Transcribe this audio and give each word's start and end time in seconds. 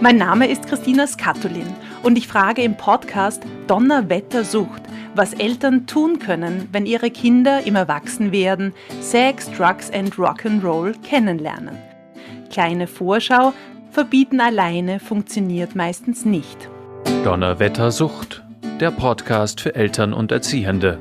Mein 0.00 0.16
Name 0.16 0.48
ist 0.48 0.68
Christina 0.68 1.08
Skatulin 1.08 1.66
und 2.04 2.16
ich 2.16 2.28
frage 2.28 2.62
im 2.62 2.76
Podcast 2.76 3.42
Donnerwetter 3.66 4.44
sucht, 4.44 4.82
was 5.16 5.34
Eltern 5.34 5.88
tun 5.88 6.20
können, 6.20 6.68
wenn 6.70 6.86
ihre 6.86 7.10
Kinder 7.10 7.66
im 7.66 7.74
Erwachsenwerden 7.74 8.74
Sex, 9.00 9.50
Drugs 9.50 9.90
and 9.90 10.14
Rock'n'Roll 10.14 10.94
kennenlernen. 11.02 11.76
Kleine 12.48 12.86
Vorschau, 12.86 13.52
verbieten 13.90 14.40
alleine 14.40 15.00
funktioniert 15.00 15.74
meistens 15.74 16.24
nicht. 16.24 16.68
Donnerwettersucht, 17.24 18.44
der 18.78 18.92
Podcast 18.92 19.60
für 19.60 19.74
Eltern 19.74 20.12
und 20.12 20.30
Erziehende. 20.30 21.00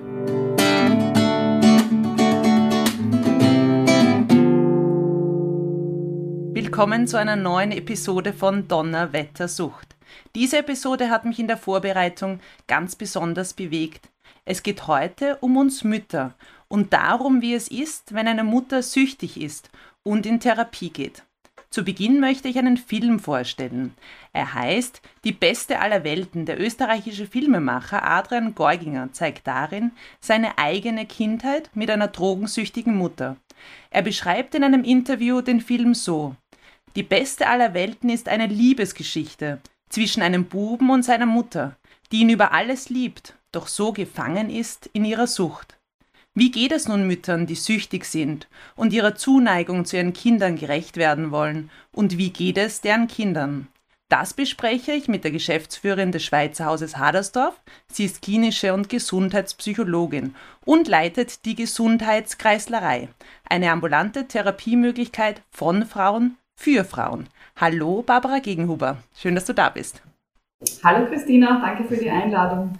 Willkommen 6.77 7.07
zu 7.07 7.17
einer 7.17 7.35
neuen 7.35 7.71
Episode 7.71 8.33
von 8.33 8.67
Donnerwettersucht. 8.67 9.95
Diese 10.35 10.59
Episode 10.59 11.09
hat 11.09 11.25
mich 11.25 11.39
in 11.39 11.47
der 11.47 11.57
Vorbereitung 11.57 12.39
ganz 12.67 12.95
besonders 12.95 13.55
bewegt. 13.55 14.09
Es 14.45 14.61
geht 14.61 14.85
heute 14.85 15.37
um 15.41 15.57
uns 15.57 15.83
Mütter 15.83 16.35
und 16.67 16.93
darum, 16.93 17.41
wie 17.41 17.55
es 17.55 17.67
ist, 17.67 18.13
wenn 18.13 18.27
eine 18.27 18.43
Mutter 18.43 18.83
süchtig 18.83 19.41
ist 19.41 19.71
und 20.03 20.27
in 20.27 20.39
Therapie 20.39 20.91
geht. 20.91 21.23
Zu 21.71 21.83
Beginn 21.83 22.19
möchte 22.19 22.47
ich 22.47 22.59
einen 22.59 22.77
Film 22.77 23.19
vorstellen. 23.19 23.95
Er 24.31 24.53
heißt 24.53 25.01
Die 25.23 25.31
beste 25.31 25.79
aller 25.79 26.03
Welten. 26.03 26.45
Der 26.45 26.61
österreichische 26.61 27.25
Filmemacher 27.25 28.07
Adrian 28.07 28.53
Geuginger 28.53 29.11
zeigt 29.13 29.47
darin 29.47 29.93
seine 30.19 30.59
eigene 30.59 31.07
Kindheit 31.07 31.71
mit 31.73 31.89
einer 31.89 32.09
drogensüchtigen 32.09 32.95
Mutter. 32.95 33.35
Er 33.89 34.03
beschreibt 34.03 34.53
in 34.53 34.63
einem 34.63 34.83
Interview 34.83 35.41
den 35.41 35.59
Film 35.59 35.95
so 35.95 36.35
Die 36.97 37.03
beste 37.03 37.45
aller 37.45 37.75
Welten 37.75 38.09
ist 38.09 38.27
eine 38.27 38.47
Liebesgeschichte 38.47 39.59
zwischen 39.87 40.23
einem 40.23 40.45
Buben 40.45 40.89
und 40.89 41.03
seiner 41.03 41.27
Mutter, 41.27 41.77
die 42.11 42.21
ihn 42.21 42.31
über 42.31 42.53
alles 42.53 42.89
liebt, 42.89 43.35
doch 43.51 43.67
so 43.67 43.93
gefangen 43.93 44.49
ist 44.49 44.89
in 44.93 45.05
ihrer 45.05 45.27
Sucht. 45.27 45.77
Wie 46.33 46.49
geht 46.49 46.71
es 46.71 46.87
nun 46.87 47.05
Müttern, 47.05 47.45
die 47.45 47.53
süchtig 47.53 48.03
sind 48.05 48.47
und 48.75 48.93
ihrer 48.93 49.13
Zuneigung 49.13 49.85
zu 49.85 49.95
ihren 49.95 50.13
Kindern 50.13 50.55
gerecht 50.55 50.97
werden 50.97 51.29
wollen? 51.29 51.69
Und 51.91 52.17
wie 52.17 52.31
geht 52.31 52.57
es 52.57 52.81
deren 52.81 53.07
Kindern? 53.07 53.67
Das 54.09 54.33
bespreche 54.33 54.93
ich 54.93 55.07
mit 55.07 55.23
der 55.23 55.31
Geschäftsführerin 55.31 56.11
des 56.11 56.25
Schweizer 56.25 56.65
Hauses 56.65 56.97
Hadersdorf. 56.97 57.61
Sie 57.91 58.05
ist 58.05 58.23
klinische 58.23 58.73
und 58.73 58.89
Gesundheitspsychologin 58.89 60.33
und 60.65 60.87
leitet 60.87 61.45
die 61.45 61.53
Gesundheitskreislerei, 61.53 63.09
eine 63.47 63.69
ambulante 63.69 64.27
Therapiemöglichkeit 64.27 65.43
von 65.51 65.85
Frauen 65.85 66.37
für 66.57 66.83
Frauen. 66.83 67.29
Hallo 67.55 68.01
Barbara 68.01 68.39
Gegenhuber, 68.39 68.97
schön, 69.15 69.35
dass 69.35 69.45
du 69.45 69.53
da 69.53 69.69
bist. 69.69 70.01
Hallo 70.83 71.07
Christina, 71.07 71.61
danke 71.61 71.87
für 71.87 72.01
die 72.01 72.09
Einladung. 72.09 72.77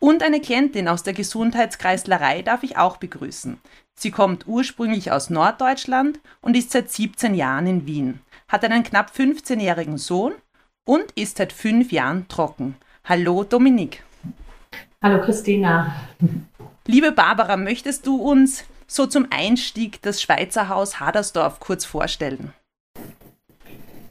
Und 0.00 0.22
eine 0.22 0.40
Klientin 0.40 0.88
aus 0.88 1.02
der 1.02 1.14
Gesundheitskreislerei 1.14 2.42
darf 2.42 2.62
ich 2.62 2.76
auch 2.76 2.98
begrüßen. 2.98 3.58
Sie 3.98 4.10
kommt 4.10 4.46
ursprünglich 4.46 5.10
aus 5.10 5.30
Norddeutschland 5.30 6.20
und 6.40 6.56
ist 6.56 6.70
seit 6.70 6.90
17 6.90 7.34
Jahren 7.34 7.66
in 7.66 7.86
Wien, 7.86 8.20
hat 8.46 8.64
einen 8.64 8.82
knapp 8.82 9.10
15-jährigen 9.10 9.98
Sohn 9.98 10.34
und 10.84 11.10
ist 11.12 11.38
seit 11.38 11.52
fünf 11.52 11.90
Jahren 11.92 12.28
trocken. 12.28 12.76
Hallo 13.04 13.42
Dominik. 13.42 14.02
Hallo 15.02 15.20
Christina. 15.24 15.94
Liebe 16.86 17.12
Barbara, 17.12 17.56
möchtest 17.56 18.06
du 18.06 18.16
uns 18.16 18.64
so 18.86 19.06
zum 19.06 19.28
Einstieg 19.30 20.00
das 20.02 20.22
Schweizer 20.22 20.68
Haus 20.68 21.00
Hadersdorf 21.00 21.60
kurz 21.60 21.84
vorstellen? 21.84 22.52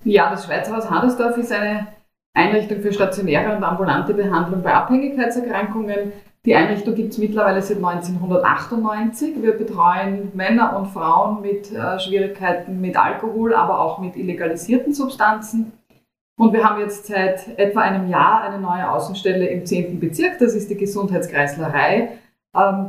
Ja, 0.08 0.30
das 0.30 0.46
Schweizer 0.46 0.74
Haus 0.74 0.90
Hadersdorf 0.90 1.36
ist 1.36 1.52
eine 1.52 1.88
Einrichtung 2.34 2.80
für 2.80 2.94
stationäre 2.94 3.54
und 3.54 3.62
ambulante 3.62 4.14
Behandlung 4.14 4.62
bei 4.62 4.74
Abhängigkeitserkrankungen. 4.74 6.14
Die 6.46 6.56
Einrichtung 6.56 6.96
gibt 6.96 7.12
es 7.12 7.18
mittlerweile 7.18 7.62
seit 7.62 7.76
1998. 7.84 9.42
Wir 9.42 9.52
betreuen 9.52 10.32
Männer 10.34 10.78
und 10.78 10.88
Frauen 10.88 11.42
mit 11.42 11.74
äh, 11.74 12.00
Schwierigkeiten 12.00 12.80
mit 12.80 12.96
Alkohol, 12.96 13.54
aber 13.54 13.82
auch 13.82 14.00
mit 14.00 14.16
illegalisierten 14.16 14.94
Substanzen. 14.94 15.74
Und 16.40 16.54
wir 16.54 16.64
haben 16.64 16.80
jetzt 16.80 17.08
seit 17.08 17.60
etwa 17.60 17.82
einem 17.82 18.08
Jahr 18.08 18.44
eine 18.44 18.60
neue 18.62 18.90
Außenstelle 18.90 19.48
im 19.48 19.66
10. 19.66 20.00
Bezirk. 20.00 20.40
Das 20.40 20.56
ist 20.56 20.70
die 20.70 20.78
Gesundheitskreislerei, 20.78 22.12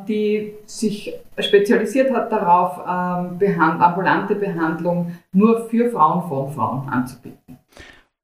die 0.08 0.54
sich 0.66 1.14
spezialisiert 1.38 2.12
hat 2.14 2.32
darauf, 2.32 2.78
ähm, 2.78 3.60
ambulante 3.60 4.34
Behandlung 4.34 5.12
nur 5.32 5.68
für 5.68 5.90
Frauen 5.90 6.28
von 6.28 6.52
Frauen 6.52 6.88
anzubieten. 6.88 7.58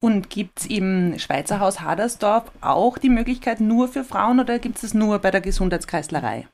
Und 0.01 0.29
gibt 0.29 0.59
es 0.59 0.65
im 0.67 1.17
Schweizer 1.17 1.59
Haus 1.59 1.81
Hadersdorf 1.81 2.51
auch 2.61 2.97
die 2.97 3.09
Möglichkeit 3.09 3.59
nur 3.59 3.87
für 3.87 4.03
Frauen 4.03 4.39
oder 4.39 4.59
gibt 4.59 4.77
es 4.77 4.83
es 4.83 4.93
nur 4.93 5.19
bei 5.19 5.31
der 5.31 5.41
Gesundheitskreislerei? 5.41 6.47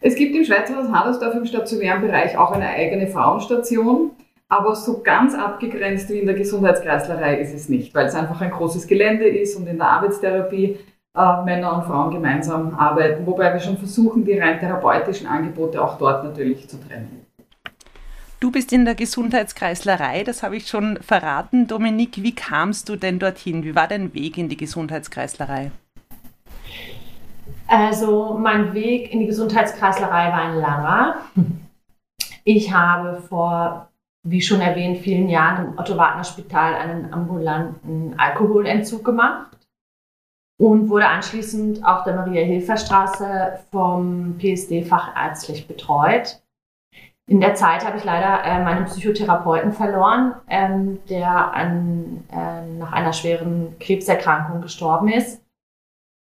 Es 0.00 0.14
gibt 0.14 0.36
im 0.36 0.44
Schweizer 0.44 0.76
Haus 0.76 0.92
Hadersdorf 0.92 1.34
im 1.34 1.46
stationären 1.46 2.02
Bereich 2.02 2.36
auch 2.36 2.52
eine 2.52 2.68
eigene 2.68 3.08
Frauenstation. 3.08 4.12
Aber 4.48 4.74
so 4.74 5.00
ganz 5.00 5.34
abgegrenzt 5.34 6.10
wie 6.10 6.18
in 6.18 6.26
der 6.26 6.34
Gesundheitskreislerei 6.34 7.40
ist 7.40 7.54
es 7.54 7.68
nicht, 7.68 7.94
weil 7.94 8.06
es 8.06 8.16
einfach 8.16 8.40
ein 8.40 8.50
großes 8.50 8.88
Gelände 8.88 9.24
ist 9.28 9.56
und 9.56 9.68
in 9.68 9.78
der 9.78 9.86
Arbeitstherapie 9.86 10.76
äh, 11.16 11.42
Männer 11.42 11.76
und 11.76 11.84
Frauen 11.84 12.12
gemeinsam 12.12 12.74
arbeiten, 12.74 13.26
wobei 13.26 13.52
wir 13.52 13.60
schon 13.60 13.78
versuchen, 13.78 14.24
die 14.24 14.38
rein 14.38 14.60
therapeutischen 14.60 15.26
Angebote 15.26 15.82
auch 15.82 15.98
dort 15.98 16.24
natürlich 16.24 16.68
zu 16.68 16.76
trennen. 16.80 17.26
Du 18.38 18.50
bist 18.50 18.72
in 18.72 18.84
der 18.84 18.94
Gesundheitskreislerei, 18.94 20.24
das 20.24 20.42
habe 20.42 20.56
ich 20.56 20.66
schon 20.66 20.98
verraten. 21.02 21.66
Dominik, 21.66 22.22
wie 22.22 22.34
kamst 22.34 22.88
du 22.88 22.96
denn 22.96 23.18
dorthin? 23.18 23.64
Wie 23.64 23.74
war 23.74 23.86
dein 23.86 24.14
Weg 24.14 24.38
in 24.38 24.48
die 24.48 24.56
Gesundheitskreislerei? 24.56 25.72
Also 27.66 28.38
mein 28.40 28.72
Weg 28.72 29.12
in 29.12 29.20
die 29.20 29.26
Gesundheitskreislerei 29.26 30.28
war 30.28 30.40
ein 30.40 30.56
langer. 30.56 31.16
Ich 32.44 32.72
habe 32.72 33.20
vor, 33.28 33.90
wie 34.22 34.40
schon 34.40 34.62
erwähnt, 34.62 34.98
vielen 34.98 35.28
Jahren 35.28 35.66
im 35.66 35.78
Otto-Wagner-Spital 35.78 36.74
einen 36.74 37.12
ambulanten 37.12 38.14
Alkoholentzug 38.16 39.04
gemacht 39.04 39.59
und 40.60 40.90
wurde 40.90 41.08
anschließend 41.08 41.82
auf 41.86 42.04
der 42.04 42.16
Maria-Hilfer-Straße 42.16 43.60
vom 43.70 44.36
PSD 44.38 44.82
fachärztlich 44.84 45.66
betreut. 45.66 46.42
In 47.26 47.40
der 47.40 47.54
Zeit 47.54 47.86
habe 47.86 47.96
ich 47.96 48.04
leider 48.04 48.44
äh, 48.44 48.62
meinen 48.62 48.84
Psychotherapeuten 48.84 49.72
verloren, 49.72 50.34
ähm, 50.50 50.98
der 51.08 51.54
an, 51.54 52.24
äh, 52.30 52.66
nach 52.76 52.92
einer 52.92 53.14
schweren 53.14 53.78
Krebserkrankung 53.78 54.60
gestorben 54.60 55.08
ist 55.08 55.42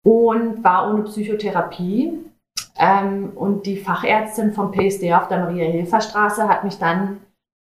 und 0.06 0.64
war 0.64 0.90
ohne 0.90 1.04
Psychotherapie. 1.04 2.18
Ähm, 2.78 3.34
und 3.36 3.66
die 3.66 3.76
Fachärztin 3.76 4.54
vom 4.54 4.72
PSD 4.72 5.14
auf 5.16 5.28
der 5.28 5.40
Maria-Hilfer-Straße 5.40 6.48
hat 6.48 6.64
mich 6.64 6.80
dann 6.80 7.20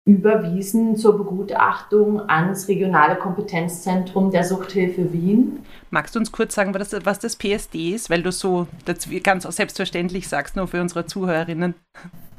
überwiesen 0.07 0.97
zur 0.97 1.19
Begutachtung 1.19 2.31
ans 2.31 2.69
regionale 2.69 3.17
Kompetenzzentrum 3.17 4.31
der 4.31 4.45
Suchthilfe 4.45 5.13
Wien. 5.13 5.65
Magst 5.91 6.15
du 6.15 6.21
uns 6.21 6.31
kurz 6.31 6.55
sagen, 6.55 6.73
was 6.75 7.19
das, 7.19 7.37
PSD 7.37 7.91
ist, 7.91 8.09
weil 8.09 8.23
du 8.23 8.31
so 8.31 8.69
ganz 9.25 9.43
selbstverständlich 9.43 10.29
sagst, 10.29 10.55
nur 10.55 10.69
für 10.69 10.81
unsere 10.81 11.07
Zuhörerinnen? 11.07 11.75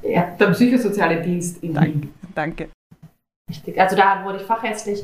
Ja, 0.01 0.31
der 0.39 0.47
psychosoziale 0.47 1.22
Dienst 1.22 1.61
in 1.61 1.73
Danke. 1.73 2.07
Danke. 2.33 2.69
Richtig. 3.50 3.79
Also 3.79 3.97
da 3.97 4.23
wurde 4.23 4.38
ich 4.38 4.44
fachärztlich 4.44 5.03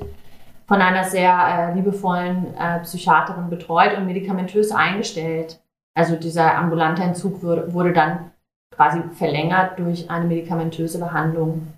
von 0.65 0.81
einer 0.81 1.03
sehr 1.03 1.35
äh, 1.73 1.75
liebevollen 1.75 2.55
äh, 2.57 2.79
Psychiaterin 2.79 3.49
betreut 3.49 3.97
und 3.97 4.05
medikamentös 4.05 4.71
eingestellt. 4.71 5.59
Also 5.95 6.15
dieser 6.15 6.55
ambulante 6.55 7.03
Entzug 7.03 7.43
wurde, 7.43 7.73
wurde 7.73 7.91
dann 7.91 8.31
quasi 8.71 9.01
verlängert 9.17 9.77
durch 9.79 10.09
eine 10.09 10.25
medikamentöse 10.25 10.99
Behandlung. 10.99 11.72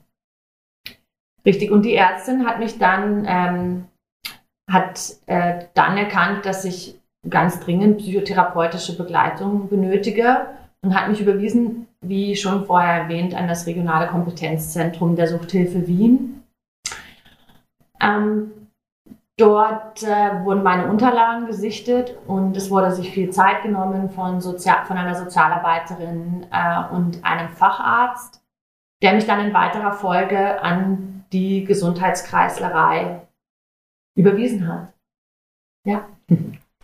Richtig. 1.46 1.72
Und 1.72 1.84
die 1.84 1.96
Ärztin 1.96 2.46
hat 2.46 2.60
mich 2.60 2.80
dann, 2.80 3.26
ähm, 3.28 3.86
hat 4.70 5.16
äh, 5.28 5.66
dann 5.74 5.98
erkannt, 5.98 6.46
dass 6.46 6.66
ich 6.66 7.00
ganz 7.30 7.60
dringend 7.60 8.00
psychotherapeutische 8.00 8.98
Begleitung 8.98 9.70
benötige 9.70 10.48
und 10.82 10.96
hat 10.96 11.10
mich 11.10 11.22
überwiesen 11.22 11.88
wie 12.02 12.36
schon 12.36 12.66
vorher 12.66 13.04
erwähnt, 13.04 13.34
an 13.34 13.48
das 13.48 13.66
regionale 13.66 14.08
Kompetenzzentrum 14.08 15.16
der 15.16 15.28
Suchthilfe 15.28 15.88
Wien. 15.88 16.44
Ähm, 18.00 18.52
dort 19.38 20.04
äh, 20.04 20.44
wurden 20.44 20.64
meine 20.64 20.88
Unterlagen 20.88 21.48
gesichtet 21.48 22.16
und 22.28 22.56
es 22.56 22.70
wurde 22.70 22.92
sich 22.92 23.12
viel 23.12 23.32
Zeit 23.32 23.64
genommen 23.64 24.10
von, 24.10 24.42
Sozial 24.42 24.86
von 24.86 24.98
einer 24.98 25.16
Sozialarbeiterin 25.16 26.46
äh, 26.52 26.94
und 26.94 27.24
einem 27.24 27.50
Facharzt, 27.50 28.42
der 29.02 29.14
mich 29.14 29.26
dann 29.26 29.46
in 29.46 29.54
weiterer 29.54 29.94
Folge 29.94 30.62
an 30.62 31.15
die 31.36 31.66
Gesundheitskreislerei 31.66 33.28
überwiesen 34.18 34.68
hat. 34.68 34.94
Ja. 35.86 36.08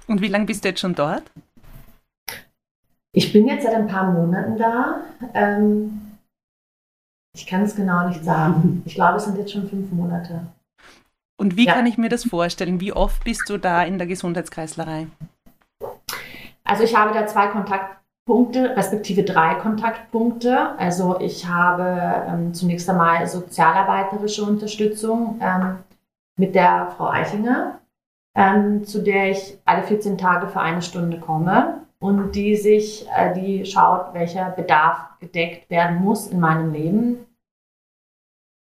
Und 0.07 0.21
wie 0.21 0.27
lange 0.27 0.45
bist 0.45 0.63
du 0.63 0.69
jetzt 0.69 0.81
schon 0.81 0.93
dort? 0.93 1.23
Ich 3.13 3.31
bin 3.31 3.47
jetzt 3.47 3.63
seit 3.63 3.73
ein 3.73 3.87
paar 3.87 4.11
Monaten 4.11 4.57
da. 4.57 5.01
Ähm, 5.33 6.17
ich 7.33 7.47
kann 7.47 7.61
es 7.63 7.75
genau 7.75 8.09
nicht 8.09 8.23
sagen. 8.23 8.83
Ich 8.85 8.95
glaube, 8.95 9.17
es 9.17 9.23
sind 9.23 9.37
jetzt 9.37 9.53
schon 9.53 9.69
fünf 9.69 9.89
Monate. 9.91 10.47
Und 11.39 11.55
wie 11.55 11.65
ja. 11.65 11.73
kann 11.73 11.85
ich 11.85 11.97
mir 11.97 12.09
das 12.09 12.25
vorstellen? 12.25 12.81
Wie 12.81 12.91
oft 12.91 13.23
bist 13.23 13.49
du 13.49 13.57
da 13.57 13.83
in 13.83 13.97
der 13.97 14.07
Gesundheitskreislerei? 14.07 15.07
Also 16.65 16.83
ich 16.83 16.95
habe 16.95 17.13
da 17.13 17.25
zwei 17.25 17.47
Kontaktpunkte, 18.25 18.77
respektive 18.77 19.23
drei 19.23 19.55
Kontaktpunkte. 19.55 20.77
Also 20.77 21.19
ich 21.19 21.47
habe 21.47 22.25
ähm, 22.27 22.53
zunächst 22.53 22.89
einmal 22.89 23.27
sozialarbeiterische 23.27 24.43
Unterstützung 24.43 25.39
ähm, 25.41 25.79
mit 26.37 26.53
der 26.53 26.93
Frau 26.95 27.09
Eichinger, 27.09 27.79
ähm, 28.35 28.85
zu 28.85 29.01
der 29.01 29.31
ich 29.31 29.57
alle 29.65 29.83
14 29.83 30.17
Tage 30.17 30.47
für 30.47 30.59
eine 30.59 30.81
Stunde 30.81 31.19
komme 31.19 31.81
und 31.99 32.35
die 32.35 32.55
sich, 32.55 33.07
äh, 33.15 33.33
die 33.33 33.65
schaut, 33.65 34.13
welcher 34.13 34.51
Bedarf 34.51 35.19
gedeckt 35.19 35.69
werden 35.71 35.97
muss 35.97 36.27
in 36.27 36.39
meinem 36.39 36.71
Leben. 36.71 37.25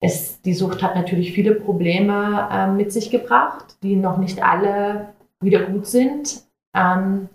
Es, 0.03 0.41
die 0.41 0.53
Sucht 0.53 0.83
hat 0.83 0.95
natürlich 0.95 1.33
viele 1.33 1.55
Probleme 1.55 2.47
äh, 2.51 2.67
mit 2.67 2.91
sich 2.91 3.09
gebracht, 3.09 3.77
die 3.81 3.95
noch 3.95 4.17
nicht 4.17 4.43
alle 4.43 5.13
wieder 5.39 5.63
gut 5.65 5.87
sind. 5.87 6.43
Ähm, 6.75 7.27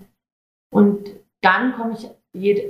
und 0.73 1.26
dann 1.43 1.75
komme 1.75 1.95
ich 1.95 2.09
jede, 2.33 2.63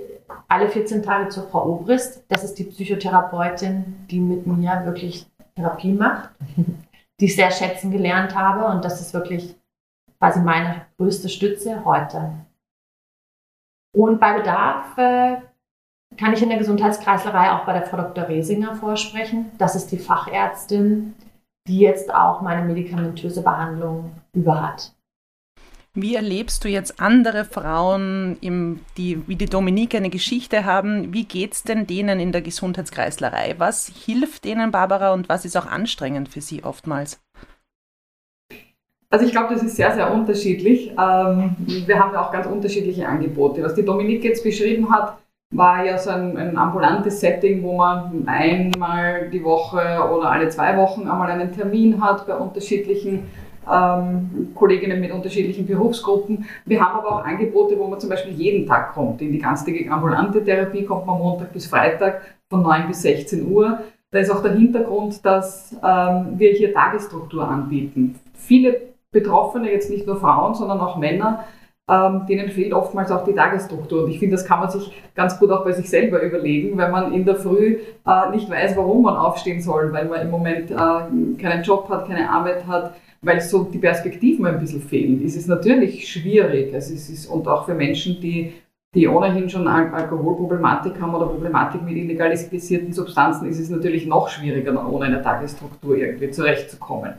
alle 0.49 0.69
14 0.69 1.03
Tage 1.03 1.29
zur 1.29 1.49
Frau 1.49 1.67
Obrist. 1.67 2.25
Das 2.29 2.45
ist 2.45 2.55
die 2.55 2.65
Psychotherapeutin, 2.65 4.07
die 4.11 4.21
mit 4.21 4.47
mir 4.47 4.83
wirklich 4.85 5.27
Therapie 5.55 5.93
macht, 5.93 6.31
die 7.21 7.25
ich 7.25 7.37
sehr 7.37 7.51
schätzen 7.51 7.91
gelernt 7.91 8.35
habe. 8.35 8.67
Und 8.67 8.85
das 8.85 9.01
ist 9.01 9.15
wirklich 9.15 9.57
quasi 10.19 10.41
meine 10.41 10.87
größte 10.99 11.29
Stütze 11.29 11.85
heute. 11.85 12.33
Und 13.95 14.21
bei 14.21 14.37
Bedarf 14.37 14.99
äh, 14.99 15.39
kann 16.17 16.33
ich 16.33 16.43
in 16.43 16.49
der 16.49 16.59
Gesundheitskreislerei 16.59 17.53
auch 17.53 17.65
bei 17.65 17.73
der 17.73 17.87
Frau 17.87 17.97
Dr. 17.97 18.29
Resinger 18.29 18.75
vorsprechen. 18.77 19.51
Das 19.59 19.75
ist 19.75 19.91
die 19.91 19.99
Fachärztin, 19.99 21.15
die 21.67 21.81
jetzt 21.81 22.15
auch 22.15 22.43
meine 22.43 22.63
medikamentöse 22.63 23.43
Behandlung 23.43 24.13
über 24.33 24.63
hat. 24.63 24.95
Wie 25.98 26.14
erlebst 26.14 26.62
du 26.62 26.69
jetzt 26.69 27.00
andere 27.00 27.46
Frauen, 27.46 28.37
im, 28.43 28.81
die 28.98 29.26
wie 29.26 29.37
die 29.37 29.46
Dominique 29.46 29.94
eine 29.94 30.10
Geschichte 30.10 30.66
haben? 30.66 31.14
Wie 31.14 31.25
geht 31.25 31.54
es 31.54 31.62
denn 31.62 31.87
denen 31.87 32.20
in 32.20 32.32
der 32.32 32.43
Gesundheitskreislerei? 32.43 33.54
Was 33.56 33.90
hilft 34.04 34.44
denen, 34.44 34.70
Barbara, 34.70 35.14
und 35.14 35.31
was 35.31 35.46
ist 35.46 35.56
auch 35.56 35.64
anstrengend 35.64 36.28
für 36.28 36.43
sie 36.43 36.62
oftmals? 36.64 37.19
Also 39.08 39.25
ich 39.25 39.32
glaube, 39.32 39.54
das 39.54 39.62
ist 39.62 39.76
sehr, 39.76 39.94
sehr 39.94 40.12
unterschiedlich. 40.12 40.90
Ähm, 40.90 41.56
wir 41.58 41.98
haben 41.98 42.12
ja 42.12 42.26
auch 42.26 42.31
ganz 42.31 42.46
unterschiedliche 42.46 43.08
Angebote. 43.08 43.62
Was 43.62 43.75
die 43.75 43.84
Dominique 43.84 44.25
jetzt 44.25 44.44
beschrieben 44.44 44.93
hat, 44.93 45.16
war 45.54 45.82
ja 45.87 45.96
so 45.96 46.10
ein, 46.10 46.37
ein, 46.37 46.58
ambulantes 46.58 47.20
Setting, 47.20 47.62
wo 47.62 47.78
man 47.78 48.25
einmal 48.26 49.31
die 49.31 49.43
Woche 49.43 49.78
oder 49.78 50.31
alle 50.31 50.50
zwei 50.50 50.76
Wochen 50.76 51.08
einmal 51.08 51.31
einen 51.31 51.52
Termin 51.52 52.04
hat 52.04 52.26
bei 52.26 52.34
unterschiedlichen 52.34 53.28
ähm, 53.71 54.53
Kolleginnen 54.55 55.01
mit 55.01 55.13
unterschiedlichen 55.13 55.67
Berufsgruppen. 55.67 56.45
Wir 56.65 56.81
haben 56.81 56.99
aber 56.99 57.17
auch 57.17 57.25
Angebote, 57.25 57.79
wo 57.79 57.87
man 57.87 58.01
zum 58.01 58.11
Beispiel 58.11 58.33
jeden 58.33 58.67
Tag 58.67 58.95
kommt. 58.95 59.21
In 59.23 59.33
die 59.33 59.39
ganztägige 59.39 59.91
ambulante 59.91 60.45
Therapie 60.45 60.85
kommt 60.85 61.07
man 61.07 61.19
Montag 61.19 61.53
bis 61.53 61.67
Freitag 61.67 62.23
von 62.49 62.63
9 62.63 62.89
bis 62.89 63.03
16 63.03 63.51
Uhr. 63.51 63.81
Da 64.11 64.21
ist 64.21 64.31
auch 64.31 64.43
der 64.43 64.53
Hintergrund, 64.53 65.25
dass 65.25 65.73
ähm, 65.85 66.35
wir 66.37 66.53
hier 66.53 66.73
Tagesstruktur 66.73 67.47
anbieten. 67.47 68.19
Viele 68.35 68.81
Betroffene, 69.11 69.71
jetzt 69.71 69.91
nicht 69.91 70.07
nur 70.07 70.17
Frauen, 70.17 70.55
sondern 70.55 70.81
auch 70.81 70.97
Männer, 70.97 71.45
ähm, 71.89 72.27
denen 72.29 72.51
fehlt 72.51 72.73
oftmals 72.73 73.11
auch 73.11 73.25
die 73.25 73.35
Tagesstruktur. 73.35 74.05
Und 74.05 74.11
ich 74.11 74.19
finde, 74.19 74.37
das 74.37 74.45
kann 74.45 74.61
man 74.61 74.71
sich 74.71 74.93
ganz 75.15 75.39
gut 75.39 75.51
auch 75.51 75.65
bei 75.65 75.73
sich 75.73 75.89
selber 75.89 76.21
überlegen, 76.23 76.77
wenn 76.79 76.91
man 76.91 77.13
in 77.13 77.25
der 77.25 77.37
Früh 77.37 77.79
äh, 78.07 78.31
nicht 78.31 78.51
weiß, 78.51 78.77
warum 78.77 79.03
man 79.03 79.17
aufstehen 79.17 79.61
soll, 79.61 79.93
weil 79.93 80.07
man 80.07 80.21
im 80.23 80.31
Moment 80.31 80.71
äh, 80.71 80.75
keinen 80.75 81.63
Job 81.63 81.89
hat, 81.89 82.09
keine 82.09 82.29
Arbeit 82.29 82.67
hat, 82.67 82.95
weil 83.26 83.40
so 83.40 83.64
die 83.64 83.78
Perspektiven 83.78 84.46
ein 84.46 84.58
bisschen 84.58 84.81
fehlen. 84.81 85.23
Es 85.25 85.37
ist 85.37 85.49
natürlich 85.49 86.08
schwierig. 86.08 86.73
Also 86.73 86.94
es 86.94 87.11
ist, 87.11 87.26
und 87.26 87.46
auch 87.49 87.67
für 87.67 87.75
Menschen, 87.75 88.20
die 88.20 88.52
die 88.94 89.06
ohnehin 89.06 89.50
schon 89.50 89.69
Al 89.69 89.93
Alkoholproblematik 89.93 90.99
haben 91.00 91.14
oder 91.14 91.26
Problematik 91.26 91.82
mit 91.82 91.96
illegalisierten 91.96 92.94
Substanzen, 92.94 93.46
ist 93.46 93.61
es 93.61 93.69
natürlich 93.69 94.06
noch 94.06 94.28
schwieriger, 94.31 94.90
ohne 94.90 95.05
eine 95.05 95.20
Tagesstruktur 95.20 95.99
irgendwie 95.99 96.31
zurechtzukommen. 96.31 97.12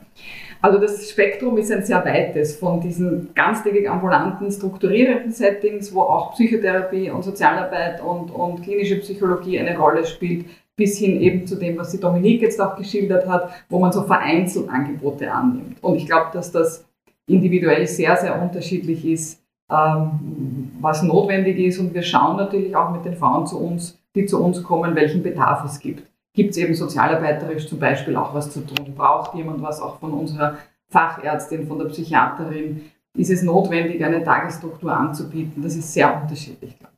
Also 0.60 0.80
das 0.80 1.08
Spektrum 1.08 1.56
ist 1.56 1.70
ein 1.70 1.84
sehr 1.84 2.04
weites 2.04 2.56
von 2.56 2.80
diesen 2.80 3.32
ganztägig 3.32 3.88
ambulanten, 3.88 4.50
strukturierenden 4.50 5.30
Settings, 5.30 5.94
wo 5.94 6.00
auch 6.00 6.32
Psychotherapie 6.32 7.10
und 7.10 7.22
Sozialarbeit 7.22 8.02
und, 8.02 8.32
und 8.32 8.64
klinische 8.64 8.96
Psychologie 8.96 9.60
eine 9.60 9.78
Rolle 9.78 10.04
spielt, 10.04 10.46
bis 10.78 10.96
hin 10.96 11.20
eben 11.20 11.46
zu 11.46 11.56
dem, 11.56 11.76
was 11.76 11.90
die 11.90 12.00
Dominique 12.00 12.40
jetzt 12.42 12.60
auch 12.60 12.76
geschildert 12.76 13.28
hat, 13.28 13.50
wo 13.68 13.80
man 13.80 13.92
so 13.92 14.04
vereinzelt 14.04 14.70
Angebote 14.70 15.30
annimmt. 15.30 15.82
Und 15.82 15.96
ich 15.96 16.06
glaube, 16.06 16.28
dass 16.32 16.52
das 16.52 16.86
individuell 17.26 17.86
sehr, 17.86 18.16
sehr 18.16 18.40
unterschiedlich 18.40 19.04
ist, 19.04 19.42
ähm, 19.70 20.70
was 20.80 21.02
notwendig 21.02 21.58
ist. 21.58 21.78
Und 21.80 21.92
wir 21.92 22.02
schauen 22.02 22.36
natürlich 22.36 22.74
auch 22.76 22.92
mit 22.92 23.04
den 23.04 23.16
Frauen 23.16 23.46
zu 23.46 23.58
uns, 23.58 23.98
die 24.14 24.24
zu 24.24 24.42
uns 24.42 24.62
kommen, 24.62 24.94
welchen 24.94 25.22
Bedarf 25.22 25.64
es 25.64 25.80
gibt. 25.80 26.08
Gibt 26.32 26.50
es 26.52 26.56
eben 26.56 26.74
sozialarbeiterisch 26.74 27.68
zum 27.68 27.80
Beispiel 27.80 28.14
auch 28.14 28.32
was 28.32 28.50
zu 28.50 28.60
tun? 28.60 28.94
Braucht 28.96 29.34
jemand 29.34 29.60
was 29.60 29.82
auch 29.82 29.98
von 29.98 30.12
unserer 30.12 30.58
Fachärztin, 30.88 31.66
von 31.66 31.80
der 31.80 31.86
Psychiaterin? 31.86 32.82
Ist 33.16 33.30
es 33.30 33.42
notwendig, 33.42 34.04
eine 34.04 34.22
Tagesstruktur 34.22 34.96
anzubieten? 34.96 35.60
Das 35.60 35.74
ist 35.74 35.92
sehr 35.92 36.22
unterschiedlich, 36.22 36.78
glaube 36.78 36.94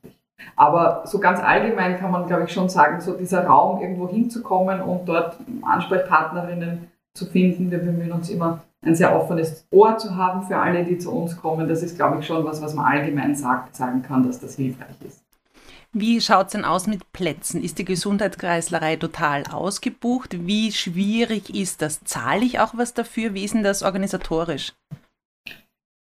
Aber 0.55 1.03
so 1.05 1.19
ganz 1.19 1.39
allgemein 1.39 1.97
kann 1.97 2.11
man, 2.11 2.27
glaube 2.27 2.43
ich, 2.45 2.51
schon 2.51 2.69
sagen, 2.69 3.01
so 3.01 3.13
dieser 3.13 3.45
Raum, 3.45 3.81
irgendwo 3.81 4.09
hinzukommen 4.09 4.81
und 4.81 5.07
dort 5.07 5.37
Ansprechpartnerinnen 5.61 6.91
zu 7.13 7.25
finden. 7.25 7.71
Wir 7.71 7.79
bemühen 7.79 8.11
uns 8.11 8.29
immer, 8.29 8.61
ein 8.83 8.95
sehr 8.95 9.15
offenes 9.15 9.65
Ohr 9.71 9.97
zu 9.97 10.15
haben 10.15 10.43
für 10.43 10.57
alle, 10.57 10.83
die 10.83 10.97
zu 10.97 11.11
uns 11.11 11.37
kommen. 11.37 11.67
Das 11.67 11.83
ist, 11.83 11.95
glaube 11.95 12.19
ich, 12.19 12.25
schon 12.25 12.43
was, 12.45 12.61
was 12.61 12.73
man 12.73 12.85
allgemein 12.85 13.35
sagt, 13.35 13.75
sagen 13.75 14.01
kann, 14.01 14.25
dass 14.25 14.39
das 14.39 14.55
hilfreich 14.55 14.95
ist. 15.05 15.21
Wie 15.93 16.21
schaut 16.21 16.47
es 16.47 16.51
denn 16.53 16.63
aus 16.63 16.87
mit 16.87 17.11
Plätzen? 17.11 17.61
Ist 17.61 17.77
die 17.77 17.85
Gesundheitskreislerei 17.85 18.95
total 18.95 19.43
ausgebucht? 19.51 20.47
Wie 20.47 20.71
schwierig 20.71 21.53
ist 21.53 21.81
das? 21.81 22.01
Zahle 22.05 22.45
ich 22.45 22.59
auch 22.59 22.73
was 22.77 22.93
dafür? 22.93 23.33
Wie 23.33 23.43
ist 23.43 23.53
denn 23.53 23.63
das 23.63 23.83
organisatorisch? 23.83 24.71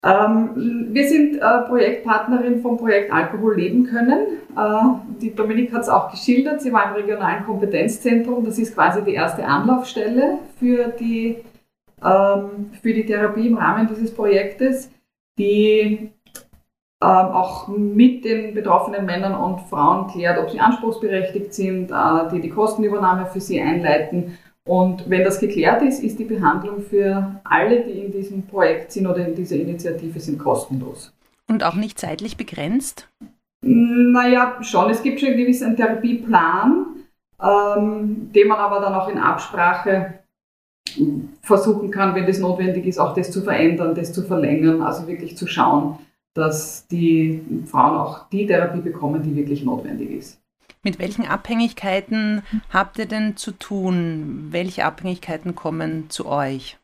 Ähm, 0.04 0.90
wir 0.94 1.08
sind 1.08 1.38
äh, 1.38 1.62
Projektpartnerin 1.68 2.62
vom 2.62 2.78
Projekt 2.78 3.14
Alkohol 3.14 3.56
leben 3.58 3.86
können. 3.86 4.40
Äh, 4.58 5.20
die 5.22 5.36
Dominik 5.36 5.72
hat 5.72 5.82
es 5.82 5.90
auch 5.90 6.10
geschildert. 6.10 6.62
Sie 6.62 6.74
war 6.74 6.90
im 6.90 6.96
regionalen 6.96 7.46
Kompetenzzentrum. 7.46 8.44
Das 8.44 8.58
ist 8.58 8.74
quasi 8.74 9.04
die 9.04 9.14
erste 9.14 9.46
Anlaufstelle 9.46 10.40
für 10.58 10.88
die, 10.88 11.38
ähm, 12.04 12.72
für 12.82 12.94
die 12.94 13.06
Therapie 13.06 13.48
im 13.48 13.58
Rahmen 13.58 13.88
dieses 13.88 14.14
Projektes. 14.14 14.90
Die 15.38 16.12
ähm, 17.04 17.10
auch 17.10 17.68
mit 17.68 18.26
den 18.26 18.54
betroffenen 18.54 19.06
Männern 19.06 19.36
und 19.36 19.62
Frauen 19.62 20.08
klärt, 20.08 20.38
ob 20.38 20.50
sie 20.50 20.60
anspruchsberechtigt 20.60 21.54
sind, 21.54 21.92
äh, 21.92 22.30
die 22.32 22.42
die 22.42 22.50
Kostenübernahme 22.50 23.28
für 23.28 23.40
sie 23.40 23.62
einleiten. 23.62 24.38
Und 24.68 25.10
wenn 25.10 25.24
das 25.24 25.40
geklärt 25.40 25.82
ist, 25.82 26.04
ist 26.04 26.20
die 26.20 26.24
Behandlung 26.24 26.82
für 26.82 27.42
alle, 27.44 27.84
die 27.84 28.00
in 28.00 28.12
diesem 28.12 28.44
Projekt 28.44 28.92
sind 28.92 29.08
oder 29.08 29.26
in 29.28 29.36
dieser 29.36 29.56
Initiative 29.56 30.20
sind, 30.20 30.38
kostenlos. 30.38 31.14
Und 31.48 31.64
auch 31.64 31.76
nicht 31.76 32.00
zeitlich 32.00 32.38
begrenzt? 32.38 33.10
Naja, 33.64 34.58
schon. 34.62 34.90
Es 34.90 35.04
gibt 35.04 35.20
schon 35.20 35.30
einen 35.30 35.40
gewissen 35.40 35.76
Therapieplan, 35.76 36.86
ähm, 37.42 38.32
den 38.34 38.48
man 38.48 38.60
aber 38.60 38.80
dann 38.80 38.94
auch 38.94 39.10
in 39.10 39.18
Absprache 39.18 40.20
versuchen 41.42 41.92
kann, 41.92 42.16
wenn 42.16 42.26
das 42.26 42.40
notwendig 42.40 42.86
ist, 42.86 43.00
auch 43.00 43.14
das 43.14 43.32
zu 43.32 43.42
verändern, 43.42 43.96
das 43.96 44.14
zu 44.14 44.24
verlängern, 44.24 44.82
also 44.82 45.08
wirklich 45.08 45.38
zu 45.38 45.48
schauen, 45.48 45.98
dass 46.34 46.88
die 46.88 47.42
Frauen 47.66 47.98
auch 47.98 48.30
die 48.30 48.46
Therapie 48.46 48.82
bekommen, 48.82 49.22
die 49.24 49.36
wirklich 49.36 49.64
notwendig 49.64 50.12
ist. 50.12 50.41
Mit 50.84 50.98
welchen 50.98 51.28
Abhängigkeiten 51.28 52.42
habt 52.74 52.98
ihr 52.98 53.06
denn 53.06 53.38
zu 53.38 53.52
tun? 53.52 54.48
Welche 54.50 54.86
Abhängigkeiten 54.86 55.54
kommen 55.54 56.10
zu 56.10 56.26
euch? 56.26 56.80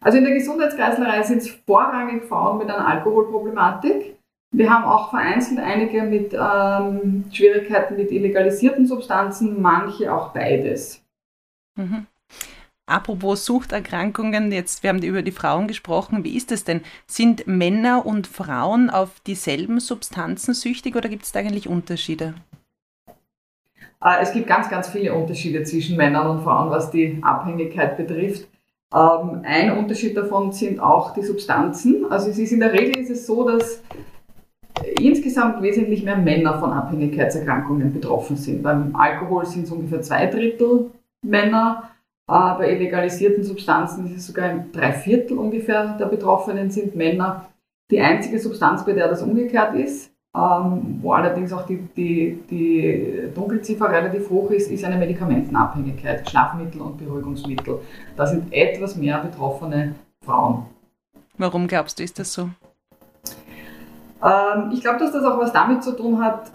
Also 0.00 0.18
in 0.18 0.24
der 0.24 0.34
Gesundheitskreislerei 0.34 1.22
sind 1.22 1.38
es 1.38 1.50
vorrangig 1.66 2.24
Frauen 2.24 2.58
mit 2.58 2.70
einer 2.70 2.86
Alkoholproblematik. 2.86 4.16
Wir 4.50 4.70
haben 4.70 4.84
auch 4.84 5.10
vereinzelt 5.10 5.60
einige 5.60 6.02
mit 6.02 6.32
ähm, 6.32 7.24
Schwierigkeiten 7.30 7.96
mit 7.96 8.10
illegalisierten 8.10 8.86
Substanzen, 8.86 9.60
manche 9.60 10.12
auch 10.12 10.32
beides. 10.32 11.02
Mhm. 11.76 12.06
Apropos 12.86 13.44
Suchterkrankungen, 13.44 14.50
jetzt, 14.50 14.82
wir 14.82 14.88
haben 14.88 15.02
über 15.02 15.20
die 15.20 15.32
Frauen 15.32 15.68
gesprochen. 15.68 16.24
Wie 16.24 16.34
ist 16.34 16.50
es 16.50 16.64
denn? 16.64 16.80
Sind 17.06 17.46
Männer 17.46 18.06
und 18.06 18.26
Frauen 18.26 18.88
auf 18.88 19.20
dieselben 19.20 19.78
Substanzen 19.78 20.54
süchtig 20.54 20.96
oder 20.96 21.10
gibt 21.10 21.24
es 21.24 21.32
da 21.32 21.40
eigentlich 21.40 21.68
Unterschiede? 21.68 22.34
Äh, 24.02 24.22
es 24.22 24.32
gibt 24.32 24.46
ganz, 24.46 24.68
ganz 24.68 24.88
viele 24.88 25.14
Unterschiede 25.14 25.62
zwischen 25.64 25.96
Männern 25.96 26.26
und 26.28 26.42
Frauen, 26.42 26.70
was 26.70 26.90
die 26.90 27.18
Abhängigkeit 27.22 27.96
betrifft. 27.96 28.48
Ähm, 28.94 29.42
ein 29.44 29.76
Unterschied 29.76 30.16
davon 30.16 30.52
sind 30.52 30.80
auch 30.80 31.14
die 31.14 31.22
Substanzen. 31.22 32.10
Also 32.10 32.30
es 32.30 32.38
ist 32.38 32.52
in 32.52 32.60
der 32.60 32.72
Regel 32.72 32.98
ist 32.98 33.10
es 33.10 33.26
so, 33.26 33.46
dass 33.48 33.82
insgesamt 35.00 35.60
wesentlich 35.62 36.04
mehr 36.04 36.16
Männer 36.16 36.58
von 36.58 36.72
Abhängigkeitserkrankungen 36.72 37.92
betroffen 37.92 38.36
sind. 38.36 38.62
Beim 38.62 38.94
Alkohol 38.94 39.44
sind 39.44 39.64
es 39.64 39.72
ungefähr 39.72 40.02
zwei 40.02 40.26
Drittel 40.26 40.90
Männer 41.22 41.90
Äh, 42.28 42.58
bei 42.58 42.72
illegalisierten 42.72 43.42
Substanzen 43.42 44.06
ist 44.06 44.16
es 44.18 44.26
sogar 44.26 44.50
ein 44.50 44.70
Dreiviertel 44.70 45.38
ungefähr 45.38 45.96
der 45.96 46.06
Betroffenen 46.06 46.70
sind 46.70 46.94
Männer. 46.94 47.48
Die 47.90 48.00
einzige 48.00 48.38
Substanz, 48.38 48.84
bei 48.84 48.92
der 48.92 49.08
das 49.08 49.22
umgekehrt 49.22 49.74
ist, 49.74 50.12
ähm, 50.38 51.00
wo 51.02 51.12
allerdings 51.12 51.52
auch 51.52 51.66
die, 51.66 51.78
die, 51.96 52.38
die 52.48 53.28
Dunkelziffer 53.34 53.90
relativ 53.90 54.30
hoch 54.30 54.50
ist, 54.50 54.70
ist 54.70 54.84
eine 54.84 54.96
Medikamentenabhängigkeit, 54.96 56.30
Schlafmittel 56.30 56.80
und 56.80 56.96
Beruhigungsmittel. 56.96 57.80
Da 58.16 58.26
sind 58.26 58.52
etwas 58.52 58.94
mehr 58.94 59.18
betroffene 59.18 59.96
Frauen. 60.24 60.66
Warum 61.38 61.66
glaubst 61.66 61.98
du, 61.98 62.04
ist 62.04 62.20
das 62.20 62.32
so? 62.32 62.50
Ähm, 64.22 64.70
ich 64.72 64.80
glaube, 64.80 65.00
dass 65.00 65.12
das 65.12 65.24
auch 65.24 65.38
was 65.38 65.52
damit 65.52 65.82
zu 65.82 65.96
tun 65.96 66.22
hat, 66.22 66.52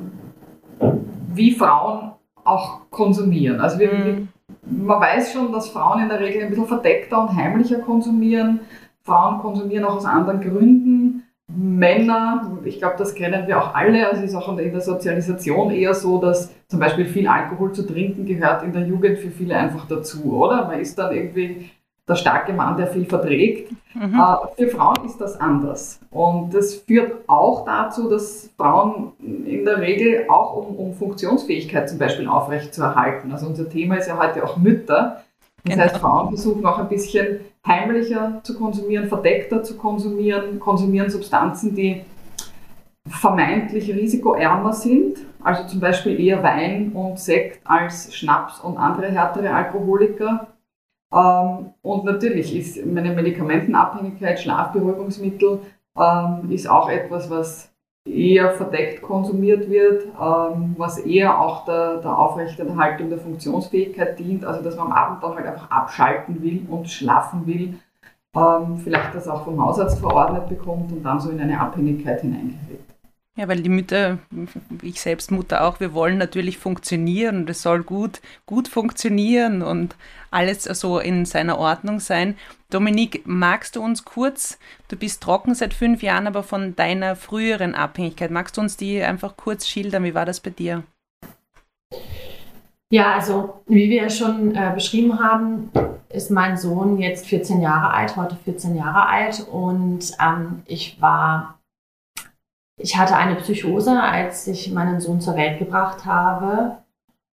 wie 1.33 1.51
Frauen 1.51 2.13
auch 2.45 2.89
konsumieren. 2.89 3.59
Also 3.59 3.79
wir, 3.79 3.93
mhm. 3.93 4.29
man 4.61 5.01
weiß 5.01 5.33
schon, 5.33 5.51
dass 5.51 5.69
Frauen 5.69 6.03
in 6.03 6.09
der 6.09 6.21
Regel 6.21 6.43
ein 6.43 6.49
bisschen 6.49 6.67
verdeckter 6.67 7.21
und 7.21 7.35
heimlicher 7.35 7.79
konsumieren. 7.79 8.61
Frauen 9.01 9.39
konsumieren 9.39 9.83
auch 9.83 9.97
aus 9.97 10.05
anderen 10.05 10.39
Gründen. 10.39 11.23
Männer, 11.47 12.57
ich 12.63 12.79
glaube, 12.79 12.95
das 12.97 13.15
kennen 13.15 13.47
wir 13.47 13.61
auch 13.61 13.75
alle, 13.75 14.07
also 14.07 14.23
es 14.23 14.29
ist 14.29 14.35
auch 14.35 14.57
in 14.57 14.71
der 14.71 14.81
Sozialisation 14.81 15.71
eher 15.71 15.93
so, 15.93 16.19
dass 16.19 16.51
zum 16.67 16.79
Beispiel 16.79 17.05
viel 17.05 17.27
Alkohol 17.27 17.73
zu 17.73 17.85
trinken 17.85 18.25
gehört 18.25 18.63
in 18.63 18.71
der 18.71 18.83
Jugend 18.83 19.19
für 19.19 19.29
viele 19.29 19.55
einfach 19.55 19.85
dazu, 19.87 20.33
oder? 20.33 20.65
Man 20.67 20.79
ist 20.79 20.97
dann 20.97 21.13
irgendwie 21.13 21.69
der 22.07 22.15
starke 22.15 22.53
Mann, 22.53 22.77
der 22.77 22.87
viel 22.87 23.05
verträgt. 23.05 23.71
Mhm. 23.93 24.19
Äh, 24.19 24.35
für 24.57 24.67
Frauen 24.69 25.05
ist 25.05 25.19
das 25.19 25.39
anders. 25.39 25.99
Und 26.11 26.53
das 26.53 26.75
führt 26.75 27.27
auch 27.27 27.65
dazu, 27.65 28.09
dass 28.09 28.49
Frauen 28.57 29.13
in 29.19 29.63
der 29.65 29.79
Regel 29.79 30.25
auch 30.29 30.55
um, 30.55 30.75
um 30.75 30.93
Funktionsfähigkeit 30.93 31.89
zum 31.89 31.99
Beispiel 31.99 32.27
aufrechtzuerhalten. 32.27 33.31
Also 33.31 33.47
unser 33.47 33.69
Thema 33.69 33.95
ist 33.95 34.07
ja 34.07 34.17
heute 34.17 34.43
auch 34.43 34.57
Mütter. 34.57 35.23
Das 35.63 35.73
genau. 35.75 35.83
heißt, 35.83 35.97
Frauen 35.97 36.29
versuchen 36.29 36.65
auch 36.65 36.79
ein 36.79 36.89
bisschen 36.89 37.39
heimlicher 37.65 38.41
zu 38.43 38.57
konsumieren, 38.57 39.07
verdeckter 39.07 39.63
zu 39.63 39.77
konsumieren, 39.77 40.59
konsumieren 40.59 41.09
Substanzen, 41.09 41.75
die 41.75 42.03
vermeintlich 43.07 43.89
risikoärmer 43.89 44.73
sind, 44.73 45.17
also 45.43 45.65
zum 45.67 45.79
Beispiel 45.79 46.19
eher 46.19 46.41
Wein 46.41 46.93
und 46.93 47.19
Sekt 47.19 47.65
als 47.65 48.13
Schnaps 48.15 48.59
und 48.59 48.77
andere 48.77 49.11
härtere 49.11 49.53
Alkoholiker. 49.53 50.47
Ähm, 51.13 51.73
und 51.81 52.05
natürlich 52.05 52.55
ist 52.55 52.85
meine 52.85 53.13
Medikamentenabhängigkeit, 53.13 54.39
Schlafberuhigungsmittel, 54.39 55.59
ähm, 55.97 56.51
ist 56.51 56.69
auch 56.69 56.89
etwas, 56.89 57.29
was 57.29 57.72
eher 58.05 58.51
verdeckt 58.51 59.01
konsumiert 59.01 59.69
wird, 59.69 60.05
ähm, 60.05 60.75
was 60.77 60.99
eher 60.99 61.39
auch 61.39 61.65
der, 61.65 61.97
der 62.01 62.17
Aufrechterhaltung 62.17 63.09
der 63.09 63.19
Funktionsfähigkeit 63.19 64.19
dient, 64.19 64.45
also 64.45 64.61
dass 64.61 64.75
man 64.75 64.87
am 64.87 64.93
Abend 64.93 65.23
dann 65.23 65.35
halt 65.35 65.47
einfach 65.47 65.71
abschalten 65.71 66.41
will 66.41 66.65
und 66.69 66.89
schlafen 66.89 67.47
will, 67.47 67.79
vielleicht 68.83 69.13
das 69.13 69.27
auch 69.27 69.43
vom 69.43 69.63
Hausarzt 69.63 69.99
verordnet 69.99 70.49
bekommt 70.49 70.91
und 70.91 71.03
dann 71.03 71.19
so 71.19 71.29
in 71.29 71.39
eine 71.39 71.59
Abhängigkeit 71.59 72.21
hineingerät. 72.21 72.82
Ja, 73.35 73.47
weil 73.47 73.63
die 73.63 73.69
Mütter, 73.69 74.19
ich 74.83 75.01
selbst 75.01 75.31
Mutter 75.31 75.63
auch, 75.63 75.79
wir 75.79 75.95
wollen 75.95 76.19
natürlich 76.19 76.59
funktionieren 76.59 77.37
und 77.37 77.49
es 77.49 77.63
soll 77.63 77.81
gut, 77.81 78.21
gut 78.45 78.67
funktionieren 78.67 79.63
und 79.63 79.95
alles 80.29 80.65
so 80.65 80.99
in 80.99 81.25
seiner 81.25 81.57
Ordnung 81.57 81.99
sein. 81.99 82.35
Dominique, 82.69 83.23
magst 83.25 83.75
du 83.75 83.83
uns 83.83 84.05
kurz, 84.05 84.59
du 84.87 84.95
bist 84.95 85.23
trocken 85.23 85.55
seit 85.55 85.73
fünf 85.73 86.03
Jahren, 86.03 86.27
aber 86.27 86.43
von 86.43 86.75
deiner 86.75 87.15
früheren 87.15 87.73
Abhängigkeit, 87.73 88.29
magst 88.29 88.57
du 88.57 88.61
uns 88.61 88.77
die 88.77 89.01
einfach 89.01 89.35
kurz 89.35 89.67
schildern? 89.67 90.03
Wie 90.03 90.13
war 90.13 90.25
das 90.25 90.39
bei 90.39 90.51
dir? 90.51 90.83
Ja, 92.91 93.15
also 93.15 93.63
wie 93.65 93.89
wir 93.89 94.11
schon 94.11 94.53
äh, 94.53 94.71
beschrieben 94.75 95.19
haben, 95.19 95.71
ist 96.09 96.29
mein 96.29 96.55
Sohn 96.55 96.99
jetzt 96.99 97.25
14 97.25 97.61
Jahre 97.61 97.91
alt, 97.95 98.15
heute 98.15 98.35
14 98.35 98.75
Jahre 98.75 99.07
alt 99.07 99.47
und 99.51 100.11
ähm, 100.21 100.61
ich 100.67 101.01
war 101.01 101.57
ich 102.77 102.97
hatte 102.97 103.15
eine 103.15 103.35
Psychose, 103.35 104.01
als 104.01 104.47
ich 104.47 104.71
meinen 104.71 104.99
Sohn 104.99 105.21
zur 105.21 105.35
Welt 105.35 105.59
gebracht 105.59 106.05
habe 106.05 106.77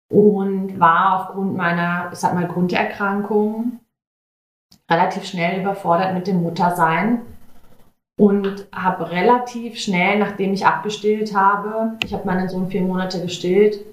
und 0.10 0.80
war 0.80 1.20
aufgrund 1.20 1.56
meiner, 1.56 2.10
ich 2.12 2.20
sag 2.20 2.34
mal, 2.34 2.48
Grunderkrankung 2.48 3.80
relativ 4.90 5.26
schnell 5.26 5.62
überfordert 5.62 6.14
mit 6.14 6.28
dem 6.28 6.42
Muttersein 6.42 7.22
und 8.20 8.68
habe 8.74 9.12
relativ 9.12 9.80
schnell, 9.80 10.18
nachdem 10.18 10.54
ich 10.54 10.66
abgestillt 10.66 11.36
habe, 11.36 11.98
ich 12.04 12.14
habe 12.14 12.26
meinen 12.26 12.50
Sohn 12.50 12.70
vier 12.70 12.82
Monate 12.82 13.22
gestillt, 13.22 13.86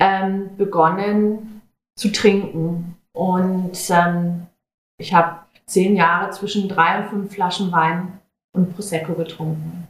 ähm, 0.00 0.56
begonnen 0.56 1.62
zu 1.96 2.10
trinken. 2.10 2.96
Und 3.12 3.76
ähm, 3.90 4.46
ich 4.98 5.12
habe 5.12 5.40
zehn 5.66 5.96
Jahre 5.96 6.30
zwischen 6.30 6.68
drei 6.68 7.00
und 7.00 7.08
fünf 7.08 7.34
Flaschen 7.34 7.70
Wein 7.72 8.18
und 8.52 8.74
Prosecco 8.74 9.14
getrunken. 9.14 9.88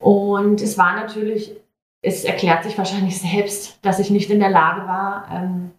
Und 0.00 0.60
es 0.60 0.78
war 0.78 0.94
natürlich, 0.94 1.56
es 2.02 2.24
erklärt 2.24 2.64
sich 2.64 2.78
wahrscheinlich 2.78 3.20
selbst, 3.20 3.84
dass 3.84 3.98
ich 3.98 4.10
nicht 4.10 4.30
in 4.30 4.40
der 4.40 4.50
Lage 4.50 4.86
war, 4.86 5.28
ähm, 5.30 5.72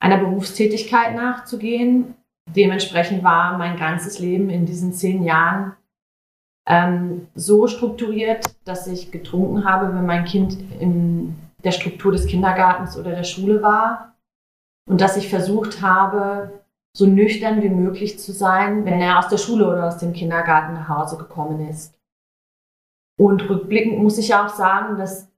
einer 0.00 0.18
Berufstätigkeit 0.18 1.14
nachzugehen. 1.14 2.14
Dementsprechend 2.54 3.22
war 3.22 3.56
mein 3.58 3.76
ganzes 3.76 4.18
Leben 4.18 4.50
in 4.50 4.66
diesen 4.66 4.92
zehn 4.92 5.22
Jahren 5.22 5.76
ähm, 6.66 7.28
so 7.34 7.66
strukturiert, 7.66 8.44
dass 8.64 8.86
ich 8.86 9.10
getrunken 9.10 9.64
habe, 9.64 9.94
wenn 9.94 10.06
mein 10.06 10.24
Kind 10.24 10.58
in 10.80 11.36
der 11.64 11.72
Struktur 11.72 12.12
des 12.12 12.26
Kindergartens 12.26 12.96
oder 12.96 13.10
der 13.10 13.24
Schule 13.24 13.62
war. 13.62 14.14
Und 14.88 15.00
dass 15.00 15.16
ich 15.16 15.28
versucht 15.28 15.82
habe, 15.82 16.60
so 16.96 17.06
nüchtern 17.06 17.62
wie 17.62 17.68
möglich 17.68 18.18
zu 18.18 18.32
sein, 18.32 18.84
wenn 18.84 19.00
er 19.00 19.18
aus 19.18 19.28
der 19.28 19.38
Schule 19.38 19.68
oder 19.68 19.86
aus 19.86 19.98
dem 19.98 20.12
Kindergarten 20.12 20.74
nach 20.74 20.88
Hause 20.88 21.16
gekommen 21.18 21.68
ist. 21.68 21.99
Und 23.20 23.50
rückblickend 23.50 23.98
muss 23.98 24.16
ich 24.16 24.34
auch 24.34 24.48
sagen, 24.48 24.96
dass 24.96 25.28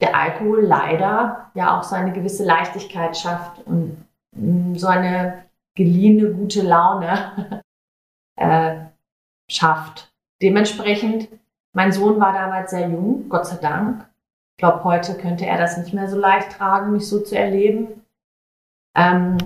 der 0.00 0.16
Alkohol 0.16 0.62
leider 0.62 1.50
ja 1.52 1.78
auch 1.78 1.82
so 1.82 1.94
eine 1.94 2.14
gewisse 2.14 2.46
Leichtigkeit 2.46 3.14
schafft 3.14 3.60
und 3.66 4.06
mm, 4.32 4.76
so 4.76 4.86
eine 4.86 5.44
geliehene 5.74 6.30
gute 6.30 6.62
Laune 6.62 7.62
äh, 8.36 8.86
schafft. 9.50 10.10
Dementsprechend, 10.40 11.28
mein 11.74 11.92
Sohn 11.92 12.18
war 12.18 12.32
damals 12.32 12.70
sehr 12.70 12.88
jung, 12.88 13.28
Gott 13.28 13.46
sei 13.46 13.56
Dank. 13.56 14.08
Ich 14.56 14.62
glaube, 14.62 14.82
heute 14.84 15.14
könnte 15.18 15.44
er 15.44 15.58
das 15.58 15.76
nicht 15.76 15.92
mehr 15.92 16.08
so 16.08 16.18
leicht 16.18 16.52
tragen, 16.52 16.92
mich 16.92 17.06
so 17.06 17.20
zu 17.20 17.36
erleben. 17.36 18.02
Ähm, 18.96 19.36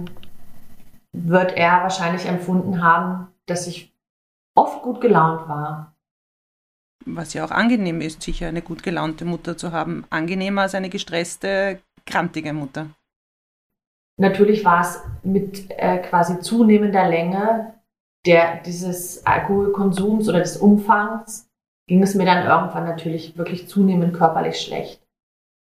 wird 1.11 1.57
er 1.57 1.83
wahrscheinlich 1.83 2.25
empfunden 2.27 2.85
haben, 2.85 3.35
dass 3.47 3.67
ich 3.67 3.93
oft 4.55 4.81
gut 4.83 5.01
gelaunt 5.01 5.49
war 5.49 5.94
was 7.07 7.35
ja 7.35 7.45
auch 7.45 7.51
angenehm 7.51 8.01
ist, 8.01 8.23
sicher 8.23 8.49
eine 8.49 8.63
gut 8.63 8.83
gelaunte 8.83 9.25
Mutter 9.25 9.57
zu 9.57 9.73
haben. 9.73 10.05
Angenehmer 10.11 10.63
als 10.63 10.75
eine 10.75 10.89
gestresste, 10.89 11.81
krantige 12.07 12.53
Mutter. 12.53 12.87
Natürlich 14.17 14.65
war 14.65 14.81
es 14.83 15.01
mit 15.23 15.71
äh, 15.71 15.99
quasi 15.99 16.41
zunehmender 16.41 17.09
Länge 17.09 17.75
der, 18.27 18.63
dieses 18.63 19.27
Alkoholkonsums 19.27 20.29
oder 20.29 20.39
des 20.39 20.57
Umfangs, 20.57 21.51
ging 21.87 22.03
es 22.03 22.15
mir 22.15 22.25
dann 22.25 22.47
irgendwann 22.47 22.85
natürlich 22.85 23.37
wirklich 23.37 23.69
zunehmend 23.69 24.15
körperlich 24.15 24.61
schlecht. 24.61 25.03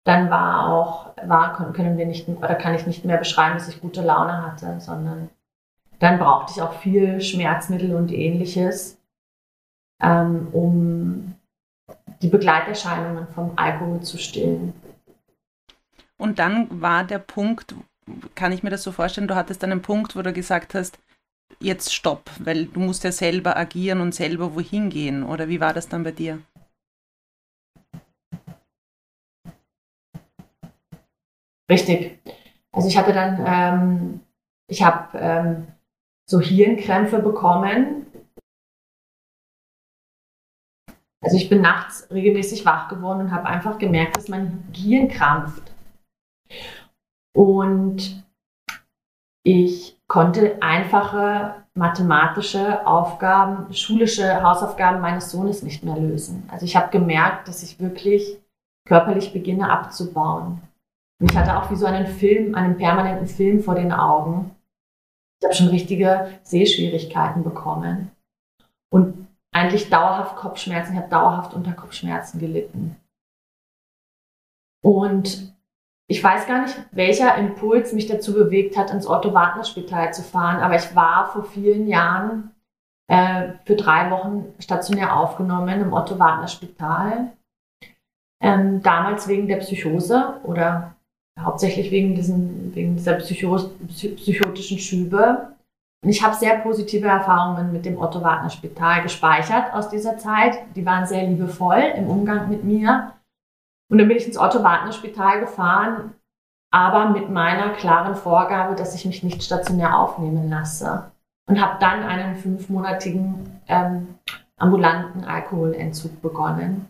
Dann 0.04 0.30
war 0.30 0.73
auch, 0.73 1.14
war, 1.26 1.73
können 1.75 1.99
wir 1.99 2.06
nicht, 2.06 2.28
oder 2.28 2.54
kann 2.54 2.75
ich 2.75 2.87
nicht 2.87 3.04
mehr 3.04 3.18
beschreiben, 3.18 3.58
dass 3.58 3.68
ich 3.68 3.80
gute 3.80 4.02
Laune 4.02 4.47
hatte, 4.47 4.80
sondern 4.80 5.28
dann 5.99 6.18
brauchte 6.18 6.52
ich 6.54 6.62
auch 6.62 6.75
viel 6.75 7.20
Schmerzmittel 7.20 7.94
und 7.94 8.12
ähnliches 8.12 8.98
ähm, 10.00 10.49
um 10.52 11.35
die 12.23 12.28
Begleiterscheinungen 12.28 13.28
vom 13.28 13.52
Alkohol 13.57 14.00
zu 14.02 14.19
stillen. 14.19 14.73
Und 16.17 16.38
dann 16.38 16.81
war 16.81 17.05
der 17.05 17.19
Punkt, 17.19 17.75
kann 18.35 18.52
ich 18.52 18.62
mir 18.62 18.71
das 18.71 18.83
so 18.83 18.93
vorstellen, 18.93 19.28
du 19.28 19.37
hattest 19.37 19.62
einen 19.62 19.83
Punkt, 19.83 20.17
wo 20.17 20.23
du 20.23 20.33
gesagt 20.33 20.75
hast, 20.75 20.99
jetzt 21.61 21.95
stopp, 21.95 22.31
weil 22.38 22.67
du 22.67 22.81
musst 22.81 23.05
ja 23.05 23.12
selber 23.12 23.57
agieren 23.57 24.00
und 24.00 24.14
selber 24.14 24.55
wohin 24.55 24.90
gehen. 24.90 25.23
Oder 25.23 25.49
wie 25.49 25.61
war 25.61 25.75
das 25.75 25.88
dann 25.88 26.05
bei 26.05 26.12
dir? 26.12 26.40
Richtig. 31.71 32.19
Also 32.73 32.88
ich 32.88 32.97
hatte 32.97 33.12
dann, 33.12 33.45
ähm, 33.47 34.21
ich 34.69 34.83
habe 34.83 35.19
ähm, 35.19 35.67
so 36.26 36.40
Hirnkrämpfe 36.40 37.21
bekommen 37.21 38.07
Also 41.20 41.37
ich 41.37 41.48
bin 41.48 41.60
nachts 41.60 42.08
regelmäßig 42.10 42.64
wach 42.64 42.88
geworden 42.88 43.20
und 43.20 43.32
habe 43.32 43.46
einfach 43.46 43.78
gemerkt, 43.78 44.16
dass 44.16 44.28
mein 44.28 44.64
Gehirn 44.72 45.08
krampft. 45.08 45.72
Und 47.34 48.25
ich 49.44 49.98
konnte 50.06 50.62
einfache 50.62 51.54
mathematische 51.75 52.87
Aufgaben, 52.87 53.72
schulische 53.72 54.42
Hausaufgaben 54.42 55.00
meines 55.00 55.30
Sohnes 55.30 55.62
nicht 55.62 55.84
mehr 55.84 55.96
lösen. 55.96 56.48
Also 56.50 56.64
ich 56.64 56.76
habe 56.76 56.90
gemerkt, 56.90 57.46
dass 57.46 57.62
ich 57.62 57.80
wirklich 57.80 58.38
körperlich 58.87 59.32
beginne 59.32 59.70
abzubauen. 59.70 60.60
Und 61.20 61.30
ich 61.30 61.37
hatte 61.37 61.56
auch 61.56 61.70
wie 61.70 61.76
so 61.76 61.87
einen 61.87 62.06
Film, 62.06 62.54
einen 62.54 62.76
permanenten 62.76 63.26
Film 63.26 63.60
vor 63.60 63.75
den 63.75 63.92
Augen. 63.92 64.56
Ich 65.40 65.46
habe 65.46 65.54
schon 65.54 65.68
richtige 65.68 66.32
Sehschwierigkeiten 66.42 67.44
bekommen. 67.44 68.10
Und 68.90 69.27
eigentlich 69.59 69.91
dauerhaft 69.91 70.37
Kopfschmerzen. 70.37 70.93
Ich 70.93 70.99
habe 70.99 71.11
dauerhaft 71.11 71.55
unter 71.55 71.73
Kopfschmerzen 71.73 72.38
gelitten. 72.38 72.97
Und 74.83 75.55
ich 76.07 76.25
weiß 76.25 76.47
gar 76.47 76.62
nicht, 76.62 76.75
welcher 76.93 77.37
Impuls 77.37 77.93
mich 77.93 78.07
dazu 78.07 78.33
bewegt 78.33 78.77
hat, 78.77 78.91
ins 78.91 79.07
Otto-Wagner-Spital 79.07 80.15
zu 80.15 80.23
fahren, 80.23 80.61
aber 80.61 80.77
ich 80.77 80.97
war 80.97 81.31
vor 81.31 81.45
vielen 81.45 81.87
Jahren 81.87 82.55
äh, 83.09 83.53
für 83.65 83.77
drei 83.77 84.11
Wochen 84.11 84.55
stationär 84.59 85.17
aufgenommen 85.17 85.83
im 85.83 85.93
Otto-Wagner-Spital. 85.93 87.33
Ähm, 88.41 88.83
damals 88.83 89.29
wegen 89.29 89.49
der 89.49 89.57
Psychose 89.57 90.41
oder 90.45 90.95
hauptsächlich 91.38 91.91
wegen, 91.91 92.15
diesen, 92.15 92.75
wegen 92.75 92.97
dieser 92.97 93.15
Psychos, 93.15 93.71
psychotischen 93.88 94.79
Schübe. 94.79 95.53
Und 96.02 96.11
ich 96.11 96.23
habe 96.23 96.37
sehr 96.37 96.59
positive 96.59 97.09
Erfahrungen 97.09 97.73
mit 97.73 97.85
dem 97.85 97.99
Otto-Wagner-Spital 97.99 99.02
gespeichert 99.02 99.75
aus 99.75 99.88
dieser 99.88 100.17
Zeit. 100.17 100.59
Die 100.76 100.87
waren 100.87 101.07
sehr 101.07 101.25
liebevoll 101.26 101.93
im 101.97 102.09
Umgang 102.09 102.49
mit 102.49 102.62
mir. 102.62 103.14
Und 103.90 103.99
dann 103.99 104.07
bin 104.07 104.17
ich 104.17 104.26
ins 104.26 104.38
Otto-Wagner-Spital 104.38 105.40
gefahren, 105.40 106.14
aber 106.71 107.11
mit 107.11 107.31
meiner 107.31 107.71
klaren 107.71 108.14
Vorgabe, 108.14 108.76
dass 108.76 108.95
ich 108.95 109.07
mich 109.07 109.23
nicht 109.23 109.43
stationär 109.43 109.99
aufnehmen 109.99 110.49
lasse. 110.49 111.11
Und 111.49 111.61
habe 111.61 111.78
dann 111.81 112.02
einen 112.02 112.37
fünfmonatigen 112.37 113.61
ähm, 113.67 114.19
ambulanten 114.59 115.25
Alkoholentzug 115.25 116.21
begonnen. 116.21 116.88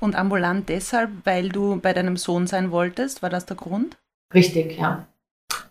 Und 0.00 0.16
ambulant 0.16 0.68
deshalb, 0.68 1.10
weil 1.24 1.48
du 1.48 1.80
bei 1.80 1.92
deinem 1.92 2.16
Sohn 2.16 2.46
sein 2.46 2.70
wolltest? 2.70 3.22
War 3.22 3.30
das 3.30 3.46
der 3.46 3.56
Grund? 3.56 3.96
Richtig, 4.32 4.78
ja. 4.78 5.06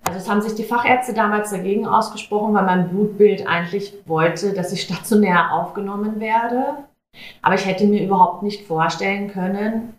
Also 0.05 0.19
es 0.19 0.29
haben 0.29 0.41
sich 0.41 0.55
die 0.55 0.63
Fachärzte 0.63 1.13
damals 1.13 1.51
dagegen 1.51 1.87
ausgesprochen, 1.87 2.53
weil 2.53 2.65
mein 2.65 2.89
Blutbild 2.89 3.47
eigentlich 3.47 3.93
wollte, 4.05 4.53
dass 4.53 4.73
ich 4.73 4.81
stationär 4.81 5.53
aufgenommen 5.53 6.19
werde. 6.19 6.75
Aber 7.41 7.55
ich 7.55 7.65
hätte 7.65 7.85
mir 7.85 8.03
überhaupt 8.03 8.43
nicht 8.43 8.67
vorstellen 8.67 9.29
können, 9.31 9.93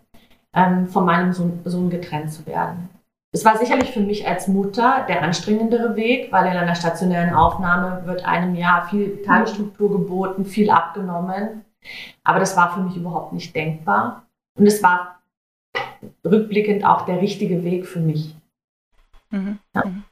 ähm, 0.53 0.87
von 0.87 1.05
meinem 1.05 1.33
Sohn, 1.33 1.59
Sohn 1.65 1.89
getrennt 1.89 2.31
zu 2.31 2.45
werden. 2.45 2.89
Es 3.33 3.43
war 3.43 3.57
sicherlich 3.57 3.91
für 3.91 3.99
mich 3.99 4.25
als 4.27 4.47
Mutter 4.47 5.05
der 5.09 5.21
anstrengendere 5.21 5.95
Weg, 5.97 6.31
weil 6.31 6.45
in 6.45 6.57
einer 6.57 6.75
stationären 6.75 7.33
Aufnahme 7.33 8.03
wird 8.05 8.25
einem 8.25 8.55
ja 8.55 8.87
viel 8.89 9.21
Tagesstruktur 9.23 9.91
geboten, 9.91 10.45
viel 10.45 10.69
abgenommen. 10.69 11.65
Aber 12.23 12.39
das 12.39 12.55
war 12.55 12.73
für 12.73 12.79
mich 12.79 12.95
überhaupt 12.95 13.33
nicht 13.33 13.53
denkbar. 13.53 14.23
Und 14.57 14.67
es 14.67 14.81
war 14.81 15.19
rückblickend 16.23 16.85
auch 16.85 17.01
der 17.01 17.21
richtige 17.21 17.63
Weg 17.63 17.85
für 17.85 17.99
mich. 17.99 18.33
Mhm. 19.31 19.59
Ja. 19.73 19.85
Mhm. 19.85 20.03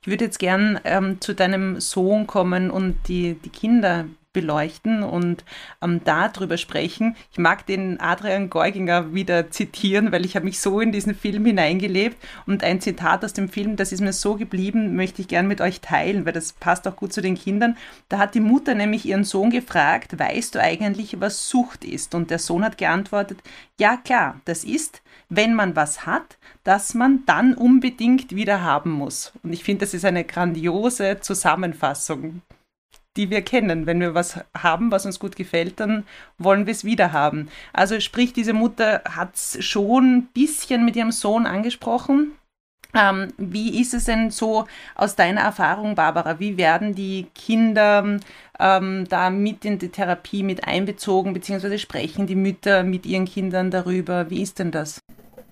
Ich 0.00 0.08
würde 0.08 0.24
jetzt 0.24 0.38
gern 0.38 0.80
ähm, 0.84 1.20
zu 1.20 1.34
deinem 1.34 1.80
Sohn 1.80 2.26
kommen 2.26 2.70
und 2.70 2.96
die, 3.08 3.34
die 3.34 3.50
Kinder 3.50 4.06
beleuchten 4.32 5.02
und 5.02 5.44
ähm, 5.82 6.02
darüber 6.04 6.58
sprechen. 6.58 7.16
Ich 7.32 7.38
mag 7.38 7.66
den 7.66 7.98
Adrian 7.98 8.50
Geuginger 8.50 9.14
wieder 9.14 9.50
zitieren, 9.50 10.12
weil 10.12 10.24
ich 10.26 10.36
habe 10.36 10.44
mich 10.44 10.60
so 10.60 10.80
in 10.80 10.92
diesen 10.92 11.14
Film 11.14 11.46
hineingelebt 11.46 12.16
und 12.46 12.62
ein 12.62 12.80
Zitat 12.80 13.24
aus 13.24 13.32
dem 13.32 13.48
Film, 13.48 13.76
das 13.76 13.90
ist 13.90 14.00
mir 14.00 14.12
so 14.12 14.36
geblieben, 14.36 14.96
möchte 14.96 15.22
ich 15.22 15.28
gern 15.28 15.48
mit 15.48 15.60
euch 15.60 15.80
teilen, 15.80 16.26
weil 16.26 16.34
das 16.34 16.52
passt 16.52 16.86
auch 16.86 16.96
gut 16.96 17.12
zu 17.12 17.22
den 17.22 17.36
Kindern. 17.36 17.76
Da 18.08 18.18
hat 18.18 18.34
die 18.34 18.40
Mutter 18.40 18.74
nämlich 18.74 19.06
ihren 19.06 19.24
Sohn 19.24 19.50
gefragt, 19.50 20.18
weißt 20.18 20.54
du 20.54 20.60
eigentlich, 20.60 21.20
was 21.20 21.48
Sucht 21.48 21.84
ist? 21.84 22.14
Und 22.14 22.30
der 22.30 22.38
Sohn 22.38 22.64
hat 22.64 22.78
geantwortet, 22.78 23.38
ja 23.78 23.96
klar, 23.96 24.40
das 24.44 24.62
ist, 24.62 25.02
wenn 25.30 25.54
man 25.54 25.74
was 25.74 26.04
hat, 26.04 26.38
das 26.64 26.94
man 26.94 27.24
dann 27.24 27.54
unbedingt 27.54 28.34
wieder 28.34 28.62
haben 28.62 28.90
muss. 28.90 29.32
Und 29.42 29.52
ich 29.52 29.64
finde, 29.64 29.86
das 29.86 29.94
ist 29.94 30.04
eine 30.04 30.24
grandiose 30.24 31.20
Zusammenfassung 31.20 32.42
die 33.18 33.28
wir 33.28 33.42
kennen. 33.42 33.84
Wenn 33.84 34.00
wir 34.00 34.14
was 34.14 34.40
haben, 34.56 34.90
was 34.90 35.04
uns 35.04 35.18
gut 35.18 35.36
gefällt, 35.36 35.80
dann 35.80 36.04
wollen 36.38 36.64
wir 36.64 36.72
es 36.72 36.84
wieder 36.84 37.12
haben. 37.12 37.48
Also 37.74 38.00
sprich, 38.00 38.32
diese 38.32 38.54
Mutter 38.54 39.02
hat 39.04 39.34
es 39.34 39.62
schon 39.62 40.16
ein 40.16 40.22
bisschen 40.32 40.84
mit 40.86 40.96
ihrem 40.96 41.12
Sohn 41.12 41.44
angesprochen. 41.44 42.32
Ähm, 42.94 43.28
wie 43.36 43.80
ist 43.82 43.92
es 43.92 44.04
denn 44.04 44.30
so 44.30 44.64
aus 44.94 45.14
deiner 45.14 45.42
Erfahrung, 45.42 45.94
Barbara? 45.94 46.40
Wie 46.40 46.56
werden 46.56 46.94
die 46.94 47.26
Kinder 47.34 48.18
ähm, 48.58 49.04
da 49.08 49.28
mit 49.28 49.66
in 49.66 49.78
die 49.78 49.90
Therapie 49.90 50.42
mit 50.42 50.66
einbezogen, 50.66 51.34
beziehungsweise 51.34 51.78
sprechen 51.78 52.26
die 52.26 52.34
Mütter 52.34 52.84
mit 52.84 53.04
ihren 53.04 53.26
Kindern 53.26 53.70
darüber? 53.70 54.30
Wie 54.30 54.40
ist 54.40 54.58
denn 54.58 54.70
das? 54.70 55.00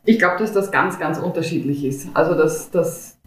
Ich 0.06 0.18
glaube, 0.18 0.38
dass 0.38 0.52
das 0.52 0.70
ganz, 0.70 0.98
ganz 0.98 1.18
unterschiedlich 1.18 1.84
ist. 1.84 2.08
Also, 2.14 2.34
dass, 2.34 2.70
dass 2.70 3.18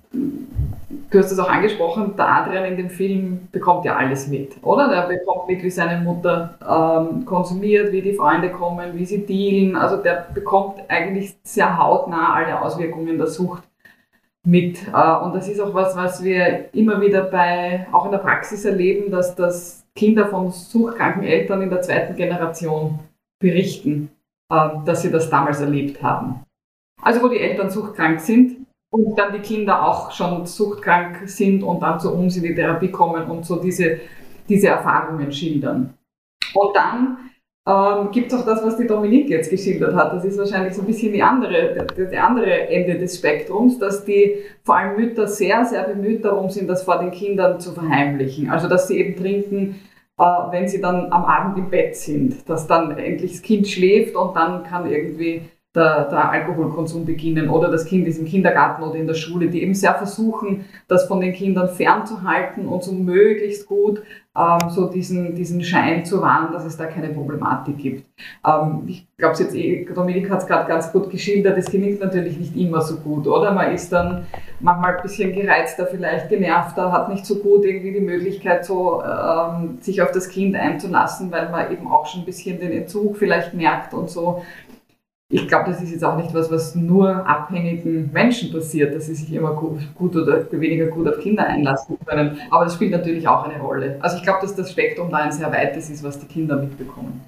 du 1.10 1.20
hast 1.20 1.32
es 1.32 1.40
auch 1.40 1.50
angesprochen, 1.50 2.16
der 2.16 2.28
Adrian 2.28 2.66
in 2.66 2.78
dem 2.78 2.90
Film 2.90 3.48
bekommt 3.52 3.86
ja 3.86 3.96
alles 3.96 4.28
mit, 4.28 4.56
oder? 4.64 4.90
Der 4.90 5.08
bekommt 5.08 5.48
mit, 5.48 5.64
wie 5.64 5.70
seine 5.70 6.04
Mutter 6.04 6.56
ähm, 6.62 7.26
konsumiert, 7.26 7.92
wie 7.92 8.02
die 8.02 8.14
Freunde 8.14 8.52
kommen, 8.52 8.96
wie 8.96 9.06
sie 9.06 9.26
dealen. 9.26 9.76
Also 9.76 9.98
der 9.98 10.28
bekommt 10.34 10.80
eigentlich 10.88 11.36
sehr 11.44 11.78
hautnah 11.78 12.34
alle 12.34 12.62
Auswirkungen 12.62 13.18
der 13.18 13.28
Sucht 13.28 13.64
mit. 14.46 14.88
Äh, 14.88 15.16
und 15.24 15.36
das 15.36 15.48
ist 15.48 15.60
auch 15.60 15.74
was, 15.74 15.96
was 15.96 16.24
wir 16.24 16.74
immer 16.74 17.02
wieder 17.02 17.24
bei, 17.24 17.88
auch 17.92 18.06
in 18.06 18.12
der 18.12 18.20
Praxis 18.20 18.66
erleben, 18.66 19.12
dass 19.12 19.36
das 19.36 19.86
Kinder 19.96 20.28
von 20.28 20.52
suchtkranken 20.52 21.24
Eltern 21.24 21.62
in 21.62 21.70
der 21.70 21.82
zweiten 21.82 22.16
Generation 22.16 23.00
berichten, 23.40 24.12
äh, 24.52 24.70
dass 24.86 25.02
sie 25.02 25.12
das 25.12 25.30
damals 25.30 25.60
erlebt 25.60 26.04
haben. 26.04 26.44
Also 27.02 27.24
wo 27.24 27.30
die 27.30 27.40
Eltern 27.40 27.70
suchtkrank 27.70 28.20
sind, 28.20 28.59
und 28.92 29.18
dann 29.18 29.34
die 29.34 29.40
Kinder 29.40 29.88
auch 29.88 30.12
schon 30.12 30.46
suchtkrank 30.46 31.28
sind 31.28 31.64
und 31.64 31.82
dann 31.82 32.00
zu 32.00 32.14
uns 32.14 32.38
in 32.38 32.44
die 32.44 32.56
Therapie 32.56 32.92
kommen 32.92 33.30
und 33.30 33.46
so 33.46 33.58
diese, 33.58 34.00
diese 34.48 34.70
Erfahrungen 34.70 35.32
schildern. 35.32 35.94
Und 36.54 36.76
dann 36.76 37.18
ähm, 37.68 38.10
gibt 38.12 38.32
es 38.32 38.40
auch 38.40 38.46
das, 38.46 38.64
was 38.64 38.78
die 38.78 38.88
Dominique 38.88 39.30
jetzt 39.30 39.52
geschildert 39.52 39.96
hat. 39.96 40.14
Das 40.14 40.26
ist 40.26 40.40
wahrscheinlich 40.40 40.74
so 40.74 40.82
ein 40.82 40.88
bisschen 40.88 41.14
die 41.14 41.22
andere, 41.22 41.86
der, 41.96 42.06
der 42.06 42.26
andere 42.26 42.68
Ende 42.70 42.98
des 42.98 43.18
Spektrums, 43.18 43.78
dass 43.78 44.04
die 44.06 44.38
vor 44.64 44.78
allem 44.78 44.96
Mütter 44.96 45.28
sehr, 45.28 45.66
sehr 45.66 45.84
bemüht 45.84 46.26
darum 46.26 46.50
sind, 46.50 46.68
das 46.68 46.84
vor 46.84 46.98
den 46.98 47.12
Kindern 47.12 47.60
zu 47.60 47.74
verheimlichen. 47.74 48.50
Also 48.50 48.68
dass 48.68 48.88
sie 48.88 48.98
eben 48.98 49.16
trinken, 49.16 49.82
äh, 50.18 50.24
wenn 50.24 50.68
sie 50.68 50.82
dann 50.82 51.12
am 51.12 51.26
Abend 51.26 51.60
im 51.60 51.70
Bett 51.70 51.96
sind, 51.96 52.50
dass 52.50 52.66
dann 52.66 52.98
endlich 52.98 53.34
das 53.34 53.42
Kind 53.44 53.68
schläft 53.68 54.16
und 54.16 54.36
dann 54.36 54.64
kann 54.64 54.90
irgendwie 54.90 55.44
der, 55.76 56.10
der, 56.10 56.32
Alkoholkonsum 56.32 57.06
beginnen 57.06 57.48
oder 57.48 57.70
das 57.70 57.86
Kind 57.86 58.08
ist 58.08 58.18
im 58.18 58.26
Kindergarten 58.26 58.82
oder 58.82 58.96
in 58.96 59.06
der 59.06 59.14
Schule, 59.14 59.50
die 59.50 59.62
eben 59.62 59.76
sehr 59.76 59.94
versuchen, 59.94 60.66
das 60.88 61.06
von 61.06 61.22
den 61.22 61.34
Kindern 61.34 61.70
fernzuhalten 61.70 62.68
und 62.68 62.84
so 62.84 62.92
möglichst 62.92 63.68
gut 63.68 64.02
ähm, 64.40 64.70
so 64.70 64.88
diesen, 64.88 65.36
diesen 65.36 65.64
Schein 65.64 66.06
zu 66.06 66.22
wahren, 66.22 66.54
dass 66.54 66.64
es 66.64 66.78
da 66.78 66.86
keine 66.86 67.10
Problematik 67.10 67.78
gibt. 67.78 68.06
Ähm, 68.46 68.84
ich 68.88 69.08
glaube, 69.18 69.44
eh, 69.56 69.86
Dominik 69.86 70.30
hat 70.30 70.40
es 70.42 70.48
gerade 70.48 70.68
ganz 70.68 70.92
gut 70.92 71.10
geschildert, 71.10 71.58
es 71.58 71.70
gelingt 71.70 72.00
natürlich 72.00 72.38
nicht 72.38 72.56
immer 72.56 72.82
so 72.82 72.98
gut, 72.98 73.28
oder? 73.28 73.52
Man 73.52 73.74
ist 73.74 73.92
dann 73.92 74.28
manchmal 74.60 74.96
ein 74.96 75.02
bisschen 75.02 75.34
gereizter, 75.34 75.88
vielleicht 75.88 76.30
genervter, 76.30 76.92
hat 76.92 77.10
nicht 77.10 77.26
so 77.26 77.36
gut 77.36 77.66
irgendwie 77.66 77.94
die 77.94 78.02
Möglichkeit, 78.02 78.66
so 78.66 79.04
ähm, 79.04 79.80
sich 79.82 80.02
auf 80.02 80.12
das 80.12 80.30
Kind 80.30 80.56
einzulassen, 80.56 81.32
weil 81.32 81.50
man 81.50 81.72
eben 81.72 81.88
auch 81.88 82.06
schon 82.06 82.22
ein 82.22 82.26
bisschen 82.26 82.60
den 82.60 82.72
Entzug 82.72 83.18
vielleicht 83.18 83.54
merkt 83.54 83.94
und 83.94 84.10
so 84.10 84.44
ich 85.32 85.48
glaube, 85.48 85.70
das 85.70 85.82
ist 85.82 85.92
jetzt 85.92 86.04
auch 86.04 86.18
nicht 86.18 86.34
was, 86.34 86.50
was 86.52 86.74
nur 86.74 87.28
abhängigen 87.28 88.12
Menschen 88.12 88.52
passiert, 88.52 88.96
dass 88.96 89.06
sie 89.06 89.14
sich 89.14 89.32
immer 89.32 89.54
gut, 89.54 90.16
oder 90.16 90.44
weniger 90.52 90.88
gut 90.88 91.08
auf 91.08 91.20
Kinder 91.20 91.46
einlassen 91.46 91.98
können. 92.04 92.40
Aber 92.50 92.66
das 92.66 92.74
spielt 92.74 92.92
natürlich 92.92 93.28
auch 93.28 93.48
eine 93.48 93.62
Rolle. 93.62 93.98
Also 94.00 94.18
ich 94.18 94.24
glaube, 94.24 94.40
dass 94.42 94.56
das 94.56 94.72
Spektrum 94.72 95.12
da 95.12 95.18
ein 95.18 95.32
sehr 95.32 95.52
weites 95.52 95.92
ist, 95.92 96.04
was 96.04 96.20
die 96.20 96.26
Kinder 96.26 96.56
mitbekommen. 96.56 97.22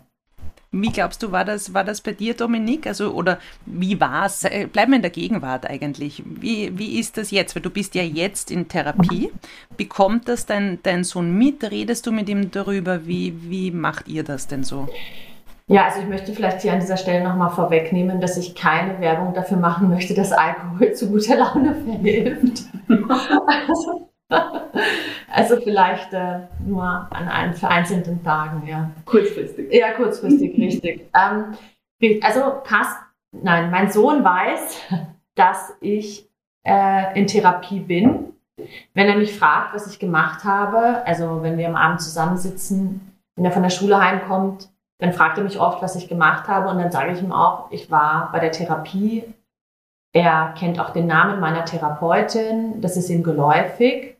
Wie 0.74 0.90
glaubst 0.90 1.22
du, 1.22 1.32
war 1.32 1.46
das, 1.46 1.74
war 1.74 1.84
das 1.84 2.02
bei 2.02 2.14
dir, 2.14 2.34
Dominik? 2.34 2.88
Also, 2.88 3.12
oder 3.12 3.38
wie 3.66 4.00
war 4.00 4.26
es? 4.26 4.46
Äh, 4.46 4.68
bleiben 4.72 4.94
wir 4.94 4.96
in 4.96 5.02
der 5.02 5.12
Gegenwart 5.12 5.70
eigentlich. 5.70 6.24
Wie, 6.26 6.72
wie 6.80 6.98
ist 6.98 7.18
das 7.18 7.30
jetzt? 7.30 7.56
Weil 7.56 7.62
du 7.62 7.70
bist 7.70 7.94
ja 7.94 8.04
jetzt 8.04 8.50
in 8.50 8.70
Therapie. 8.70 9.32
Bekommt 9.76 10.30
das 10.30 10.46
dein, 10.46 10.80
dein 10.82 11.04
Sohn 11.04 11.38
mit? 11.38 11.70
Redest 11.70 12.08
du 12.08 12.14
mit 12.14 12.30
ihm 12.30 12.50
darüber? 12.52 13.06
Wie, 13.06 13.36
wie 13.52 13.70
macht 13.70 14.08
ihr 14.08 14.24
das 14.24 14.48
denn 14.48 14.64
so? 14.64 14.88
Ja, 15.72 15.86
also 15.86 16.02
ich 16.02 16.08
möchte 16.08 16.34
vielleicht 16.34 16.62
hier 16.62 16.74
an 16.74 16.82
dieser 16.82 16.98
Stelle 16.98 17.24
nochmal 17.24 17.50
vorwegnehmen, 17.50 18.20
dass 18.20 18.36
ich 18.36 18.56
keine 18.56 19.00
Werbung 19.00 19.34
dafür 19.34 19.56
machen 19.56 19.90
möchte, 19.90 20.14
dass 20.14 20.34
Alkohol 20.34 20.92
zu 20.92 21.10
guter 21.10 21.38
Laune 21.38 21.74
verhilft. 21.76 22.64
also, 23.48 24.10
also, 25.32 25.62
vielleicht 25.62 26.12
äh, 26.12 26.42
nur 26.66 26.84
an 26.84 27.30
ein, 27.30 27.54
vereinzelten 27.54 28.22
Tagen, 28.22 28.68
ja. 28.68 28.92
Kurzfristig. 29.06 29.74
Ja, 29.74 29.94
kurzfristig, 29.94 30.58
richtig. 30.58 31.10
Ähm, 31.16 32.20
also 32.22 32.42
Kass, 32.66 32.98
nein, 33.32 33.72
mein 33.72 33.90
Sohn 33.90 34.26
weiß, 34.26 34.82
dass 35.36 35.74
ich 35.80 36.28
äh, 36.64 37.18
in 37.18 37.28
Therapie 37.28 37.80
bin. 37.80 38.34
Wenn 38.94 39.08
er 39.08 39.16
mich 39.16 39.40
fragt, 39.40 39.74
was 39.74 39.88
ich 39.88 40.00
gemacht 40.00 40.44
habe, 40.44 41.06
also 41.06 41.44
wenn 41.44 41.58
wir 41.58 41.70
am 41.70 41.76
Abend 41.76 42.02
zusammensitzen, 42.02 43.16
wenn 43.36 43.46
er 43.46 43.52
von 43.52 43.64
der 43.64 43.70
Schule 43.70 43.98
heimkommt, 44.04 44.71
dann 45.02 45.14
fragt 45.14 45.40
er 45.40 45.44
mich 45.44 45.60
oft, 45.60 45.82
was 45.82 45.96
ich 45.96 46.08
gemacht 46.08 46.48
habe 46.48 46.70
und 46.70 46.78
dann 46.78 46.92
sage 46.92 47.12
ich 47.12 47.22
ihm 47.24 47.32
auch, 47.32 47.72
ich 47.72 47.90
war 47.90 48.32
bei 48.32 48.40
der 48.40 48.52
Therapie 48.52 49.24
Er 50.14 50.54
kennt 50.58 50.80
auch 50.80 50.92
den 50.92 51.08
Namen 51.08 51.40
meiner 51.40 51.66
Therapeutin, 51.66 52.82
das 52.82 52.98
ist 52.98 53.10
ihm 53.10 53.24
geläufig. 53.24 54.18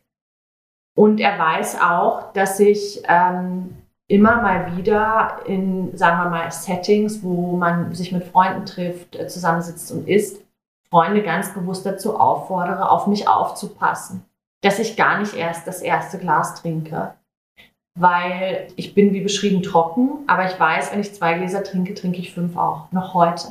Und 0.96 1.20
er 1.20 1.38
weiß 1.38 1.80
auch, 1.80 2.32
dass 2.32 2.58
ich 2.58 3.02
ähm, 3.06 3.76
immer 4.08 4.42
mal 4.42 4.76
wieder 4.76 5.40
in, 5.46 5.96
sagen 5.96 6.18
wir 6.18 6.30
mal, 6.30 6.50
Settings, 6.50 7.22
wo 7.22 7.56
man 7.56 7.94
sich 7.94 8.10
mit 8.10 8.24
Freunden 8.24 8.66
trifft, 8.66 9.14
äh, 9.14 9.28
zusammensitzt 9.28 9.92
und 9.92 10.08
isst, 10.08 10.42
Freunde 10.90 11.22
ganz 11.22 11.54
bewusst 11.54 11.86
dazu 11.86 12.18
auffordere, 12.18 12.90
auf 12.90 13.06
mich 13.06 13.28
aufzupassen. 13.28 14.24
Dass 14.62 14.78
ich 14.80 14.96
gar 14.96 15.20
nicht 15.20 15.34
erst 15.34 15.66
das 15.66 15.80
erste 15.80 16.18
Glas 16.18 16.60
trinke. 16.60 17.14
Weil 17.94 18.68
ich 18.76 18.94
bin 18.94 19.12
wie 19.12 19.20
beschrieben 19.20 19.62
trocken, 19.62 20.24
aber 20.26 20.46
ich 20.46 20.58
weiß, 20.58 20.92
wenn 20.92 21.00
ich 21.00 21.14
zwei 21.14 21.34
Gläser 21.34 21.62
trinke, 21.62 21.94
trinke 21.94 22.18
ich 22.18 22.32
fünf 22.32 22.56
auch. 22.56 22.90
Noch 22.90 23.14
heute. 23.14 23.48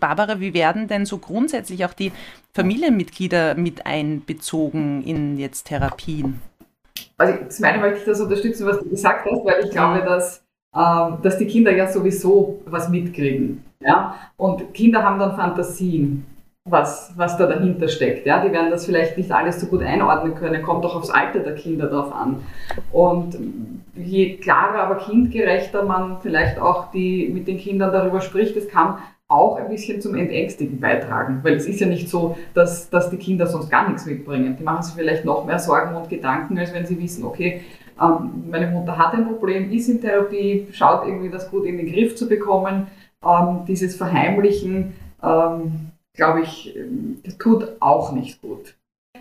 Barbara, 0.00 0.40
wie 0.40 0.54
werden 0.54 0.88
denn 0.88 1.06
so 1.06 1.18
grundsätzlich 1.18 1.84
auch 1.84 1.94
die 1.94 2.12
Familienmitglieder 2.54 3.54
mit 3.54 3.86
einbezogen 3.86 5.02
in 5.02 5.38
jetzt 5.38 5.64
Therapien? 5.64 6.40
Also 7.16 7.46
zum 7.48 7.64
einen 7.64 7.80
möchte 7.80 8.00
ich 8.00 8.04
das 8.04 8.20
unterstützen, 8.20 8.66
was 8.66 8.78
du 8.80 8.88
gesagt 8.88 9.26
hast, 9.30 9.44
weil 9.44 9.64
ich 9.64 9.70
glaube, 9.70 10.02
dass, 10.04 10.42
ähm, 10.74 11.18
dass 11.22 11.38
die 11.38 11.46
Kinder 11.46 11.74
ja 11.74 11.90
sowieso 11.90 12.62
was 12.66 12.88
mitkriegen. 12.88 13.64
Ja? 13.80 14.16
Und 14.36 14.74
Kinder 14.74 15.02
haben 15.02 15.18
dann 15.18 15.34
Fantasien, 15.34 16.26
was, 16.66 17.12
was 17.16 17.36
da 17.36 17.46
dahinter 17.46 17.88
steckt. 17.88 18.26
Ja? 18.26 18.44
Die 18.44 18.52
werden 18.52 18.70
das 18.70 18.86
vielleicht 18.86 19.16
nicht 19.16 19.30
alles 19.32 19.60
so 19.60 19.66
gut 19.66 19.82
einordnen 19.82 20.34
können, 20.34 20.62
kommt 20.62 20.84
auch 20.84 20.96
aufs 20.96 21.10
Alter 21.10 21.40
der 21.40 21.54
Kinder 21.54 21.86
drauf 21.86 22.12
an. 22.12 22.42
Und 22.92 23.36
je 23.94 24.36
klarer, 24.36 24.80
aber 24.80 24.96
kindgerechter 24.96 25.84
man 25.84 26.18
vielleicht 26.20 26.58
auch 26.58 26.90
die, 26.90 27.30
mit 27.32 27.46
den 27.46 27.58
Kindern 27.58 27.92
darüber 27.92 28.20
spricht, 28.20 28.56
es 28.56 28.68
kann 28.68 28.98
auch 29.28 29.56
ein 29.56 29.68
bisschen 29.68 30.00
zum 30.00 30.14
Entängstigen 30.14 30.80
beitragen. 30.80 31.40
Weil 31.42 31.54
es 31.54 31.66
ist 31.66 31.80
ja 31.80 31.86
nicht 31.86 32.08
so, 32.08 32.36
dass, 32.54 32.90
dass 32.90 33.10
die 33.10 33.16
Kinder 33.16 33.46
sonst 33.46 33.70
gar 33.70 33.88
nichts 33.88 34.06
mitbringen. 34.06 34.56
Die 34.58 34.64
machen 34.64 34.82
sich 34.82 34.94
vielleicht 34.94 35.24
noch 35.24 35.44
mehr 35.44 35.58
Sorgen 35.58 35.94
und 35.94 36.08
Gedanken, 36.08 36.58
als 36.58 36.74
wenn 36.74 36.86
sie 36.86 37.00
wissen, 37.00 37.24
okay, 37.24 37.62
ähm, 38.00 38.44
meine 38.50 38.66
Mutter 38.68 38.98
hat 38.98 39.14
ein 39.14 39.26
Problem, 39.26 39.70
ist 39.70 39.88
in 39.88 40.00
Therapie, 40.00 40.68
schaut 40.72 41.06
irgendwie 41.06 41.30
das 41.30 41.50
gut 41.50 41.64
in 41.64 41.76
den 41.76 41.90
Griff 41.90 42.14
zu 42.16 42.28
bekommen. 42.28 42.88
Ähm, 43.24 43.60
dieses 43.66 43.96
Verheimlichen, 43.96 44.94
ähm, 45.22 45.85
glaube 46.16 46.42
ich, 46.42 46.76
tut 47.38 47.68
auch 47.80 48.12
nicht 48.12 48.40
gut. 48.42 48.74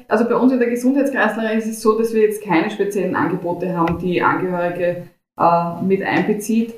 Also 0.08 0.26
bei 0.26 0.36
uns 0.36 0.54
in 0.54 0.60
der 0.60 0.70
Gesundheitskreislerei 0.70 1.56
ist 1.56 1.68
es 1.68 1.82
so, 1.82 1.98
dass 1.98 2.14
wir 2.14 2.22
jetzt 2.22 2.44
keine 2.44 2.70
speziellen 2.70 3.16
Angebote 3.16 3.76
haben, 3.76 3.98
die 3.98 4.22
Angehörige 4.22 5.08
äh, 5.38 5.82
mit 5.82 6.04
einbezieht. 6.04 6.76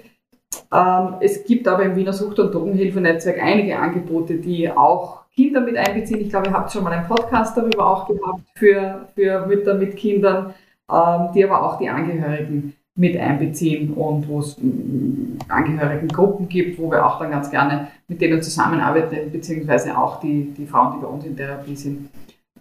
Ähm, 0.74 1.16
es 1.20 1.44
gibt 1.44 1.68
aber 1.68 1.84
im 1.84 1.96
Wiener 1.96 2.14
Sucht- 2.14 2.40
und 2.40 2.54
Drogenhilfenetzwerk 2.54 3.42
einige 3.42 3.78
Angebote, 3.78 4.36
die 4.36 4.72
auch 4.72 5.26
Kinder 5.36 5.62
mit 5.62 5.78
einbeziehen. 5.78 6.22
Ich 6.22 6.30
glaube, 6.30 6.48
ihr 6.48 6.54
habt 6.54 6.72
schon 6.72 6.84
mal 6.84 6.94
einen 6.94 7.08
Podcast 7.08 7.58
darüber 7.58 7.86
auch 7.86 8.08
gehabt 8.08 8.42
für, 8.56 9.08
für 9.14 9.46
Mütter 9.46 9.76
mit 9.76 9.96
Kindern, 9.98 10.54
ähm, 10.92 11.30
die 11.36 11.44
aber 11.44 11.62
auch 11.62 11.78
die 11.78 11.90
Angehörigen 11.90 12.77
mit 12.98 13.16
einbeziehen 13.16 13.94
und 13.94 14.28
wo 14.28 14.40
es 14.40 14.58
mm, 14.60 15.38
Angehörigengruppen 15.48 16.50
gibt, 16.50 16.80
wo 16.80 16.92
wir 16.92 17.06
auch 17.06 17.20
dann 17.20 17.32
ganz 17.32 17.50
gerne 17.52 17.90
mit 18.08 18.20
denen 18.20 18.42
zusammenarbeiten, 18.42 19.32
beziehungsweise 19.32 19.98
auch 19.98 20.20
die, 20.20 20.54
die 20.58 20.66
Frauen, 20.66 20.96
die 20.98 21.06
bei 21.06 21.08
uns 21.08 21.26
in 21.26 21.38
Therapie 21.38 21.76
sind, 21.76 22.10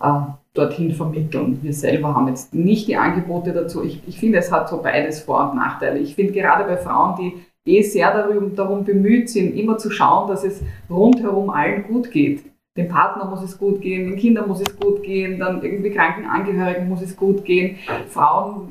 äh, 0.01 0.21
dorthin 0.53 0.93
vermitteln. 0.93 1.59
Wir 1.63 1.73
selber 1.73 2.15
haben 2.15 2.29
jetzt 2.29 2.55
nicht 2.55 2.87
die 2.87 2.97
Angebote 2.97 3.53
dazu. 3.53 3.83
Ich, 3.83 4.03
ich 4.07 4.21
finde, 4.21 4.39
es 4.39 4.53
hat 4.53 4.69
so 4.69 4.83
beides 4.83 5.21
Vor- 5.21 5.51
und 5.51 5.57
Nachteile. 5.57 5.99
Ich 5.99 6.15
finde 6.15 6.33
gerade 6.33 6.65
bei 6.65 6.77
Frauen, 6.77 7.17
die 7.17 7.79
eh 7.79 7.83
sehr 7.83 8.13
darum, 8.13 8.55
darum 8.55 8.85
bemüht 8.85 9.31
sind, 9.31 9.57
immer 9.57 9.79
zu 9.79 9.91
schauen, 9.91 10.29
dass 10.29 10.45
es 10.45 10.63
rundherum 10.91 11.49
allen 11.49 11.85
gut 11.85 12.11
geht. 12.11 12.45
Dem 12.77 12.89
Partner 12.89 13.25
muss 13.25 13.43
es 13.43 13.57
gut 13.57 13.81
gehen, 13.81 14.11
den 14.11 14.17
Kindern 14.17 14.49
muss 14.49 14.61
es 14.61 14.79
gut 14.79 15.03
gehen, 15.03 15.39
dann 15.39 15.63
irgendwie 15.63 15.91
kranken 15.91 16.27
Angehörigen 16.27 16.91
muss 16.91 17.01
es 17.01 17.17
gut 17.17 17.43
gehen. 17.47 17.77
Frauen 18.09 18.69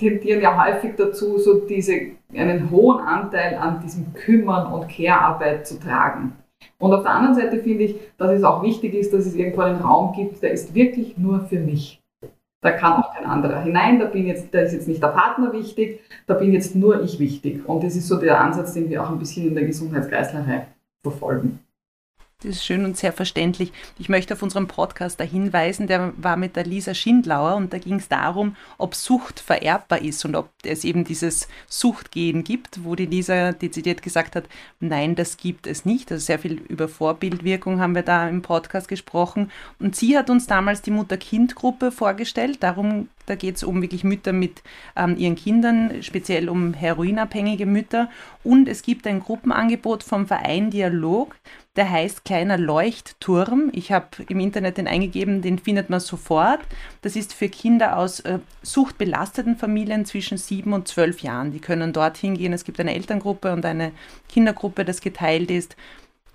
tendieren 0.00 0.40
ja 0.40 0.64
häufig 0.64 0.96
dazu, 0.96 1.38
so 1.38 1.60
diese, 1.60 1.94
einen 2.34 2.70
hohen 2.70 3.00
Anteil 3.00 3.56
an 3.56 3.80
diesem 3.80 4.12
Kümmern 4.14 4.72
und 4.72 4.88
Care-Arbeit 4.88 5.66
zu 5.66 5.78
tragen. 5.78 6.32
Und 6.78 6.92
auf 6.92 7.02
der 7.02 7.12
anderen 7.12 7.36
Seite 7.36 7.58
finde 7.58 7.84
ich, 7.84 8.00
dass 8.16 8.32
es 8.32 8.42
auch 8.42 8.62
wichtig 8.62 8.94
ist, 8.94 9.12
dass 9.12 9.26
es 9.26 9.34
irgendwo 9.34 9.62
einen 9.62 9.80
Raum 9.80 10.12
gibt, 10.14 10.42
der 10.42 10.50
ist 10.50 10.74
wirklich 10.74 11.16
nur 11.16 11.40
für 11.40 11.60
mich. 11.60 12.02
Da 12.62 12.72
kann 12.72 13.02
auch 13.02 13.14
kein 13.14 13.24
anderer 13.24 13.62
hinein, 13.62 13.98
da, 13.98 14.06
bin 14.06 14.26
jetzt, 14.26 14.52
da 14.52 14.60
ist 14.60 14.74
jetzt 14.74 14.88
nicht 14.88 15.02
der 15.02 15.08
Partner 15.08 15.52
wichtig, 15.52 16.00
da 16.26 16.34
bin 16.34 16.52
jetzt 16.52 16.74
nur 16.74 17.02
ich 17.02 17.18
wichtig. 17.18 17.66
Und 17.66 17.82
das 17.82 17.96
ist 17.96 18.08
so 18.08 18.18
der 18.18 18.40
Ansatz, 18.40 18.74
den 18.74 18.90
wir 18.90 19.02
auch 19.02 19.10
ein 19.10 19.18
bisschen 19.18 19.46
in 19.46 19.54
der 19.54 19.64
Gesundheitskreislerei 19.64 20.66
verfolgen. 21.02 21.60
Das 22.42 22.52
ist 22.52 22.64
schön 22.64 22.86
und 22.86 22.96
sehr 22.96 23.12
verständlich. 23.12 23.70
Ich 23.98 24.08
möchte 24.08 24.32
auf 24.32 24.42
unseren 24.42 24.66
Podcast 24.66 25.20
da 25.20 25.24
hinweisen, 25.24 25.86
der 25.86 26.14
war 26.16 26.38
mit 26.38 26.56
der 26.56 26.64
Lisa 26.64 26.94
Schindlauer 26.94 27.56
und 27.56 27.74
da 27.74 27.78
ging 27.78 27.96
es 27.96 28.08
darum, 28.08 28.56
ob 28.78 28.94
Sucht 28.94 29.40
vererbbar 29.40 30.00
ist 30.00 30.24
und 30.24 30.34
ob 30.34 30.48
es 30.64 30.84
eben 30.84 31.04
dieses 31.04 31.48
Suchtgehen 31.68 32.42
gibt, 32.42 32.82
wo 32.82 32.94
die 32.94 33.04
Lisa 33.04 33.52
dezidiert 33.52 34.02
gesagt 34.02 34.36
hat, 34.36 34.44
nein, 34.80 35.16
das 35.16 35.36
gibt 35.36 35.66
es 35.66 35.84
nicht. 35.84 36.10
Also 36.10 36.24
sehr 36.24 36.38
viel 36.38 36.62
über 36.68 36.88
Vorbildwirkung 36.88 37.78
haben 37.78 37.94
wir 37.94 38.02
da 38.02 38.26
im 38.26 38.40
Podcast 38.40 38.88
gesprochen. 38.88 39.50
Und 39.78 39.94
sie 39.94 40.16
hat 40.16 40.30
uns 40.30 40.46
damals 40.46 40.80
die 40.80 40.92
Mutter-Kind-Gruppe 40.92 41.92
vorgestellt. 41.92 42.62
Darum 42.62 43.08
da 43.30 43.36
geht 43.36 43.56
es 43.56 43.62
um 43.62 43.80
wirklich 43.80 44.02
Mütter 44.02 44.32
mit 44.32 44.62
ähm, 44.96 45.16
ihren 45.16 45.36
Kindern, 45.36 46.02
speziell 46.02 46.48
um 46.48 46.74
heroinabhängige 46.74 47.64
Mütter. 47.64 48.10
Und 48.42 48.68
es 48.68 48.82
gibt 48.82 49.06
ein 49.06 49.20
Gruppenangebot 49.20 50.02
vom 50.02 50.26
Verein 50.26 50.70
Dialog, 50.70 51.36
der 51.76 51.88
heißt 51.88 52.24
Kleiner 52.24 52.58
Leuchtturm. 52.58 53.70
Ich 53.72 53.92
habe 53.92 54.08
im 54.28 54.40
Internet 54.40 54.78
den 54.78 54.88
eingegeben, 54.88 55.42
den 55.42 55.60
findet 55.60 55.90
man 55.90 56.00
sofort. 56.00 56.60
Das 57.02 57.14
ist 57.14 57.32
für 57.32 57.48
Kinder 57.48 57.96
aus 57.96 58.18
äh, 58.20 58.40
suchtbelasteten 58.62 59.56
Familien 59.56 60.04
zwischen 60.04 60.36
sieben 60.36 60.72
und 60.72 60.88
zwölf 60.88 61.20
Jahren. 61.20 61.52
Die 61.52 61.60
können 61.60 61.92
dorthin 61.92 62.36
gehen. 62.36 62.52
Es 62.52 62.64
gibt 62.64 62.80
eine 62.80 62.94
Elterngruppe 62.94 63.52
und 63.52 63.64
eine 63.64 63.92
Kindergruppe, 64.28 64.84
das 64.84 65.00
geteilt 65.00 65.52
ist. 65.52 65.76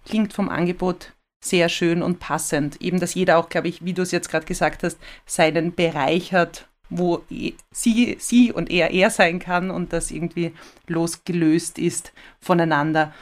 Klingt 0.05 0.31
vom 0.31 0.47
Angebot 0.47 1.11
sehr 1.45 1.69
schön 1.69 2.01
und 2.01 2.19
passend. 2.19 2.81
Eben, 2.81 2.99
dass 2.99 3.13
jeder 3.13 3.37
auch, 3.37 3.49
glaube 3.49 3.67
ich, 3.67 3.85
wie 3.85 3.93
du 3.93 4.01
es 4.01 4.11
jetzt 4.11 4.29
gerade 4.29 4.45
gesagt 4.45 4.83
hast, 4.83 4.97
seinen 5.25 5.75
Bereich 5.75 6.33
hat, 6.33 6.67
wo 6.89 7.23
sie, 7.71 8.17
sie 8.19 8.51
und 8.51 8.69
er 8.69 8.91
er 8.91 9.09
sein 9.09 9.39
kann 9.39 9.71
und 9.71 9.93
das 9.93 10.11
irgendwie 10.11 10.53
losgelöst 10.87 11.79
ist 11.79 12.13
voneinander. 12.39 13.13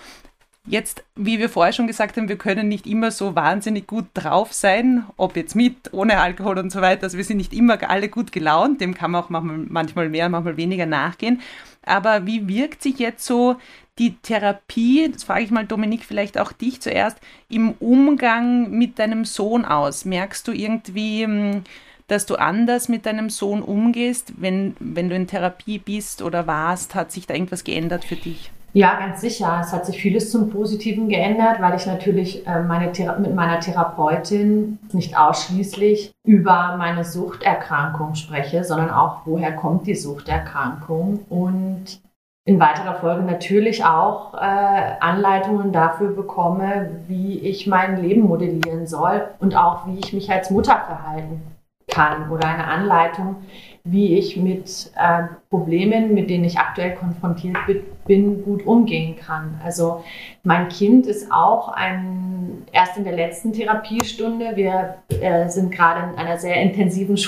Jetzt, 0.65 1.03
wie 1.15 1.39
wir 1.39 1.49
vorher 1.49 1.73
schon 1.73 1.87
gesagt 1.87 2.15
haben, 2.15 2.29
wir 2.29 2.37
können 2.37 2.69
nicht 2.69 2.87
immer 2.87 3.11
so 3.11 3.35
wahnsinnig 3.35 3.85
gut 3.85 4.05
drauf 4.13 4.53
sein, 4.53 5.05
ob 5.17 5.35
jetzt 5.35 5.57
mit, 5.57 5.91
ohne 5.91 6.19
Alkohol 6.21 6.57
und 6.57 6.71
so 6.71 6.79
weiter. 6.79 7.03
Also 7.03 7.17
wir 7.17 7.25
sind 7.25 7.35
nicht 7.35 7.51
immer 7.51 7.77
alle 7.89 8.07
gut 8.07 8.31
gelaunt, 8.31 8.79
dem 8.79 8.93
kann 8.93 9.11
man 9.11 9.23
auch 9.23 9.29
manchmal 9.29 10.07
mehr, 10.07 10.29
manchmal 10.29 10.55
weniger 10.55 10.85
nachgehen. 10.85 11.41
Aber 11.85 12.25
wie 12.25 12.47
wirkt 12.47 12.81
sich 12.81 12.97
jetzt 12.97 13.25
so 13.25 13.57
die 13.99 14.15
Therapie, 14.15 15.09
das 15.11 15.25
frage 15.25 15.43
ich 15.43 15.51
mal 15.51 15.65
Dominik, 15.65 16.05
vielleicht 16.05 16.37
auch 16.37 16.53
dich 16.53 16.79
zuerst, 16.79 17.17
im 17.49 17.73
Umgang 17.73 18.71
mit 18.71 18.99
deinem 18.99 19.25
Sohn 19.25 19.65
aus? 19.65 20.05
Merkst 20.05 20.47
du 20.47 20.53
irgendwie, 20.53 21.25
hm, 21.25 21.63
dass 22.07 22.25
du 22.25 22.35
anders 22.35 22.89
mit 22.89 23.05
deinem 23.05 23.29
Sohn 23.29 23.61
umgehst, 23.61 24.33
wenn, 24.37 24.75
wenn 24.79 25.09
du 25.09 25.15
in 25.15 25.27
Therapie 25.27 25.79
bist 25.79 26.21
oder 26.21 26.47
warst? 26.47 26.95
Hat 26.95 27.11
sich 27.11 27.27
da 27.27 27.33
irgendwas 27.33 27.63
geändert 27.63 28.05
für 28.05 28.15
dich? 28.15 28.51
Ja, 28.75 28.97
ganz 28.97 29.21
sicher. 29.21 29.59
Es 29.61 29.71
hat 29.71 29.85
sich 29.85 30.01
vieles 30.01 30.31
zum 30.31 30.49
Positiven 30.49 31.07
geändert, 31.07 31.61
weil 31.61 31.75
ich 31.75 31.85
natürlich 31.85 32.45
äh, 32.47 32.63
meine 32.63 32.87
mit 33.19 33.35
meiner 33.35 33.59
Therapeutin 33.59 34.79
nicht 34.91 35.15
ausschließlich 35.15 36.11
über 36.25 36.75
meine 36.77 37.05
Suchterkrankung 37.05 38.15
spreche, 38.15 38.63
sondern 38.63 38.89
auch, 38.89 39.21
woher 39.25 39.55
kommt 39.55 39.85
die 39.85 39.93
Suchterkrankung 39.93 41.19
und 41.29 42.01
in 42.45 42.59
weiterer 42.59 42.95
Folge 42.95 43.21
natürlich 43.21 43.85
auch 43.85 44.33
äh, 44.33 44.97
Anleitungen 44.99 45.71
dafür 45.71 46.09
bekomme, 46.09 47.03
wie 47.07 47.37
ich 47.39 47.67
mein 47.67 48.01
Leben 48.01 48.23
modellieren 48.23 48.87
soll 48.87 49.27
und 49.39 49.55
auch 49.55 49.85
wie 49.85 49.99
ich 49.99 50.13
mich 50.13 50.31
als 50.31 50.49
Mutter 50.49 50.81
verhalten 50.87 51.52
kann 51.93 52.29
oder 52.31 52.47
eine 52.47 52.65
Anleitung, 52.65 53.37
wie 53.83 54.17
ich 54.17 54.37
mit 54.37 54.91
äh, 54.95 55.23
Problemen, 55.49 56.13
mit 56.13 56.29
denen 56.29 56.45
ich 56.45 56.57
aktuell 56.57 56.95
konfrontiert 56.95 57.57
bin, 58.05 58.43
gut 58.43 58.65
umgehen 58.65 59.17
kann. 59.17 59.59
Also 59.63 60.03
mein 60.43 60.69
Kind 60.69 61.05
ist 61.05 61.31
auch 61.31 61.67
ein, 61.67 62.65
erst 62.71 62.97
in 62.97 63.03
der 63.03 63.13
letzten 63.13 63.53
Therapiestunde. 63.53 64.55
Wir 64.55 64.95
äh, 65.09 65.49
sind 65.49 65.71
gerade 65.71 66.11
in 66.11 66.17
einer 66.17 66.37
sehr 66.37 66.55
intensiven 66.61 67.17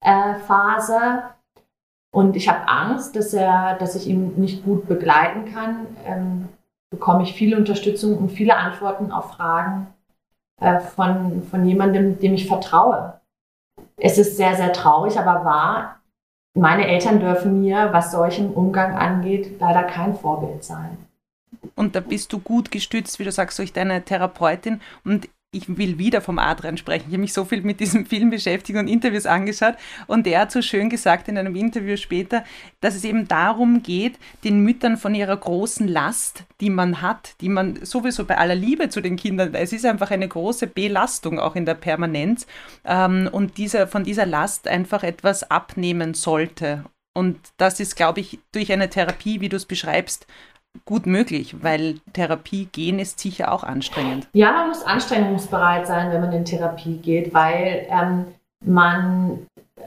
Schularbeitsphase. 0.00 0.96
Äh, 0.96 1.22
und 2.10 2.34
ich 2.34 2.48
habe 2.48 2.66
Angst, 2.66 3.14
dass, 3.14 3.34
er, 3.34 3.76
dass 3.78 3.94
ich 3.94 4.06
ihn 4.08 4.32
nicht 4.36 4.64
gut 4.64 4.88
begleiten 4.88 5.52
kann. 5.52 5.86
Ähm, 6.06 6.48
bekomme 6.90 7.24
ich 7.24 7.34
viele 7.34 7.58
Unterstützung 7.58 8.16
und 8.16 8.30
viele 8.30 8.56
Antworten 8.56 9.12
auf 9.12 9.32
Fragen, 9.32 9.88
äh, 10.60 10.80
von, 10.80 11.42
von 11.50 11.66
jemandem, 11.66 12.18
dem 12.18 12.34
ich 12.34 12.48
vertraue. 12.48 13.20
Es 13.96 14.18
ist 14.18 14.36
sehr, 14.36 14.54
sehr 14.56 14.72
traurig, 14.72 15.18
aber 15.18 15.44
wahr. 15.44 16.00
Meine 16.54 16.86
Eltern 16.86 17.20
dürfen 17.20 17.60
mir, 17.60 17.92
was 17.92 18.12
solchen 18.12 18.52
Umgang 18.52 18.96
angeht, 18.96 19.60
leider 19.60 19.84
kein 19.84 20.16
Vorbild 20.16 20.64
sein. 20.64 20.96
und 21.74 21.94
da 21.94 22.00
bist 22.00 22.32
du 22.32 22.38
gut 22.38 22.70
gestützt, 22.70 23.18
wie 23.18 23.24
du 23.24 23.32
sagst, 23.32 23.58
durch 23.58 23.72
deine 23.72 24.02
Therapeutin. 24.02 24.80
Und 25.04 25.28
ich 25.56 25.76
will 25.76 25.98
wieder 25.98 26.20
vom 26.20 26.38
Adrian 26.38 26.76
sprechen. 26.76 27.06
Ich 27.08 27.14
habe 27.14 27.22
mich 27.22 27.32
so 27.32 27.44
viel 27.44 27.62
mit 27.62 27.80
diesem 27.80 28.06
Film 28.06 28.30
beschäftigt 28.30 28.78
und 28.78 28.88
Interviews 28.88 29.26
angeschaut. 29.26 29.74
Und 30.06 30.26
der 30.26 30.40
hat 30.40 30.52
so 30.52 30.62
schön 30.62 30.90
gesagt 30.90 31.28
in 31.28 31.38
einem 31.38 31.56
Interview 31.56 31.96
später, 31.96 32.44
dass 32.80 32.94
es 32.94 33.04
eben 33.04 33.26
darum 33.28 33.82
geht, 33.82 34.18
den 34.44 34.60
Müttern 34.60 34.96
von 34.96 35.14
ihrer 35.14 35.36
großen 35.36 35.88
Last, 35.88 36.44
die 36.60 36.70
man 36.70 37.02
hat, 37.02 37.34
die 37.40 37.48
man 37.48 37.84
sowieso 37.84 38.24
bei 38.24 38.38
aller 38.38 38.54
Liebe 38.54 38.88
zu 38.88 39.00
den 39.00 39.16
Kindern, 39.16 39.54
es 39.54 39.72
ist 39.72 39.84
einfach 39.84 40.10
eine 40.10 40.28
große 40.28 40.66
Belastung 40.66 41.38
auch 41.38 41.56
in 41.56 41.66
der 41.66 41.74
Permanenz. 41.74 42.46
Ähm, 42.84 43.28
und 43.32 43.58
dieser, 43.58 43.86
von 43.86 44.04
dieser 44.04 44.26
Last 44.26 44.68
einfach 44.68 45.02
etwas 45.02 45.50
abnehmen 45.50 46.14
sollte. 46.14 46.84
Und 47.14 47.38
das 47.56 47.80
ist, 47.80 47.96
glaube 47.96 48.20
ich, 48.20 48.38
durch 48.52 48.70
eine 48.72 48.90
Therapie, 48.90 49.40
wie 49.40 49.48
du 49.48 49.56
es 49.56 49.64
beschreibst, 49.64 50.26
gut 50.84 51.06
möglich, 51.06 51.62
weil 51.62 52.00
Therapie 52.12 52.66
gehen 52.66 52.98
ist 52.98 53.18
sicher 53.18 53.52
auch 53.52 53.64
anstrengend. 53.64 54.28
Ja, 54.32 54.52
man 54.52 54.68
muss 54.68 54.82
anstrengungsbereit 54.84 55.86
sein, 55.86 56.10
wenn 56.10 56.20
man 56.20 56.32
in 56.32 56.44
Therapie 56.44 56.98
geht, 56.98 57.32
weil 57.34 57.86
ähm, 57.88 58.26
man 58.64 59.46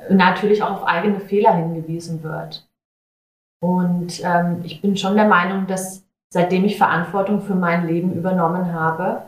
natürlich 0.09 0.63
auch 0.63 0.71
auf 0.71 0.83
eigene 0.83 1.19
Fehler 1.19 1.53
hingewiesen 1.53 2.23
wird. 2.23 2.67
Und 3.61 4.21
ähm, 4.23 4.61
ich 4.63 4.81
bin 4.81 4.95
schon 4.97 5.15
der 5.15 5.27
Meinung, 5.27 5.67
dass 5.67 6.05
seitdem 6.33 6.65
ich 6.65 6.77
Verantwortung 6.77 7.41
für 7.41 7.55
mein 7.55 7.87
Leben 7.87 8.13
übernommen 8.13 8.73
habe, 8.73 9.23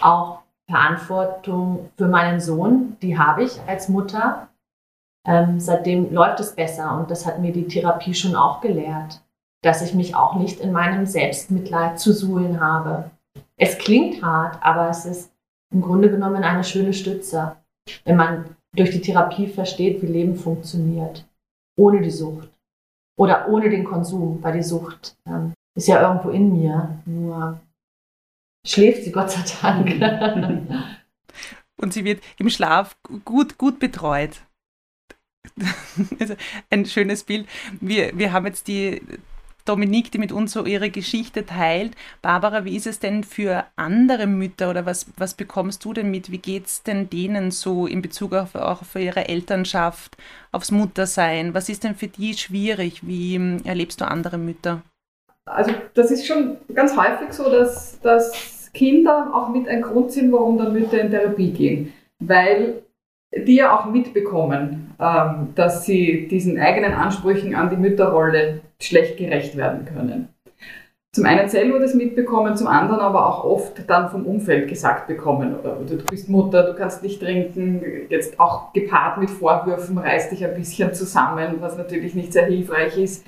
auch 0.00 0.40
Verantwortung 0.68 1.90
für 1.96 2.08
meinen 2.08 2.40
Sohn, 2.40 2.96
die 3.02 3.18
habe 3.18 3.44
ich 3.44 3.60
als 3.66 3.88
Mutter. 3.88 4.48
Ähm, 5.26 5.60
seitdem 5.60 6.12
läuft 6.12 6.40
es 6.40 6.54
besser 6.54 6.96
und 6.98 7.10
das 7.10 7.26
hat 7.26 7.38
mir 7.38 7.52
die 7.52 7.66
Therapie 7.66 8.14
schon 8.14 8.34
auch 8.34 8.60
gelehrt 8.60 9.22
dass 9.62 9.82
ich 9.82 9.94
mich 9.94 10.14
auch 10.14 10.34
nicht 10.34 10.60
in 10.60 10.72
meinem 10.72 11.06
Selbstmitleid 11.06 11.98
zu 11.98 12.12
suhlen 12.12 12.60
habe. 12.60 13.10
Es 13.56 13.78
klingt 13.78 14.22
hart, 14.22 14.58
aber 14.62 14.90
es 14.90 15.04
ist 15.04 15.32
im 15.72 15.80
Grunde 15.80 16.10
genommen 16.10 16.42
eine 16.42 16.64
schöne 16.64 16.92
Stütze, 16.92 17.56
wenn 18.04 18.16
man 18.16 18.56
durch 18.74 18.90
die 18.90 19.00
Therapie 19.00 19.46
versteht, 19.46 20.02
wie 20.02 20.06
Leben 20.06 20.36
funktioniert, 20.36 21.24
ohne 21.76 22.00
die 22.00 22.10
Sucht 22.10 22.50
oder 23.16 23.48
ohne 23.48 23.70
den 23.70 23.84
Konsum, 23.84 24.42
weil 24.42 24.54
die 24.54 24.62
Sucht 24.62 25.16
ähm, 25.26 25.52
ist 25.74 25.88
ja 25.88 26.00
irgendwo 26.00 26.30
in 26.30 26.52
mir, 26.52 26.98
nur 27.04 27.60
schläft 28.66 29.04
sie 29.04 29.12
Gott 29.12 29.30
sei 29.30 29.44
Dank. 29.60 30.00
Und 31.76 31.92
sie 31.92 32.04
wird 32.04 32.22
im 32.38 32.48
Schlaf 32.48 32.96
gut, 33.24 33.58
gut 33.58 33.78
betreut. 33.78 34.42
Also 36.18 36.34
ein 36.70 36.86
schönes 36.86 37.24
Bild. 37.24 37.46
Wir, 37.80 38.16
wir 38.16 38.32
haben 38.32 38.46
jetzt 38.46 38.66
die 38.66 39.02
Dominique, 39.64 40.10
die 40.10 40.18
mit 40.18 40.32
uns 40.32 40.52
so 40.52 40.64
ihre 40.64 40.90
Geschichte 40.90 41.46
teilt. 41.46 41.94
Barbara, 42.20 42.64
wie 42.64 42.76
ist 42.76 42.86
es 42.86 42.98
denn 42.98 43.24
für 43.24 43.64
andere 43.76 44.26
Mütter 44.26 44.70
oder 44.70 44.86
was, 44.86 45.06
was 45.16 45.34
bekommst 45.34 45.84
du 45.84 45.92
denn 45.92 46.10
mit? 46.10 46.30
Wie 46.30 46.38
geht 46.38 46.66
es 46.66 46.82
denn 46.82 47.08
denen 47.08 47.50
so 47.50 47.86
in 47.86 48.02
Bezug 48.02 48.34
auf, 48.34 48.54
auch 48.54 48.82
auf 48.82 48.94
ihre 48.96 49.28
Elternschaft, 49.28 50.16
aufs 50.50 50.70
Muttersein? 50.70 51.54
Was 51.54 51.68
ist 51.68 51.84
denn 51.84 51.94
für 51.94 52.08
die 52.08 52.34
schwierig? 52.34 53.06
Wie 53.06 53.36
hm, 53.36 53.62
erlebst 53.64 54.00
du 54.00 54.08
andere 54.08 54.38
Mütter? 54.38 54.82
Also 55.44 55.72
das 55.94 56.10
ist 56.10 56.26
schon 56.26 56.56
ganz 56.72 56.96
häufig 56.96 57.32
so, 57.32 57.50
dass, 57.50 58.00
dass 58.00 58.70
Kinder 58.72 59.32
auch 59.34 59.48
mit 59.48 59.68
ein 59.68 59.82
Grund 59.82 60.12
sind, 60.12 60.32
warum 60.32 60.58
dann 60.58 60.72
Mütter 60.72 61.00
in 61.00 61.10
Therapie 61.10 61.52
gehen. 61.52 61.92
Weil 62.20 62.82
die 63.34 63.56
ja 63.56 63.76
auch 63.76 63.86
mitbekommen, 63.86 64.91
dass 65.54 65.84
sie 65.84 66.28
diesen 66.28 66.58
eigenen 66.60 66.92
Ansprüchen 66.92 67.54
an 67.54 67.70
die 67.70 67.76
Mütterrolle 67.76 68.60
schlecht 68.80 69.16
gerecht 69.16 69.56
werden 69.56 69.84
können. 69.84 70.28
Zum 71.14 71.26
einen 71.26 71.48
selber 71.48 71.78
das 71.78 71.94
mitbekommen, 71.94 72.56
zum 72.56 72.68
anderen 72.68 73.00
aber 73.00 73.26
auch 73.26 73.44
oft 73.44 73.88
dann 73.90 74.08
vom 74.10 74.24
Umfeld 74.24 74.66
gesagt 74.68 75.08
bekommen. 75.08 75.54
Oder 75.58 75.76
du 75.86 75.98
bist 76.04 76.30
Mutter, 76.30 76.62
du 76.62 76.74
kannst 76.74 77.02
nicht 77.02 77.20
trinken, 77.20 77.82
jetzt 78.08 78.40
auch 78.40 78.72
gepaart 78.72 79.18
mit 79.18 79.28
Vorwürfen, 79.28 79.98
reiß 79.98 80.30
dich 80.30 80.42
ein 80.42 80.54
bisschen 80.54 80.94
zusammen, 80.94 81.56
was 81.60 81.76
natürlich 81.76 82.14
nicht 82.14 82.32
sehr 82.32 82.46
hilfreich 82.46 82.96
ist, 82.96 83.26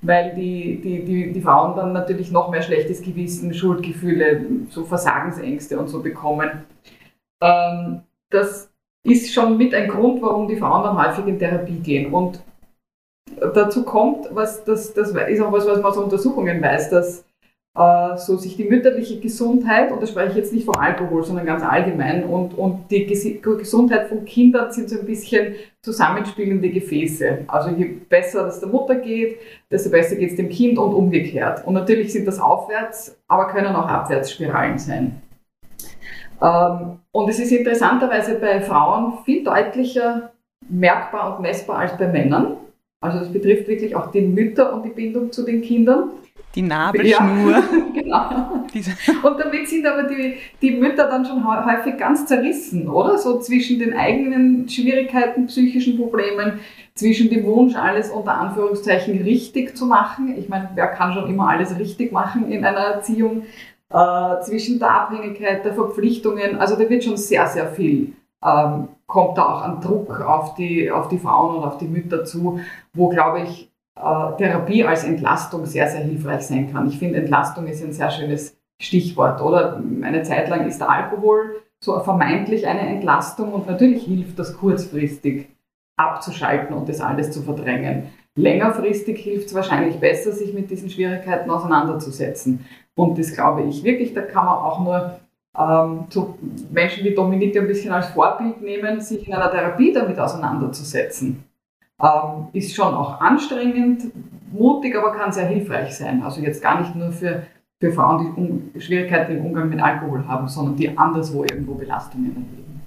weil 0.00 0.34
die, 0.34 0.80
die, 0.80 1.04
die, 1.04 1.32
die 1.32 1.40
Frauen 1.42 1.76
dann 1.76 1.92
natürlich 1.92 2.30
noch 2.32 2.50
mehr 2.50 2.62
schlechtes 2.62 3.02
Gewissen, 3.02 3.52
Schuldgefühle, 3.52 4.46
so 4.70 4.84
Versagensängste 4.84 5.78
und 5.78 5.88
so 5.88 6.00
bekommen. 6.00 6.64
Ähm, 7.42 8.00
das 8.30 8.70
ist 9.06 9.32
schon 9.32 9.56
mit 9.56 9.72
ein 9.74 9.88
Grund, 9.88 10.20
warum 10.20 10.48
die 10.48 10.56
Frauen 10.56 10.82
dann 10.82 11.02
häufig 11.02 11.26
in 11.26 11.38
Therapie 11.38 11.78
gehen. 11.78 12.12
Und 12.12 12.40
dazu 13.54 13.84
kommt, 13.84 14.28
was 14.32 14.64
das, 14.64 14.92
das 14.94 15.10
ist 15.10 15.40
auch 15.40 15.52
was, 15.52 15.66
was 15.66 15.78
man 15.78 15.86
aus 15.86 15.96
Untersuchungen 15.96 16.60
weiß, 16.60 16.90
dass 16.90 17.24
äh, 17.76 18.16
so 18.16 18.36
sich 18.36 18.56
die 18.56 18.64
mütterliche 18.64 19.20
Gesundheit, 19.20 19.92
und 19.92 20.02
da 20.02 20.06
spreche 20.06 20.30
ich 20.30 20.36
jetzt 20.36 20.52
nicht 20.52 20.64
vom 20.64 20.76
Alkohol, 20.76 21.24
sondern 21.24 21.46
ganz 21.46 21.62
allgemein, 21.62 22.24
und, 22.24 22.56
und 22.56 22.90
die 22.90 23.06
Gesundheit 23.06 24.08
von 24.08 24.24
Kindern 24.24 24.72
sind 24.72 24.88
so 24.88 24.98
ein 24.98 25.06
bisschen 25.06 25.54
zusammenspielende 25.82 26.70
Gefäße. 26.70 27.44
Also 27.46 27.70
je 27.70 27.84
besser 28.08 28.46
es 28.46 28.60
der 28.60 28.68
Mutter 28.68 28.96
geht, 28.96 29.38
desto 29.70 29.90
besser 29.90 30.16
geht 30.16 30.30
es 30.30 30.36
dem 30.36 30.48
Kind 30.48 30.78
und 30.78 30.94
umgekehrt. 30.94 31.66
Und 31.66 31.74
natürlich 31.74 32.12
sind 32.12 32.26
das 32.26 32.40
aufwärts, 32.40 33.16
aber 33.28 33.48
können 33.48 33.76
auch 33.76 33.86
Abwärtsspiralen 33.86 34.78
sein. 34.78 35.22
Ähm, 36.42 36.98
und 37.12 37.28
es 37.28 37.38
ist 37.38 37.52
interessanterweise 37.52 38.38
bei 38.38 38.60
Frauen 38.60 39.18
viel 39.24 39.42
deutlicher 39.44 40.32
merkbar 40.68 41.36
und 41.36 41.42
messbar 41.42 41.78
als 41.78 41.96
bei 41.96 42.08
Männern. 42.08 42.56
Also 43.00 43.20
das 43.20 43.32
betrifft 43.32 43.68
wirklich 43.68 43.94
auch 43.94 44.10
die 44.10 44.22
Mütter 44.22 44.72
und 44.72 44.84
die 44.84 44.90
Bindung 44.90 45.30
zu 45.30 45.44
den 45.44 45.62
Kindern. 45.62 46.10
Die 46.54 46.62
Nabelschnur. 46.62 47.62
Ja, 48.04 48.64
genau. 48.72 49.28
Und 49.28 49.38
damit 49.38 49.68
sind 49.68 49.86
aber 49.86 50.04
die, 50.04 50.36
die 50.62 50.70
Mütter 50.70 51.06
dann 51.06 51.24
schon 51.24 51.44
häufig 51.44 51.98
ganz 51.98 52.24
zerrissen, 52.24 52.88
oder? 52.88 53.18
So 53.18 53.38
zwischen 53.40 53.78
den 53.78 53.94
eigenen 53.94 54.66
Schwierigkeiten, 54.66 55.46
psychischen 55.46 55.98
Problemen, 55.98 56.60
zwischen 56.94 57.28
dem 57.28 57.44
Wunsch, 57.44 57.76
alles 57.76 58.10
unter 58.10 58.38
Anführungszeichen 58.38 59.22
richtig 59.22 59.76
zu 59.76 59.84
machen. 59.84 60.34
Ich 60.38 60.48
meine, 60.48 60.70
wer 60.74 60.86
kann 60.86 61.12
schon 61.12 61.28
immer 61.28 61.48
alles 61.48 61.78
richtig 61.78 62.10
machen 62.10 62.50
in 62.50 62.64
einer 62.64 62.80
Erziehung? 62.80 63.42
Äh, 63.92 64.40
zwischen 64.42 64.78
der 64.78 64.90
Abhängigkeit, 64.90 65.64
der 65.64 65.74
Verpflichtungen. 65.74 66.58
Also 66.58 66.76
da 66.76 66.88
wird 66.88 67.04
schon 67.04 67.16
sehr, 67.16 67.46
sehr 67.46 67.68
viel, 67.68 68.12
ähm, 68.44 68.88
kommt 69.06 69.38
da 69.38 69.44
auch 69.46 69.62
an 69.62 69.80
Druck 69.80 70.20
auf 70.20 70.54
die, 70.54 70.90
auf 70.90 71.08
die 71.08 71.18
Frauen 71.18 71.56
und 71.56 71.64
auf 71.64 71.78
die 71.78 71.88
Mütter 71.88 72.24
zu, 72.24 72.60
wo, 72.92 73.08
glaube 73.08 73.42
ich, 73.42 73.70
äh, 73.96 74.36
Therapie 74.36 74.84
als 74.84 75.04
Entlastung 75.04 75.64
sehr, 75.66 75.88
sehr 75.88 76.00
hilfreich 76.00 76.42
sein 76.46 76.72
kann. 76.72 76.88
Ich 76.88 76.98
finde, 76.98 77.18
Entlastung 77.18 77.66
ist 77.66 77.82
ein 77.82 77.92
sehr 77.92 78.10
schönes 78.10 78.58
Stichwort, 78.80 79.40
oder? 79.40 79.82
Eine 80.02 80.22
Zeit 80.22 80.48
lang 80.48 80.66
ist 80.66 80.80
der 80.80 80.90
Alkohol 80.90 81.62
so 81.82 81.98
vermeintlich 82.00 82.66
eine 82.66 82.80
Entlastung 82.80 83.52
und 83.52 83.66
natürlich 83.66 84.04
hilft 84.04 84.38
das 84.38 84.56
kurzfristig 84.56 85.48
abzuschalten 85.98 86.76
und 86.76 86.88
das 86.88 87.00
alles 87.00 87.30
zu 87.30 87.42
verdrängen. 87.42 88.08
Längerfristig 88.36 89.18
hilft 89.18 89.46
es 89.46 89.54
wahrscheinlich 89.54 89.96
besser, 89.98 90.32
sich 90.32 90.52
mit 90.52 90.70
diesen 90.70 90.90
Schwierigkeiten 90.90 91.48
auseinanderzusetzen. 91.48 92.66
Und 92.96 93.18
das 93.18 93.32
glaube 93.32 93.62
ich 93.62 93.84
wirklich, 93.84 94.14
da 94.14 94.22
kann 94.22 94.46
man 94.46 94.54
auch 94.54 94.80
nur 94.80 95.20
ähm, 95.56 96.06
so 96.08 96.36
Menschen 96.70 97.04
wie 97.04 97.14
Dominik 97.14 97.56
ein 97.56 97.66
bisschen 97.66 97.92
als 97.92 98.06
Vorbild 98.06 98.62
nehmen, 98.62 99.00
sich 99.00 99.28
in 99.28 99.34
einer 99.34 99.50
Therapie 99.50 99.92
damit 99.92 100.18
auseinanderzusetzen. 100.18 101.44
Ähm, 102.02 102.48
ist 102.52 102.74
schon 102.74 102.94
auch 102.94 103.20
anstrengend, 103.20 104.04
mutig, 104.50 104.96
aber 104.96 105.12
kann 105.12 105.30
sehr 105.30 105.46
hilfreich 105.46 105.94
sein. 105.94 106.22
Also 106.22 106.40
jetzt 106.40 106.62
gar 106.62 106.80
nicht 106.80 106.94
nur 106.94 107.12
für, 107.12 107.42
für 107.78 107.92
Frauen, 107.92 108.70
die 108.74 108.80
Schwierigkeiten 108.80 109.36
im 109.36 109.46
Umgang 109.46 109.68
mit 109.68 109.80
Alkohol 109.80 110.26
haben, 110.26 110.48
sondern 110.48 110.76
die 110.76 110.96
anderswo 110.96 111.42
irgendwo 111.44 111.74
Belastungen 111.74 112.30
erleben. 112.30 112.80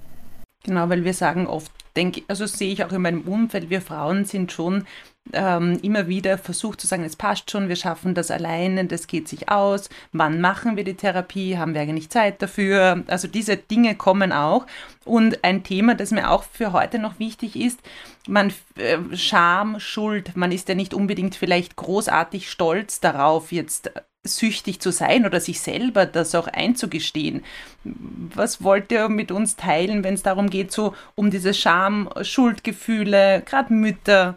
Genau, 0.64 0.88
weil 0.88 1.04
wir 1.04 1.14
sagen 1.14 1.46
oft, 1.46 1.72
denke, 1.96 2.22
also 2.28 2.46
sehe 2.46 2.72
ich 2.72 2.84
auch 2.84 2.92
in 2.92 3.02
meinem 3.02 3.22
Umfeld, 3.22 3.70
wir 3.70 3.80
Frauen 3.80 4.24
sind 4.24 4.52
schon 4.52 4.86
ähm, 5.32 5.78
immer 5.82 6.08
wieder 6.08 6.38
versucht 6.38 6.80
zu 6.80 6.86
sagen, 6.86 7.04
es 7.04 7.16
passt 7.16 7.50
schon, 7.50 7.68
wir 7.68 7.76
schaffen 7.76 8.14
das 8.14 8.30
alleine, 8.30 8.86
das 8.86 9.06
geht 9.06 9.28
sich 9.28 9.48
aus, 9.48 9.88
wann 10.12 10.40
machen 10.40 10.76
wir 10.76 10.84
die 10.84 10.94
Therapie, 10.94 11.58
haben 11.58 11.74
wir 11.74 11.82
eigentlich 11.82 12.10
Zeit 12.10 12.42
dafür? 12.42 13.04
Also 13.06 13.28
diese 13.28 13.56
Dinge 13.56 13.94
kommen 13.94 14.32
auch. 14.32 14.66
Und 15.04 15.44
ein 15.44 15.62
Thema, 15.62 15.94
das 15.94 16.10
mir 16.10 16.30
auch 16.30 16.42
für 16.42 16.72
heute 16.72 16.98
noch 16.98 17.18
wichtig 17.18 17.56
ist, 17.56 17.80
man 18.26 18.52
äh, 18.76 18.98
Scham, 19.14 19.78
Schuld, 19.80 20.36
man 20.36 20.52
ist 20.52 20.68
ja 20.68 20.74
nicht 20.74 20.94
unbedingt 20.94 21.34
vielleicht 21.34 21.76
großartig 21.76 22.50
stolz 22.50 23.00
darauf, 23.00 23.52
jetzt 23.52 23.90
süchtig 24.24 24.80
zu 24.80 24.92
sein 24.92 25.24
oder 25.24 25.40
sich 25.40 25.60
selber 25.60 26.04
das 26.04 26.34
auch 26.34 26.46
einzugestehen. 26.46 27.42
Was 27.84 28.62
wollt 28.62 28.92
ihr 28.92 29.08
mit 29.08 29.32
uns 29.32 29.56
teilen, 29.56 30.04
wenn 30.04 30.14
es 30.14 30.22
darum 30.22 30.50
geht, 30.50 30.72
so 30.72 30.94
um 31.14 31.30
diese 31.30 31.54
Scham, 31.54 32.10
Schuldgefühle, 32.20 33.42
gerade 33.46 33.72
Mütter? 33.72 34.36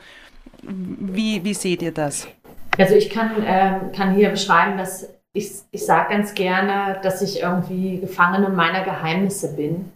Wie, 0.62 1.44
wie 1.44 1.54
seht 1.54 1.82
ihr 1.82 1.92
das? 1.92 2.28
Also 2.78 2.96
ich 2.96 3.10
kann, 3.10 3.32
ähm, 3.46 3.92
kann 3.92 4.16
hier 4.16 4.30
beschreiben, 4.30 4.78
dass 4.78 5.10
ich, 5.34 5.52
ich 5.72 5.86
sage 5.86 6.14
ganz 6.14 6.34
gerne, 6.34 7.00
dass 7.04 7.22
ich 7.22 7.42
irgendwie 7.42 8.00
Gefangene 8.00 8.50
meiner 8.50 8.84
Geheimnisse 8.84 9.56
bin. 9.56 9.92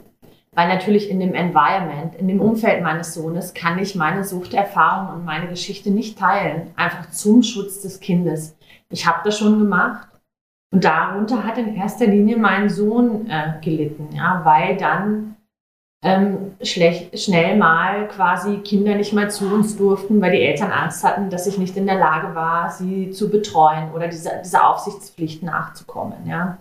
Weil 0.53 0.69
natürlich 0.69 1.11
in 1.11 1.19
dem 1.19 1.35
Environment, 1.35 2.15
in 2.15 2.27
dem 2.27 2.41
Umfeld 2.41 2.81
meines 2.81 3.13
Sohnes, 3.13 3.53
kann 3.53 3.77
ich 3.77 3.93
meine 3.93 4.23
Suchterfahrung 4.23 5.15
und 5.15 5.25
meine 5.25 5.47
Geschichte 5.47 5.91
nicht 5.91 6.17
teilen. 6.17 6.71
Einfach 6.75 7.11
zum 7.11 7.43
Schutz 7.43 7.81
des 7.81 7.99
Kindes. 7.99 8.56
Ich 8.89 9.05
habe 9.05 9.21
das 9.23 9.37
schon 9.37 9.59
gemacht 9.59 10.07
Und 10.73 10.83
darunter 10.83 11.43
hat 11.43 11.57
in 11.57 11.75
erster 11.75 12.07
Linie 12.07 12.37
mein 12.37 12.69
Sohn 12.69 13.29
äh, 13.29 13.59
gelitten, 13.61 14.09
ja, 14.13 14.41
weil 14.43 14.77
dann 14.77 15.37
ähm, 16.03 16.55
schlecht, 16.61 17.17
schnell 17.19 17.57
mal 17.57 18.07
quasi 18.07 18.59
Kinder 18.59 18.95
nicht 18.95 19.13
mal 19.13 19.31
zu 19.31 19.51
uns 19.51 19.77
durften, 19.77 20.21
weil 20.21 20.31
die 20.31 20.41
Eltern 20.41 20.71
Angst 20.71 21.03
hatten, 21.03 21.29
dass 21.29 21.47
ich 21.47 21.57
nicht 21.57 21.75
in 21.77 21.87
der 21.87 21.97
Lage 21.97 22.35
war, 22.35 22.69
sie 22.69 23.11
zu 23.11 23.29
betreuen 23.29 23.91
oder 23.93 24.07
dieser 24.07 24.41
diese 24.41 24.63
Aufsichtspflicht 24.63 25.43
nachzukommen. 25.43 26.27
Ja. 26.27 26.59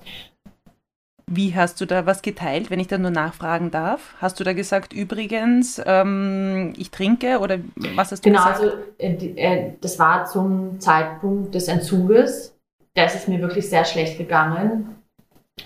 Wie 1.29 1.57
hast 1.57 1.81
du 1.81 1.87
da 1.87 2.07
was 2.07 2.23
geteilt, 2.23 2.71
wenn 2.71 2.79
ich 2.79 2.87
da 2.87 2.99
nur 2.99 3.11
nachfragen 3.11 3.73
darf? 3.73 4.15
Hast 4.21 4.39
du 4.39 4.45
da 4.45 4.53
gesagt, 4.53 4.93
übrigens, 4.93 5.83
ähm, 5.85 6.73
ich 6.77 6.93
trinke 6.93 7.41
oder 7.41 7.59
was 7.97 8.13
hast 8.13 8.25
du 8.25 8.31
genau, 8.31 8.45
gesagt? 8.45 8.61
Genau, 8.61 8.73
also 8.73 9.35
äh, 9.35 9.35
äh, 9.37 9.73
das 9.81 9.99
war 9.99 10.27
zum 10.27 10.79
Zeitpunkt 10.79 11.53
des 11.53 11.67
Entzuges. 11.67 12.57
Da 12.95 13.07
ist 13.07 13.17
es 13.17 13.27
mir 13.27 13.41
wirklich 13.41 13.69
sehr 13.69 13.85
schlecht 13.85 14.19
gegangen. 14.19 15.03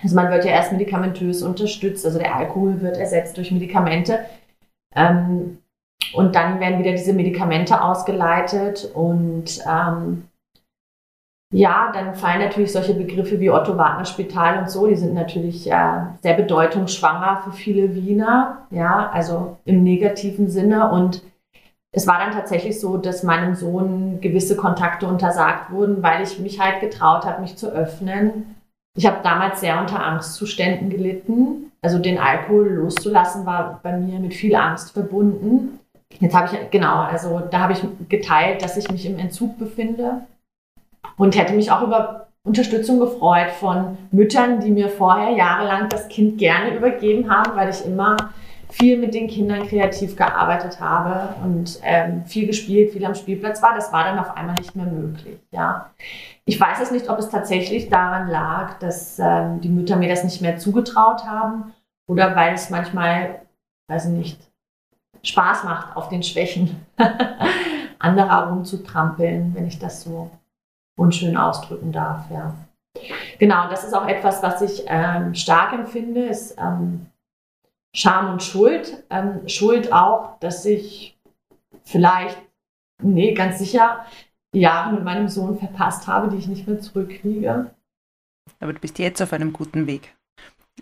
Also 0.03 0.17
man 0.17 0.31
wird 0.31 0.47
ja 0.47 0.53
erst 0.53 0.73
medikamentös 0.73 1.43
unterstützt, 1.43 2.07
also 2.07 2.19
der 2.19 2.35
Alkohol 2.35 2.81
wird 2.81 2.97
ersetzt 2.97 3.37
durch 3.37 3.53
Medikamente. 3.53 4.21
Ähm, 4.97 5.59
und 6.15 6.35
dann 6.35 6.59
werden 6.59 6.79
wieder 6.79 6.93
diese 6.93 7.13
Medikamente 7.13 7.83
ausgeleitet 7.83 8.91
und 8.95 9.63
ähm, 9.69 10.25
ja, 11.53 11.91
dann 11.93 12.15
fallen 12.15 12.41
natürlich 12.41 12.73
solche 12.73 12.95
Begriffe 12.95 13.41
wie 13.41 13.51
Otto 13.51 13.77
Wagner 13.77 14.05
Spital 14.05 14.59
und 14.59 14.71
so, 14.71 14.87
die 14.87 14.97
sind 14.97 15.15
natürlich 15.15 15.71
äh, 15.71 16.03
sehr 16.23 16.35
bedeutungsschwanger 16.35 17.43
für 17.45 17.53
viele 17.53 17.95
Wiener, 17.95 18.67
ja, 18.71 19.11
also 19.13 19.57
im 19.65 19.83
negativen 19.83 20.49
Sinne. 20.49 20.91
Und 20.91 21.23
es 21.93 22.07
war 22.07 22.19
dann 22.19 22.33
tatsächlich 22.33 22.81
so, 22.81 22.97
dass 22.97 23.25
meinem 23.25 23.55
Sohn 23.55 24.21
gewisse 24.21 24.57
Kontakte 24.57 25.07
untersagt 25.09 25.73
wurden, 25.73 26.03
weil 26.03 26.23
ich 26.23 26.39
mich 26.39 26.61
halt 26.61 26.81
getraut 26.81 27.25
habe, 27.25 27.41
mich 27.43 27.57
zu 27.57 27.69
öffnen 27.69 28.55
ich 28.97 29.07
habe 29.07 29.21
damals 29.23 29.61
sehr 29.61 29.81
unter 29.81 30.05
Angstzuständen 30.05 30.91
gelitten. 30.91 31.73
Also 31.83 31.99
den 31.99 32.19
Alkohol 32.19 32.69
loszulassen 32.69 33.47
war 33.47 33.81
bei 33.83 33.97
mir 33.97 34.19
mit 34.19 34.35
viel 34.35 34.55
Angst 34.55 34.93
verbunden. 34.93 35.79
Jetzt 36.19 36.35
habe 36.35 36.49
ich, 36.53 36.71
genau, 36.71 36.97
also 36.97 37.41
da 37.51 37.61
habe 37.61 37.73
ich 37.73 37.83
geteilt, 38.09 38.63
dass 38.63 38.77
ich 38.77 38.91
mich 38.91 39.07
im 39.07 39.19
Entzug 39.19 39.59
befinde 39.59 40.23
und 41.17 41.37
hätte 41.37 41.55
mich 41.55 41.71
auch 41.71 41.83
über 41.83 42.29
Unterstützung 42.43 43.01
gefreut 43.01 43.51
von 43.51 43.99
Müttern, 44.11 44.61
die 44.61 44.71
mir 44.71 44.89
vorher 44.89 45.31
jahrelang 45.31 45.89
das 45.89 46.09
Kind 46.09 46.39
gerne 46.39 46.75
übergeben 46.75 47.31
haben, 47.31 47.55
weil 47.55 47.69
ich 47.69 47.85
immer 47.85 48.17
viel 48.71 48.99
mit 48.99 49.15
den 49.15 49.29
Kindern 49.29 49.67
kreativ 49.67 50.17
gearbeitet 50.17 50.81
habe 50.81 51.35
und 51.43 51.81
ähm, 51.83 52.25
viel 52.25 52.47
gespielt, 52.47 52.93
viel 52.93 53.05
am 53.05 53.15
Spielplatz 53.15 53.63
war. 53.63 53.75
Das 53.75 53.93
war 53.93 54.05
dann 54.05 54.19
auf 54.19 54.37
einmal 54.37 54.55
nicht 54.55 54.77
mehr 54.77 54.87
möglich. 54.87 55.39
Ja. 55.51 55.91
Ich 56.45 56.59
weiß 56.59 56.81
es 56.81 56.91
nicht, 56.91 57.09
ob 57.09 57.19
es 57.19 57.29
tatsächlich 57.29 57.89
daran 57.91 58.29
lag, 58.29 58.79
dass 58.79 59.19
ähm, 59.19 59.61
die 59.61 59.69
Mütter 59.69 59.97
mir 59.97 60.09
das 60.09 60.25
nicht 60.25 60.41
mehr 60.41 60.57
zugetraut 60.57 61.27
haben 61.27 61.73
oder 62.09 62.35
weil 62.37 62.55
es 62.55 62.71
manchmal, 62.71 63.43
weiß 63.89 64.07
ich 64.07 64.13
nicht, 64.13 64.51
Spaß 65.23 65.65
macht, 65.65 65.97
auf 65.97 66.09
den 66.09 66.23
Schwächen 66.23 66.87
anderer 67.99 68.49
rumzutrampeln, 68.49 69.55
wenn 69.55 69.67
ich 69.67 69.79
das 69.79 70.03
so 70.03 70.31
unschön 71.01 71.37
ausdrücken 71.37 71.93
darf. 71.93 72.31
Ja. 72.31 72.55
Genau, 73.39 73.69
das 73.69 73.85
ist 73.85 73.95
auch 73.95 74.07
etwas, 74.07 74.43
was 74.43 74.61
ich 74.63 74.85
ähm, 74.87 75.35
stark 75.35 75.73
empfinde, 75.73 76.27
ist 76.27 76.57
ähm, 76.59 77.07
Scham 77.95 78.33
und 78.33 78.43
Schuld. 78.43 79.05
Ähm, 79.11 79.49
Schuld 79.49 79.93
auch, 79.93 80.39
dass 80.41 80.65
ich 80.65 81.19
vielleicht, 81.85 82.39
nee, 83.03 83.33
ganz 83.35 83.59
sicher, 83.59 84.05
Jahre 84.53 84.93
mit 84.93 85.05
meinem 85.05 85.29
Sohn 85.29 85.59
verpasst 85.59 86.07
habe, 86.07 86.29
die 86.29 86.37
ich 86.37 86.49
nicht 86.49 86.67
mehr 86.67 86.81
zurückkriege. 86.81 87.71
Aber 88.59 88.73
du 88.73 88.81
bist 88.81 88.99
jetzt 88.99 89.23
auf 89.23 89.33
einem 89.33 89.53
guten 89.53 89.87
Weg. 89.87 90.15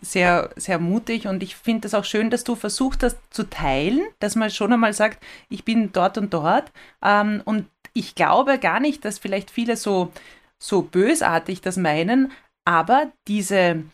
Sehr, 0.00 0.50
sehr 0.56 0.78
mutig 0.78 1.26
und 1.26 1.42
ich 1.42 1.56
finde 1.56 1.86
es 1.86 1.94
auch 1.94 2.04
schön, 2.04 2.30
dass 2.30 2.44
du 2.44 2.54
versucht 2.54 3.02
hast 3.02 3.18
zu 3.30 3.48
teilen, 3.48 4.00
dass 4.20 4.36
man 4.36 4.50
schon 4.50 4.72
einmal 4.72 4.92
sagt, 4.92 5.22
ich 5.48 5.64
bin 5.64 5.92
dort 5.92 6.18
und 6.18 6.32
dort. 6.32 6.72
Ähm, 7.02 7.42
und 7.44 7.66
ich 7.98 8.14
glaube 8.14 8.58
gar 8.58 8.80
nicht, 8.80 9.04
dass 9.04 9.18
vielleicht 9.18 9.50
viele 9.50 9.76
so, 9.76 10.12
so 10.58 10.82
bösartig 10.82 11.60
das 11.60 11.76
meinen, 11.76 12.32
aber 12.64 13.10
diese, 13.26 13.84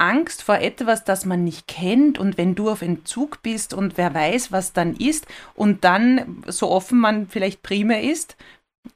Angst 0.00 0.42
vor 0.42 0.56
etwas, 0.56 1.04
das 1.04 1.26
man 1.26 1.44
nicht 1.44 1.68
kennt 1.68 2.18
und 2.18 2.38
wenn 2.38 2.54
du 2.54 2.70
auf 2.70 2.80
Entzug 2.80 3.42
bist 3.42 3.74
und 3.74 3.98
wer 3.98 4.14
weiß, 4.14 4.50
was 4.50 4.72
dann 4.72 4.94
ist 4.94 5.26
und 5.54 5.84
dann 5.84 6.42
so 6.46 6.70
offen 6.70 6.98
man 6.98 7.28
vielleicht 7.28 7.62
prima 7.62 7.94
ist, 7.94 8.36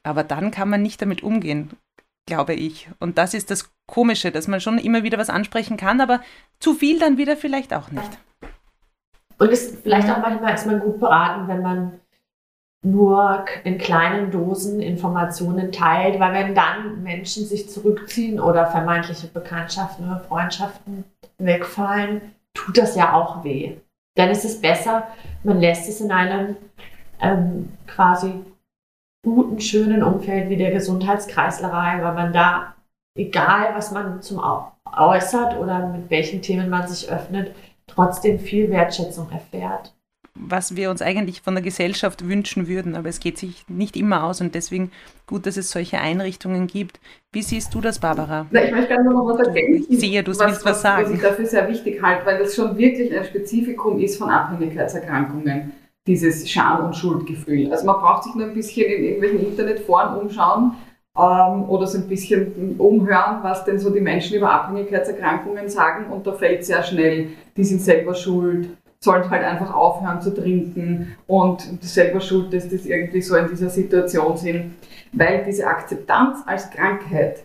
aber 0.01 0.23
dann 0.23 0.49
kann 0.49 0.67
man 0.67 0.81
nicht 0.81 1.01
damit 1.01 1.21
umgehen, 1.21 1.69
glaube 2.27 2.55
ich. 2.55 2.89
Und 2.99 3.19
das 3.19 3.35
ist 3.35 3.51
das 3.51 3.71
Komische, 3.85 4.31
dass 4.31 4.47
man 4.47 4.59
schon 4.61 4.79
immer 4.79 5.03
wieder 5.03 5.19
was 5.19 5.29
ansprechen 5.29 5.77
kann, 5.77 6.01
aber 6.01 6.21
zu 6.59 6.73
viel 6.73 6.97
dann 6.97 7.17
wieder 7.17 7.37
vielleicht 7.37 7.71
auch 7.71 7.91
nicht. 7.91 8.09
Und 9.37 9.49
ist 9.51 9.83
vielleicht 9.83 10.09
auch 10.09 10.21
manchmal 10.21 10.55
ist 10.55 10.65
man 10.65 10.79
gut 10.79 10.99
beraten, 10.99 11.47
wenn 11.47 11.61
man 11.61 11.99
nur 12.85 13.45
in 13.63 13.79
kleinen 13.79 14.29
Dosen 14.29 14.79
Informationen 14.79 15.71
teilt, 15.71 16.19
weil 16.19 16.33
wenn 16.33 16.55
dann 16.55 17.01
Menschen 17.01 17.45
sich 17.45 17.69
zurückziehen 17.69 18.39
oder 18.39 18.67
vermeintliche 18.67 19.27
Bekanntschaften 19.27 20.05
oder 20.05 20.19
Freundschaften 20.19 21.03
wegfallen, 21.39 22.21
tut 22.53 22.77
das 22.77 22.95
ja 22.95 23.13
auch 23.13 23.43
weh. 23.43 23.77
Dann 24.15 24.29
ist 24.29 24.45
es 24.45 24.61
besser, 24.61 25.07
man 25.43 25.59
lässt 25.59 25.89
es 25.89 25.99
in 25.99 26.11
einem 26.11 26.57
ähm, 27.19 27.75
quasi 27.87 28.33
guten, 29.25 29.59
schönen 29.59 30.03
Umfeld 30.03 30.49
wie 30.49 30.57
der 30.57 30.71
Gesundheitskreislerei, 30.71 32.03
weil 32.03 32.13
man 32.13 32.33
da, 32.33 32.75
egal 33.17 33.73
was 33.73 33.91
man 33.91 34.21
zum 34.21 34.39
äußert 34.95 35.57
oder 35.57 35.87
mit 35.87 36.11
welchen 36.11 36.43
Themen 36.43 36.69
man 36.69 36.87
sich 36.87 37.09
öffnet, 37.09 37.55
trotzdem 37.87 38.37
viel 38.37 38.69
Wertschätzung 38.69 39.31
erfährt 39.31 39.94
was 40.35 40.75
wir 40.75 40.91
uns 40.91 41.01
eigentlich 41.01 41.41
von 41.41 41.55
der 41.55 41.63
Gesellschaft 41.63 42.27
wünschen 42.27 42.67
würden, 42.67 42.95
aber 42.95 43.07
es 43.07 43.19
geht 43.19 43.37
sich 43.37 43.65
nicht 43.69 43.95
immer 43.95 44.25
aus 44.25 44.41
und 44.41 44.53
deswegen 44.53 44.91
gut, 45.27 45.45
dass 45.45 45.55
es 45.55 45.71
solche 45.71 45.97
Einrichtungen 45.97 46.67
gibt. 46.67 46.99
Wie 47.31 47.41
siehst 47.41 47.73
du 47.73 47.81
das, 47.81 47.99
Barbara? 47.99 48.45
Na, 48.51 48.65
ich 48.65 48.71
möchte 48.71 48.89
gerne 48.89 49.09
noch 49.09 49.25
was 49.25 49.47
ergänzen. 49.47 49.85
Ich 49.89 49.99
sehe, 49.99 50.21
du 50.23 50.31
was, 50.31 50.39
willst 50.39 50.65
was, 50.65 50.71
was 50.71 50.81
sagen. 50.81 51.05
Was 51.05 51.11
ich 51.11 51.21
dafür 51.21 51.45
sehr 51.45 51.67
wichtig 51.69 52.01
halte, 52.01 52.25
weil 52.25 52.39
das 52.39 52.53
schon 52.53 52.77
wirklich 52.77 53.17
ein 53.17 53.23
Spezifikum 53.23 53.99
ist 53.99 54.17
von 54.17 54.29
Abhängigkeitserkrankungen, 54.29 55.71
dieses 56.05 56.49
Scham- 56.49 56.85
und 56.85 56.95
Schuldgefühl. 56.95 57.71
Also 57.71 57.85
man 57.85 57.95
braucht 57.95 58.25
sich 58.25 58.35
nur 58.35 58.45
ein 58.45 58.53
bisschen 58.53 58.91
in 58.91 59.03
irgendwelchen 59.05 59.47
Internetforen 59.47 60.19
umschauen 60.19 60.75
ähm, 61.17 61.69
oder 61.69 61.87
so 61.87 61.97
ein 61.97 62.09
bisschen 62.09 62.75
umhören, 62.77 63.39
was 63.41 63.63
denn 63.63 63.79
so 63.79 63.89
die 63.89 64.01
Menschen 64.01 64.35
über 64.35 64.51
Abhängigkeitserkrankungen 64.51 65.69
sagen 65.69 66.11
und 66.11 66.27
da 66.27 66.33
fällt 66.33 66.65
sehr 66.65 66.83
schnell, 66.83 67.29
die 67.55 67.63
sind 67.63 67.81
selber 67.81 68.13
schuld, 68.13 68.67
sollen 68.99 69.29
halt 69.29 69.43
einfach 69.43 69.73
aufhören 69.73 70.21
zu 70.21 70.33
trinken 70.33 71.15
und 71.27 71.61
selber 71.81 72.19
schuld, 72.19 72.53
dass 72.53 72.69
das 72.69 72.85
irgendwie 72.85 73.21
so 73.21 73.35
in 73.35 73.47
dieser 73.47 73.69
Situation 73.69 74.37
sind, 74.37 74.73
weil 75.11 75.43
diese 75.45 75.67
Akzeptanz 75.67 76.39
als 76.45 76.69
Krankheit 76.71 77.43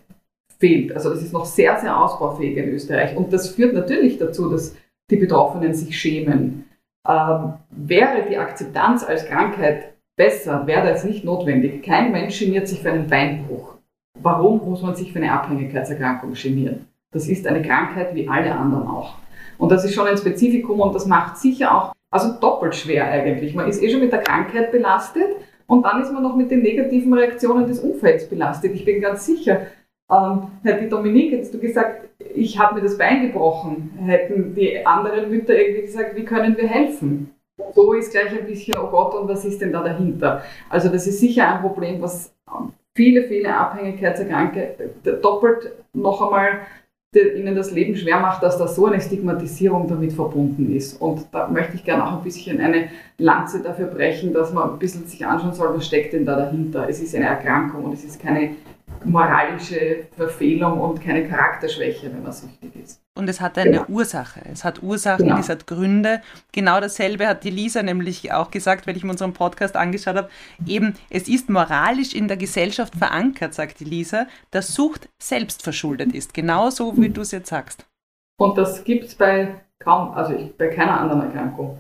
fehlt. 0.59 0.95
Also 0.95 1.11
das 1.11 1.23
ist 1.23 1.33
noch 1.33 1.45
sehr, 1.45 1.79
sehr 1.79 1.99
ausbaufähig 1.99 2.57
in 2.57 2.69
Österreich 2.71 3.17
und 3.17 3.33
das 3.33 3.51
führt 3.51 3.75
natürlich 3.75 4.19
dazu, 4.19 4.51
dass 4.51 4.77
die 5.11 5.17
Betroffenen 5.17 5.75
sich 5.75 5.99
schämen. 5.99 6.67
Ähm, 7.09 7.55
wäre 7.71 8.29
die 8.29 8.37
Akzeptanz 8.37 9.05
als 9.05 9.27
Krankheit 9.27 9.95
besser, 10.17 10.67
wäre 10.67 10.87
das 10.87 11.05
nicht 11.05 11.25
notwendig. 11.25 11.83
Kein 11.83 12.13
Mensch 12.13 12.39
geniert 12.39 12.69
sich 12.69 12.81
für 12.81 12.93
einen 12.93 13.09
Beinbruch. 13.09 13.75
Warum 14.19 14.59
muss 14.69 14.83
man 14.83 14.95
sich 14.95 15.13
für 15.13 15.19
eine 15.19 15.33
Abhängigkeitserkrankung 15.33 16.35
genieren? 16.35 16.87
Das 17.13 17.27
ist 17.27 17.47
eine 17.47 17.63
Krankheit 17.63 18.15
wie 18.15 18.29
alle 18.29 18.55
anderen 18.55 18.87
auch. 18.87 19.15
Und 19.61 19.71
das 19.71 19.85
ist 19.85 19.95
schon 19.95 20.07
ein 20.07 20.17
Spezifikum 20.17 20.81
und 20.81 20.95
das 20.95 21.07
macht 21.07 21.37
sicher 21.37 21.75
auch, 21.75 21.93
also 22.11 22.33
doppelt 22.41 22.75
schwer 22.75 23.05
eigentlich. 23.05 23.55
Man 23.55 23.69
ist 23.69 23.83
eh 23.83 23.91
schon 23.91 24.01
mit 24.01 24.11
der 24.11 24.23
Krankheit 24.23 24.73
belastet 24.73 25.37
und 25.67 25.85
dann 25.85 26.01
ist 26.01 26.11
man 26.13 26.23
noch 26.23 26.35
mit 26.35 26.51
den 26.51 26.63
negativen 26.63 27.13
Reaktionen 27.13 27.67
des 27.67 27.81
Umfelds 27.81 28.27
belastet. 28.27 28.75
Ich 28.75 28.87
bin 28.87 29.03
ganz 29.03 29.27
sicher, 29.27 29.67
ähm, 30.11 30.49
hätte 30.63 30.89
Dominique 30.89 31.33
jetzt 31.33 31.53
du 31.53 31.59
gesagt, 31.59 32.09
ich 32.35 32.59
habe 32.59 32.77
mir 32.77 32.81
das 32.81 32.97
Bein 32.97 33.27
gebrochen, 33.27 33.93
hätten 34.03 34.55
die 34.55 34.85
anderen 34.85 35.29
Mütter 35.29 35.55
irgendwie 35.55 35.83
gesagt, 35.83 36.17
wie 36.17 36.25
können 36.25 36.57
wir 36.57 36.67
helfen? 36.67 37.31
So 37.75 37.93
ist 37.93 38.13
gleich 38.13 38.31
ein 38.31 38.47
bisschen, 38.47 38.79
oh 38.79 38.89
Gott, 38.91 39.15
und 39.15 39.29
was 39.29 39.45
ist 39.45 39.61
denn 39.61 39.73
da 39.73 39.83
dahinter? 39.83 40.43
Also 40.71 40.89
das 40.89 41.07
ist 41.07 41.21
sicher 41.21 41.47
ein 41.47 41.61
Problem, 41.61 42.01
was 42.01 42.35
viele, 42.95 43.25
viele 43.25 43.55
Abhängigkeitserkranke 43.55 44.75
doppelt 45.23 45.71
noch 45.93 46.23
einmal 46.23 46.61
ihnen 47.13 47.57
das 47.57 47.73
Leben 47.73 47.97
schwer 47.97 48.21
macht, 48.21 48.41
dass 48.45 48.57
da 48.57 48.69
so 48.69 48.87
eine 48.87 49.01
Stigmatisierung 49.01 49.89
damit 49.89 50.13
verbunden 50.13 50.73
ist. 50.73 51.01
Und 51.01 51.27
da 51.33 51.49
möchte 51.49 51.75
ich 51.75 51.83
gerne 51.83 52.07
auch 52.07 52.19
ein 52.19 52.23
bisschen 52.23 52.61
eine 52.61 52.89
Lanze 53.19 53.61
dafür 53.61 53.87
brechen, 53.87 54.33
dass 54.33 54.53
man 54.53 54.71
ein 54.71 54.79
bisschen 54.79 55.07
sich 55.07 55.27
anschauen 55.27 55.53
soll, 55.53 55.75
was 55.75 55.87
steckt 55.87 56.13
denn 56.13 56.25
da 56.25 56.37
dahinter. 56.37 56.89
Es 56.89 57.01
ist 57.01 57.15
eine 57.17 57.27
Erkrankung 57.27 57.85
und 57.85 57.95
es 57.95 58.05
ist 58.05 58.21
keine 58.21 58.51
moralische 59.05 60.07
Verfehlung 60.17 60.81
und 60.81 61.03
keine 61.03 61.29
Charakterschwäche, 61.29 62.13
wenn 62.13 62.23
man 62.23 62.33
süchtig 62.33 62.75
ist. 62.83 63.01
und 63.15 63.29
es 63.29 63.41
hat 63.41 63.59
eine 63.59 63.71
genau. 63.71 63.85
Ursache. 63.89 64.41
Es 64.53 64.65
hat 64.65 64.83
Ursachen, 64.83 65.27
genau. 65.27 65.39
es 65.39 65.49
hat 65.49 65.67
Gründe. 65.67 66.23
Genau 66.53 66.81
dasselbe 66.81 67.27
hat 67.27 67.45
die 67.45 67.51
Lisa 67.51 67.83
nämlich 67.83 68.33
auch 68.33 68.51
gesagt, 68.51 68.87
wenn 68.87 68.97
ich 68.97 69.05
mir 69.05 69.11
unseren 69.11 69.33
Podcast 69.33 69.77
angeschaut 69.77 70.17
habe. 70.17 70.31
Eben, 70.67 70.95
es 71.11 71.29
ist 71.29 71.51
moralisch 71.51 72.15
in 72.15 72.29
der 72.29 72.37
Gesellschaft 72.37 72.95
verankert, 72.95 73.55
sagt 73.55 73.81
die 73.81 73.85
Lisa, 73.85 74.27
dass 74.51 74.75
Sucht 74.75 75.09
selbst 75.19 75.63
verschuldet 75.63 76.15
ist. 76.15 76.35
Genauso 76.35 76.97
wie 76.97 77.11
du 77.11 77.21
es 77.21 77.31
jetzt 77.31 77.49
sagst. 77.49 77.87
Und 78.39 78.57
das 78.57 78.85
gibt 78.85 79.05
es 79.05 79.15
bei 79.15 79.55
kaum, 79.79 80.13
also 80.13 80.35
bei 80.57 80.69
keiner 80.69 81.01
anderen 81.01 81.23
Erkrankung. 81.23 81.79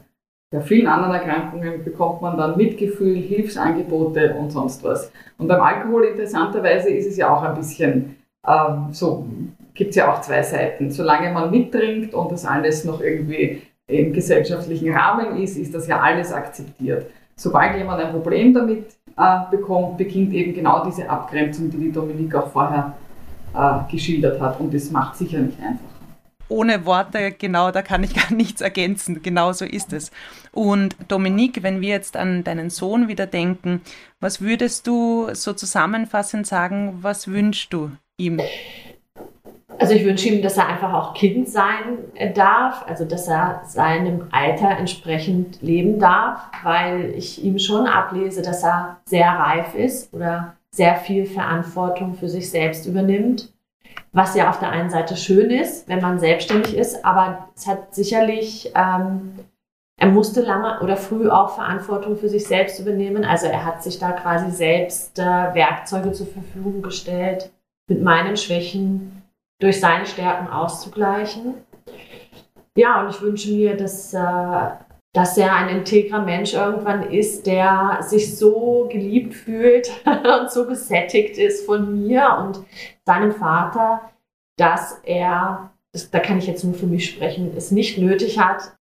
Bei 0.52 0.60
vielen 0.60 0.88
anderen 0.88 1.14
Erkrankungen 1.14 1.84
bekommt 1.84 2.22
man 2.22 2.36
dann 2.36 2.56
Mitgefühl, 2.56 3.16
Hilfsangebote 3.16 4.34
und 4.34 4.50
sonst 4.50 4.82
was. 4.82 5.12
Und 5.38 5.46
beim 5.46 5.60
Alkohol 5.60 6.06
interessanterweise 6.06 6.90
ist 6.90 7.06
es 7.06 7.16
ja 7.16 7.32
auch 7.32 7.44
ein 7.44 7.54
bisschen 7.54 8.16
ähm, 8.44 8.88
so, 8.90 9.28
gibt 9.74 9.90
es 9.90 9.96
ja 9.96 10.12
auch 10.12 10.20
zwei 10.22 10.42
Seiten. 10.42 10.90
Solange 10.90 11.32
man 11.32 11.52
mittrinkt 11.52 12.14
und 12.14 12.32
das 12.32 12.44
alles 12.44 12.84
noch 12.84 13.00
irgendwie 13.00 13.62
im 13.86 14.12
gesellschaftlichen 14.12 14.92
Rahmen 14.92 15.36
ist, 15.40 15.56
ist 15.56 15.72
das 15.72 15.86
ja 15.86 16.00
alles 16.00 16.32
akzeptiert. 16.32 17.06
Sobald 17.36 17.76
jemand 17.76 18.02
ein 18.02 18.10
Problem 18.10 18.52
damit 18.52 18.86
äh, 19.16 19.38
bekommt, 19.52 19.98
beginnt 19.98 20.32
eben 20.32 20.52
genau 20.52 20.84
diese 20.84 21.08
Abgrenzung, 21.08 21.70
die 21.70 21.78
die 21.78 21.92
Dominik 21.92 22.34
auch 22.34 22.48
vorher 22.48 22.94
äh, 23.54 23.88
geschildert 23.88 24.40
hat. 24.40 24.58
Und 24.58 24.74
das 24.74 24.90
macht 24.90 25.14
sicher 25.14 25.38
nicht 25.38 25.60
einfach 25.60 25.89
ohne 26.50 26.84
Worte, 26.84 27.32
genau, 27.32 27.70
da 27.70 27.82
kann 27.82 28.02
ich 28.02 28.14
gar 28.28 28.32
nichts 28.32 28.60
ergänzen. 28.60 29.22
Genau 29.22 29.52
so 29.52 29.64
ist 29.64 29.92
es. 29.92 30.10
Und 30.52 30.96
Dominique, 31.08 31.62
wenn 31.62 31.80
wir 31.80 31.90
jetzt 31.90 32.16
an 32.16 32.44
deinen 32.44 32.70
Sohn 32.70 33.08
wieder 33.08 33.26
denken, 33.26 33.80
was 34.20 34.40
würdest 34.40 34.86
du 34.86 35.28
so 35.32 35.52
zusammenfassend 35.52 36.46
sagen, 36.46 36.98
was 37.00 37.28
wünschst 37.28 37.72
du 37.72 37.90
ihm? 38.18 38.40
Also 39.78 39.94
ich 39.94 40.04
wünsche 40.04 40.28
ihm, 40.28 40.42
dass 40.42 40.58
er 40.58 40.68
einfach 40.68 40.92
auch 40.92 41.14
Kind 41.14 41.48
sein 41.48 41.98
darf, 42.34 42.84
also 42.86 43.06
dass 43.06 43.28
er 43.28 43.62
seinem 43.64 44.26
Alter 44.30 44.76
entsprechend 44.76 45.62
leben 45.62 45.98
darf, 45.98 46.42
weil 46.62 47.14
ich 47.16 47.42
ihm 47.42 47.58
schon 47.58 47.86
ablese, 47.86 48.42
dass 48.42 48.62
er 48.62 48.98
sehr 49.06 49.30
reif 49.30 49.74
ist 49.74 50.12
oder 50.12 50.54
sehr 50.70 50.96
viel 50.96 51.24
Verantwortung 51.24 52.14
für 52.14 52.28
sich 52.28 52.50
selbst 52.50 52.84
übernimmt 52.84 53.50
was 54.12 54.34
ja 54.34 54.50
auf 54.50 54.58
der 54.58 54.70
einen 54.70 54.90
Seite 54.90 55.16
schön 55.16 55.50
ist, 55.50 55.88
wenn 55.88 56.00
man 56.00 56.18
selbstständig 56.18 56.76
ist, 56.76 57.04
aber 57.04 57.48
es 57.54 57.66
hat 57.66 57.94
sicherlich, 57.94 58.72
ähm, 58.74 59.38
er 59.96 60.08
musste 60.08 60.40
lange 60.40 60.80
oder 60.80 60.96
früh 60.96 61.28
auch 61.28 61.54
Verantwortung 61.54 62.16
für 62.16 62.28
sich 62.28 62.46
selbst 62.46 62.80
übernehmen. 62.80 63.24
Also 63.24 63.46
er 63.46 63.64
hat 63.64 63.82
sich 63.82 63.98
da 63.98 64.12
quasi 64.12 64.50
selbst 64.50 65.18
äh, 65.18 65.22
Werkzeuge 65.22 66.12
zur 66.12 66.26
Verfügung 66.26 66.82
gestellt, 66.82 67.50
mit 67.86 68.02
meinen 68.02 68.36
Schwächen 68.36 69.22
durch 69.60 69.78
seine 69.78 70.06
Stärken 70.06 70.48
auszugleichen. 70.48 71.54
Ja, 72.76 73.02
und 73.02 73.10
ich 73.10 73.20
wünsche 73.20 73.52
mir, 73.52 73.76
dass 73.76 74.14
äh, 74.14 74.70
dass 75.12 75.36
er 75.36 75.54
ein 75.54 75.76
integrer 75.76 76.22
Mensch 76.22 76.54
irgendwann 76.54 77.10
ist, 77.10 77.46
der 77.46 77.98
sich 78.02 78.36
so 78.36 78.88
geliebt 78.90 79.34
fühlt 79.34 79.90
und 80.04 80.50
so 80.50 80.66
gesättigt 80.66 81.36
ist 81.36 81.66
von 81.66 82.06
mir 82.06 82.36
und 82.38 82.60
seinem 83.04 83.32
Vater, 83.32 84.10
dass 84.56 85.00
er, 85.04 85.70
das, 85.92 86.10
da 86.10 86.20
kann 86.20 86.38
ich 86.38 86.46
jetzt 86.46 86.64
nur 86.64 86.74
für 86.74 86.86
mich 86.86 87.10
sprechen, 87.10 87.52
es 87.56 87.70
nicht 87.70 87.98
nötig 87.98 88.38
hat, 88.38 88.76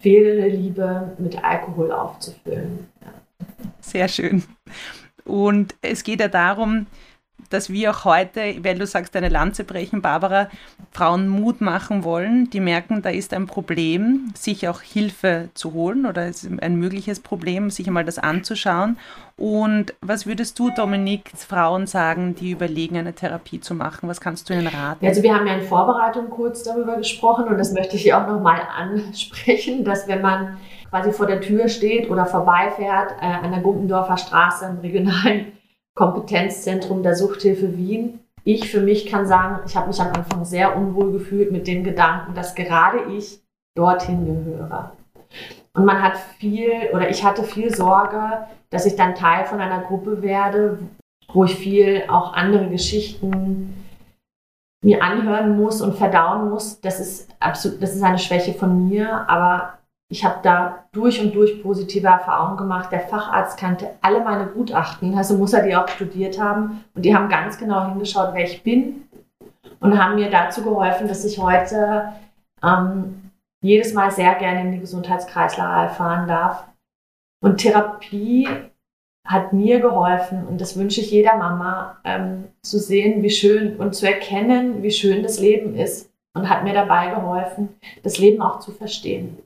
fehlende 0.00 0.48
Liebe 0.48 1.12
mit 1.18 1.42
Alkohol 1.42 1.92
aufzufüllen. 1.92 2.88
Ja. 3.00 3.12
Sehr 3.80 4.08
schön. 4.08 4.42
Und 5.24 5.74
es 5.80 6.02
geht 6.02 6.20
ja 6.20 6.28
darum, 6.28 6.86
dass 7.50 7.70
wir 7.70 7.90
auch 7.90 8.04
heute, 8.04 8.56
weil 8.64 8.78
du 8.78 8.86
sagst, 8.86 9.14
eine 9.16 9.28
Lanze 9.28 9.64
brechen, 9.64 10.00
Barbara, 10.00 10.48
Frauen 10.92 11.28
Mut 11.28 11.60
machen 11.60 12.04
wollen, 12.04 12.48
die 12.50 12.60
merken, 12.60 13.02
da 13.02 13.10
ist 13.10 13.34
ein 13.34 13.46
Problem, 13.46 14.32
sich 14.34 14.68
auch 14.68 14.80
Hilfe 14.80 15.50
zu 15.54 15.72
holen 15.74 16.06
oder 16.06 16.26
ist 16.26 16.48
ein 16.60 16.76
mögliches 16.76 17.20
Problem, 17.20 17.70
sich 17.70 17.86
einmal 17.86 18.04
das 18.04 18.18
anzuschauen. 18.18 18.96
Und 19.36 19.94
was 20.00 20.26
würdest 20.26 20.58
du, 20.58 20.70
Dominik, 20.70 21.30
Frauen 21.34 21.86
sagen, 21.86 22.34
die 22.34 22.50
überlegen, 22.50 22.98
eine 22.98 23.14
Therapie 23.14 23.60
zu 23.60 23.74
machen? 23.74 24.08
Was 24.08 24.20
kannst 24.20 24.48
du 24.48 24.52
ihnen 24.52 24.66
raten? 24.66 25.06
Also 25.06 25.22
wir 25.22 25.34
haben 25.34 25.46
ja 25.46 25.54
in 25.54 25.62
Vorbereitung 25.62 26.30
kurz 26.30 26.62
darüber 26.62 26.96
gesprochen 26.96 27.48
und 27.48 27.58
das 27.58 27.72
möchte 27.72 27.96
ich 27.96 28.12
auch 28.12 28.26
nochmal 28.26 28.60
ansprechen, 28.76 29.84
dass 29.84 30.06
wenn 30.06 30.20
man 30.20 30.58
quasi 30.90 31.12
vor 31.12 31.26
der 31.26 31.40
Tür 31.40 31.68
steht 31.68 32.10
oder 32.10 32.26
vorbeifährt 32.26 33.12
äh, 33.20 33.24
an 33.24 33.50
der 33.50 33.60
Gumpendorfer 33.60 34.18
Straße 34.18 34.66
im 34.66 34.78
regionalen 34.80 35.52
Kompetenzzentrum 36.00 37.02
der 37.02 37.14
Suchthilfe 37.14 37.76
Wien. 37.76 38.20
Ich 38.42 38.70
für 38.70 38.80
mich 38.80 39.04
kann 39.04 39.26
sagen, 39.26 39.60
ich 39.66 39.76
habe 39.76 39.88
mich 39.88 40.00
am 40.00 40.14
Anfang 40.14 40.46
sehr 40.46 40.74
unwohl 40.74 41.12
gefühlt 41.12 41.52
mit 41.52 41.66
dem 41.66 41.84
Gedanken, 41.84 42.32
dass 42.32 42.54
gerade 42.54 43.12
ich 43.12 43.42
dorthin 43.76 44.24
gehöre. 44.24 44.92
Und 45.74 45.84
man 45.84 46.02
hat 46.02 46.16
viel, 46.38 46.88
oder 46.94 47.10
ich 47.10 47.22
hatte 47.22 47.44
viel 47.44 47.74
Sorge, 47.74 48.46
dass 48.70 48.86
ich 48.86 48.96
dann 48.96 49.14
Teil 49.14 49.44
von 49.44 49.60
einer 49.60 49.82
Gruppe 49.82 50.22
werde, 50.22 50.78
wo 51.34 51.44
ich 51.44 51.54
viel 51.54 52.04
auch 52.08 52.32
andere 52.32 52.70
Geschichten 52.70 53.84
mir 54.82 55.02
anhören 55.02 55.54
muss 55.54 55.82
und 55.82 55.96
verdauen 55.96 56.48
muss. 56.48 56.80
Das 56.80 56.98
ist 56.98 57.28
absolut, 57.40 57.82
das 57.82 57.94
ist 57.94 58.02
eine 58.02 58.18
Schwäche 58.18 58.54
von 58.54 58.88
mir, 58.88 59.28
aber 59.28 59.74
ich 60.12 60.24
habe 60.24 60.40
da 60.42 60.86
durch 60.90 61.24
und 61.24 61.36
durch 61.36 61.62
positive 61.62 62.08
Erfahrungen 62.08 62.56
gemacht. 62.56 62.90
Der 62.90 63.00
Facharzt 63.00 63.56
kannte 63.58 63.90
alle 64.02 64.20
meine 64.24 64.46
Gutachten, 64.46 65.16
also 65.16 65.38
muss 65.38 65.52
er 65.52 65.62
die 65.62 65.76
auch 65.76 65.86
studiert 65.86 66.40
haben. 66.40 66.84
Und 66.94 67.04
die 67.04 67.14
haben 67.14 67.28
ganz 67.28 67.58
genau 67.58 67.88
hingeschaut, 67.88 68.30
wer 68.34 68.44
ich 68.44 68.64
bin 68.64 69.08
und 69.78 70.02
haben 70.02 70.16
mir 70.16 70.28
dazu 70.28 70.64
geholfen, 70.64 71.06
dass 71.06 71.24
ich 71.24 71.38
heute 71.38 72.12
ähm, 72.60 73.30
jedes 73.62 73.94
Mal 73.94 74.10
sehr 74.10 74.34
gerne 74.34 74.62
in 74.62 74.72
die 74.72 74.80
Gesundheitskreislauf 74.80 75.96
fahren 75.96 76.26
darf. 76.26 76.66
Und 77.40 77.58
Therapie 77.58 78.48
hat 79.24 79.52
mir 79.52 79.78
geholfen, 79.78 80.44
und 80.48 80.60
das 80.60 80.76
wünsche 80.76 81.02
ich 81.02 81.12
jeder 81.12 81.36
Mama, 81.36 81.98
ähm, 82.02 82.48
zu 82.62 82.80
sehen, 82.80 83.22
wie 83.22 83.30
schön 83.30 83.76
und 83.76 83.94
zu 83.94 84.08
erkennen, 84.08 84.82
wie 84.82 84.90
schön 84.90 85.22
das 85.22 85.38
Leben 85.38 85.76
ist. 85.76 86.10
Und 86.34 86.48
hat 86.48 86.64
mir 86.64 86.74
dabei 86.74 87.10
geholfen, 87.10 87.76
das 88.02 88.18
Leben 88.18 88.42
auch 88.42 88.58
zu 88.58 88.72
verstehen 88.72 89.38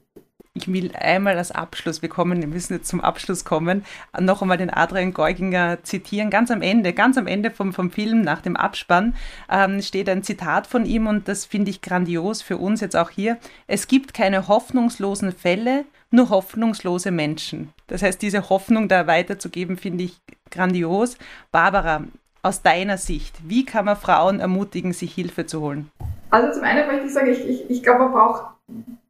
ich 0.56 0.72
will 0.72 0.92
einmal 0.94 1.36
als 1.36 1.50
Abschluss, 1.50 2.00
wir 2.00 2.08
kommen, 2.08 2.40
wir 2.40 2.46
müssen 2.46 2.74
jetzt 2.74 2.88
zum 2.88 3.00
Abschluss 3.00 3.44
kommen, 3.44 3.84
noch 4.20 4.40
einmal 4.40 4.56
den 4.56 4.70
Adrian 4.70 5.12
Geuginger 5.12 5.82
zitieren. 5.82 6.30
Ganz 6.30 6.52
am 6.52 6.62
Ende, 6.62 6.92
ganz 6.92 7.18
am 7.18 7.26
Ende 7.26 7.50
vom, 7.50 7.72
vom 7.72 7.90
Film, 7.90 8.22
nach 8.22 8.40
dem 8.40 8.56
Abspann, 8.56 9.16
ähm, 9.50 9.82
steht 9.82 10.08
ein 10.08 10.22
Zitat 10.22 10.68
von 10.68 10.86
ihm 10.86 11.08
und 11.08 11.26
das 11.26 11.44
finde 11.44 11.70
ich 11.70 11.82
grandios 11.82 12.40
für 12.40 12.56
uns 12.56 12.80
jetzt 12.80 12.94
auch 12.94 13.10
hier. 13.10 13.38
Es 13.66 13.88
gibt 13.88 14.14
keine 14.14 14.46
hoffnungslosen 14.46 15.32
Fälle, 15.32 15.86
nur 16.12 16.30
hoffnungslose 16.30 17.10
Menschen. 17.10 17.72
Das 17.88 18.02
heißt, 18.02 18.22
diese 18.22 18.48
Hoffnung 18.48 18.86
da 18.86 19.08
weiterzugeben, 19.08 19.76
finde 19.76 20.04
ich 20.04 20.20
grandios. 20.52 21.18
Barbara, 21.50 22.04
aus 22.42 22.62
deiner 22.62 22.98
Sicht, 22.98 23.34
wie 23.48 23.64
kann 23.64 23.86
man 23.86 23.96
Frauen 23.96 24.38
ermutigen, 24.38 24.92
sich 24.92 25.14
Hilfe 25.14 25.46
zu 25.46 25.62
holen? 25.62 25.90
Also 26.30 26.52
zum 26.52 26.62
einen 26.62 26.86
möchte 26.86 27.06
ich 27.06 27.12
sagen, 27.12 27.32
ich, 27.32 27.44
ich, 27.44 27.70
ich 27.70 27.82
glaube, 27.82 28.04
man 28.04 28.12
braucht 28.12 28.44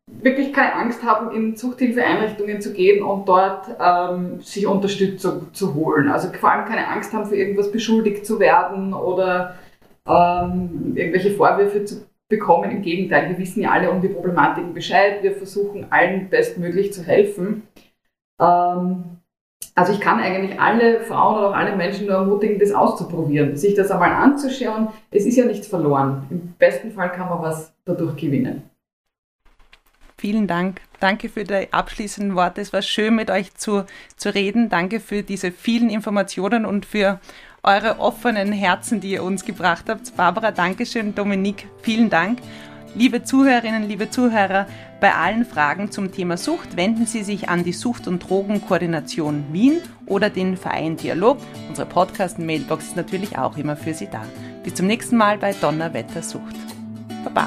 wirklich 0.06 0.52
keine 0.52 0.74
Angst 0.74 1.02
haben, 1.02 1.34
in 1.34 1.56
Zuchthilfeeinrichtungen 1.56 2.60
zu 2.60 2.72
gehen 2.72 3.02
und 3.02 3.28
dort 3.28 3.68
ähm, 3.80 4.40
sich 4.40 4.66
Unterstützung 4.66 5.52
zu 5.52 5.74
holen. 5.74 6.08
Also 6.08 6.28
vor 6.32 6.50
allem 6.50 6.66
keine 6.66 6.88
Angst 6.88 7.12
haben, 7.12 7.26
für 7.26 7.36
irgendwas 7.36 7.70
beschuldigt 7.70 8.26
zu 8.26 8.40
werden 8.40 8.92
oder 8.94 9.54
ähm, 10.08 10.92
irgendwelche 10.94 11.30
Vorwürfe 11.30 11.84
zu 11.84 12.06
bekommen. 12.28 12.70
Im 12.70 12.82
Gegenteil, 12.82 13.28
wir 13.28 13.38
wissen 13.38 13.62
ja 13.62 13.70
alle 13.70 13.90
um 13.90 14.00
die 14.00 14.08
Problematiken 14.08 14.74
Bescheid. 14.74 15.22
Wir 15.22 15.32
versuchen 15.32 15.86
allen 15.90 16.28
bestmöglich 16.28 16.92
zu 16.92 17.02
helfen. 17.02 17.62
Ähm, 18.40 19.04
also 19.74 19.92
ich 19.92 20.00
kann 20.00 20.20
eigentlich 20.20 20.60
alle 20.60 21.00
Frauen 21.00 21.38
oder 21.38 21.48
auch 21.50 21.54
alle 21.54 21.76
Menschen 21.76 22.06
nur 22.06 22.14
ermutigen, 22.14 22.60
das 22.60 22.72
auszuprobieren, 22.72 23.56
sich 23.56 23.74
das 23.74 23.90
einmal 23.90 24.10
anzuschauen. 24.10 24.88
Es 25.10 25.26
ist 25.26 25.36
ja 25.36 25.44
nichts 25.44 25.66
verloren. 25.66 26.26
Im 26.30 26.54
besten 26.58 26.92
Fall 26.92 27.10
kann 27.10 27.28
man 27.28 27.42
was 27.42 27.74
dadurch 27.84 28.16
gewinnen. 28.16 28.70
Vielen 30.24 30.46
Dank. 30.46 30.80
Danke 31.00 31.28
für 31.28 31.44
die 31.44 31.70
abschließenden 31.70 32.34
Worte. 32.34 32.62
Es 32.62 32.72
war 32.72 32.80
schön, 32.80 33.14
mit 33.14 33.30
euch 33.30 33.54
zu, 33.56 33.84
zu 34.16 34.34
reden. 34.34 34.70
Danke 34.70 35.00
für 35.00 35.22
diese 35.22 35.52
vielen 35.52 35.90
Informationen 35.90 36.64
und 36.64 36.86
für 36.86 37.20
eure 37.62 38.00
offenen 38.00 38.50
Herzen, 38.50 39.02
die 39.02 39.10
ihr 39.10 39.22
uns 39.22 39.44
gebracht 39.44 39.84
habt. 39.90 40.16
Barbara, 40.16 40.50
Dankeschön. 40.50 41.14
Dominik, 41.14 41.66
vielen 41.82 42.08
Dank. 42.08 42.38
Liebe 42.94 43.22
Zuhörerinnen, 43.22 43.82
liebe 43.86 44.08
Zuhörer, 44.08 44.66
bei 44.98 45.12
allen 45.12 45.44
Fragen 45.44 45.90
zum 45.90 46.10
Thema 46.10 46.38
Sucht 46.38 46.74
wenden 46.74 47.04
Sie 47.04 47.22
sich 47.22 47.50
an 47.50 47.62
die 47.62 47.74
Sucht- 47.74 48.08
und 48.08 48.26
Drogenkoordination 48.26 49.44
Wien 49.52 49.82
oder 50.06 50.30
den 50.30 50.56
Verein 50.56 50.96
Dialog. 50.96 51.36
Unsere 51.68 51.86
Podcast-Mailbox 51.86 52.86
ist 52.86 52.96
natürlich 52.96 53.36
auch 53.36 53.58
immer 53.58 53.76
für 53.76 53.92
Sie 53.92 54.08
da. 54.10 54.24
Bis 54.62 54.72
zum 54.72 54.86
nächsten 54.86 55.18
Mal 55.18 55.36
bei 55.36 55.52
Donnerwetter 55.52 56.22
Sucht. 56.22 56.56
Baba. 57.24 57.46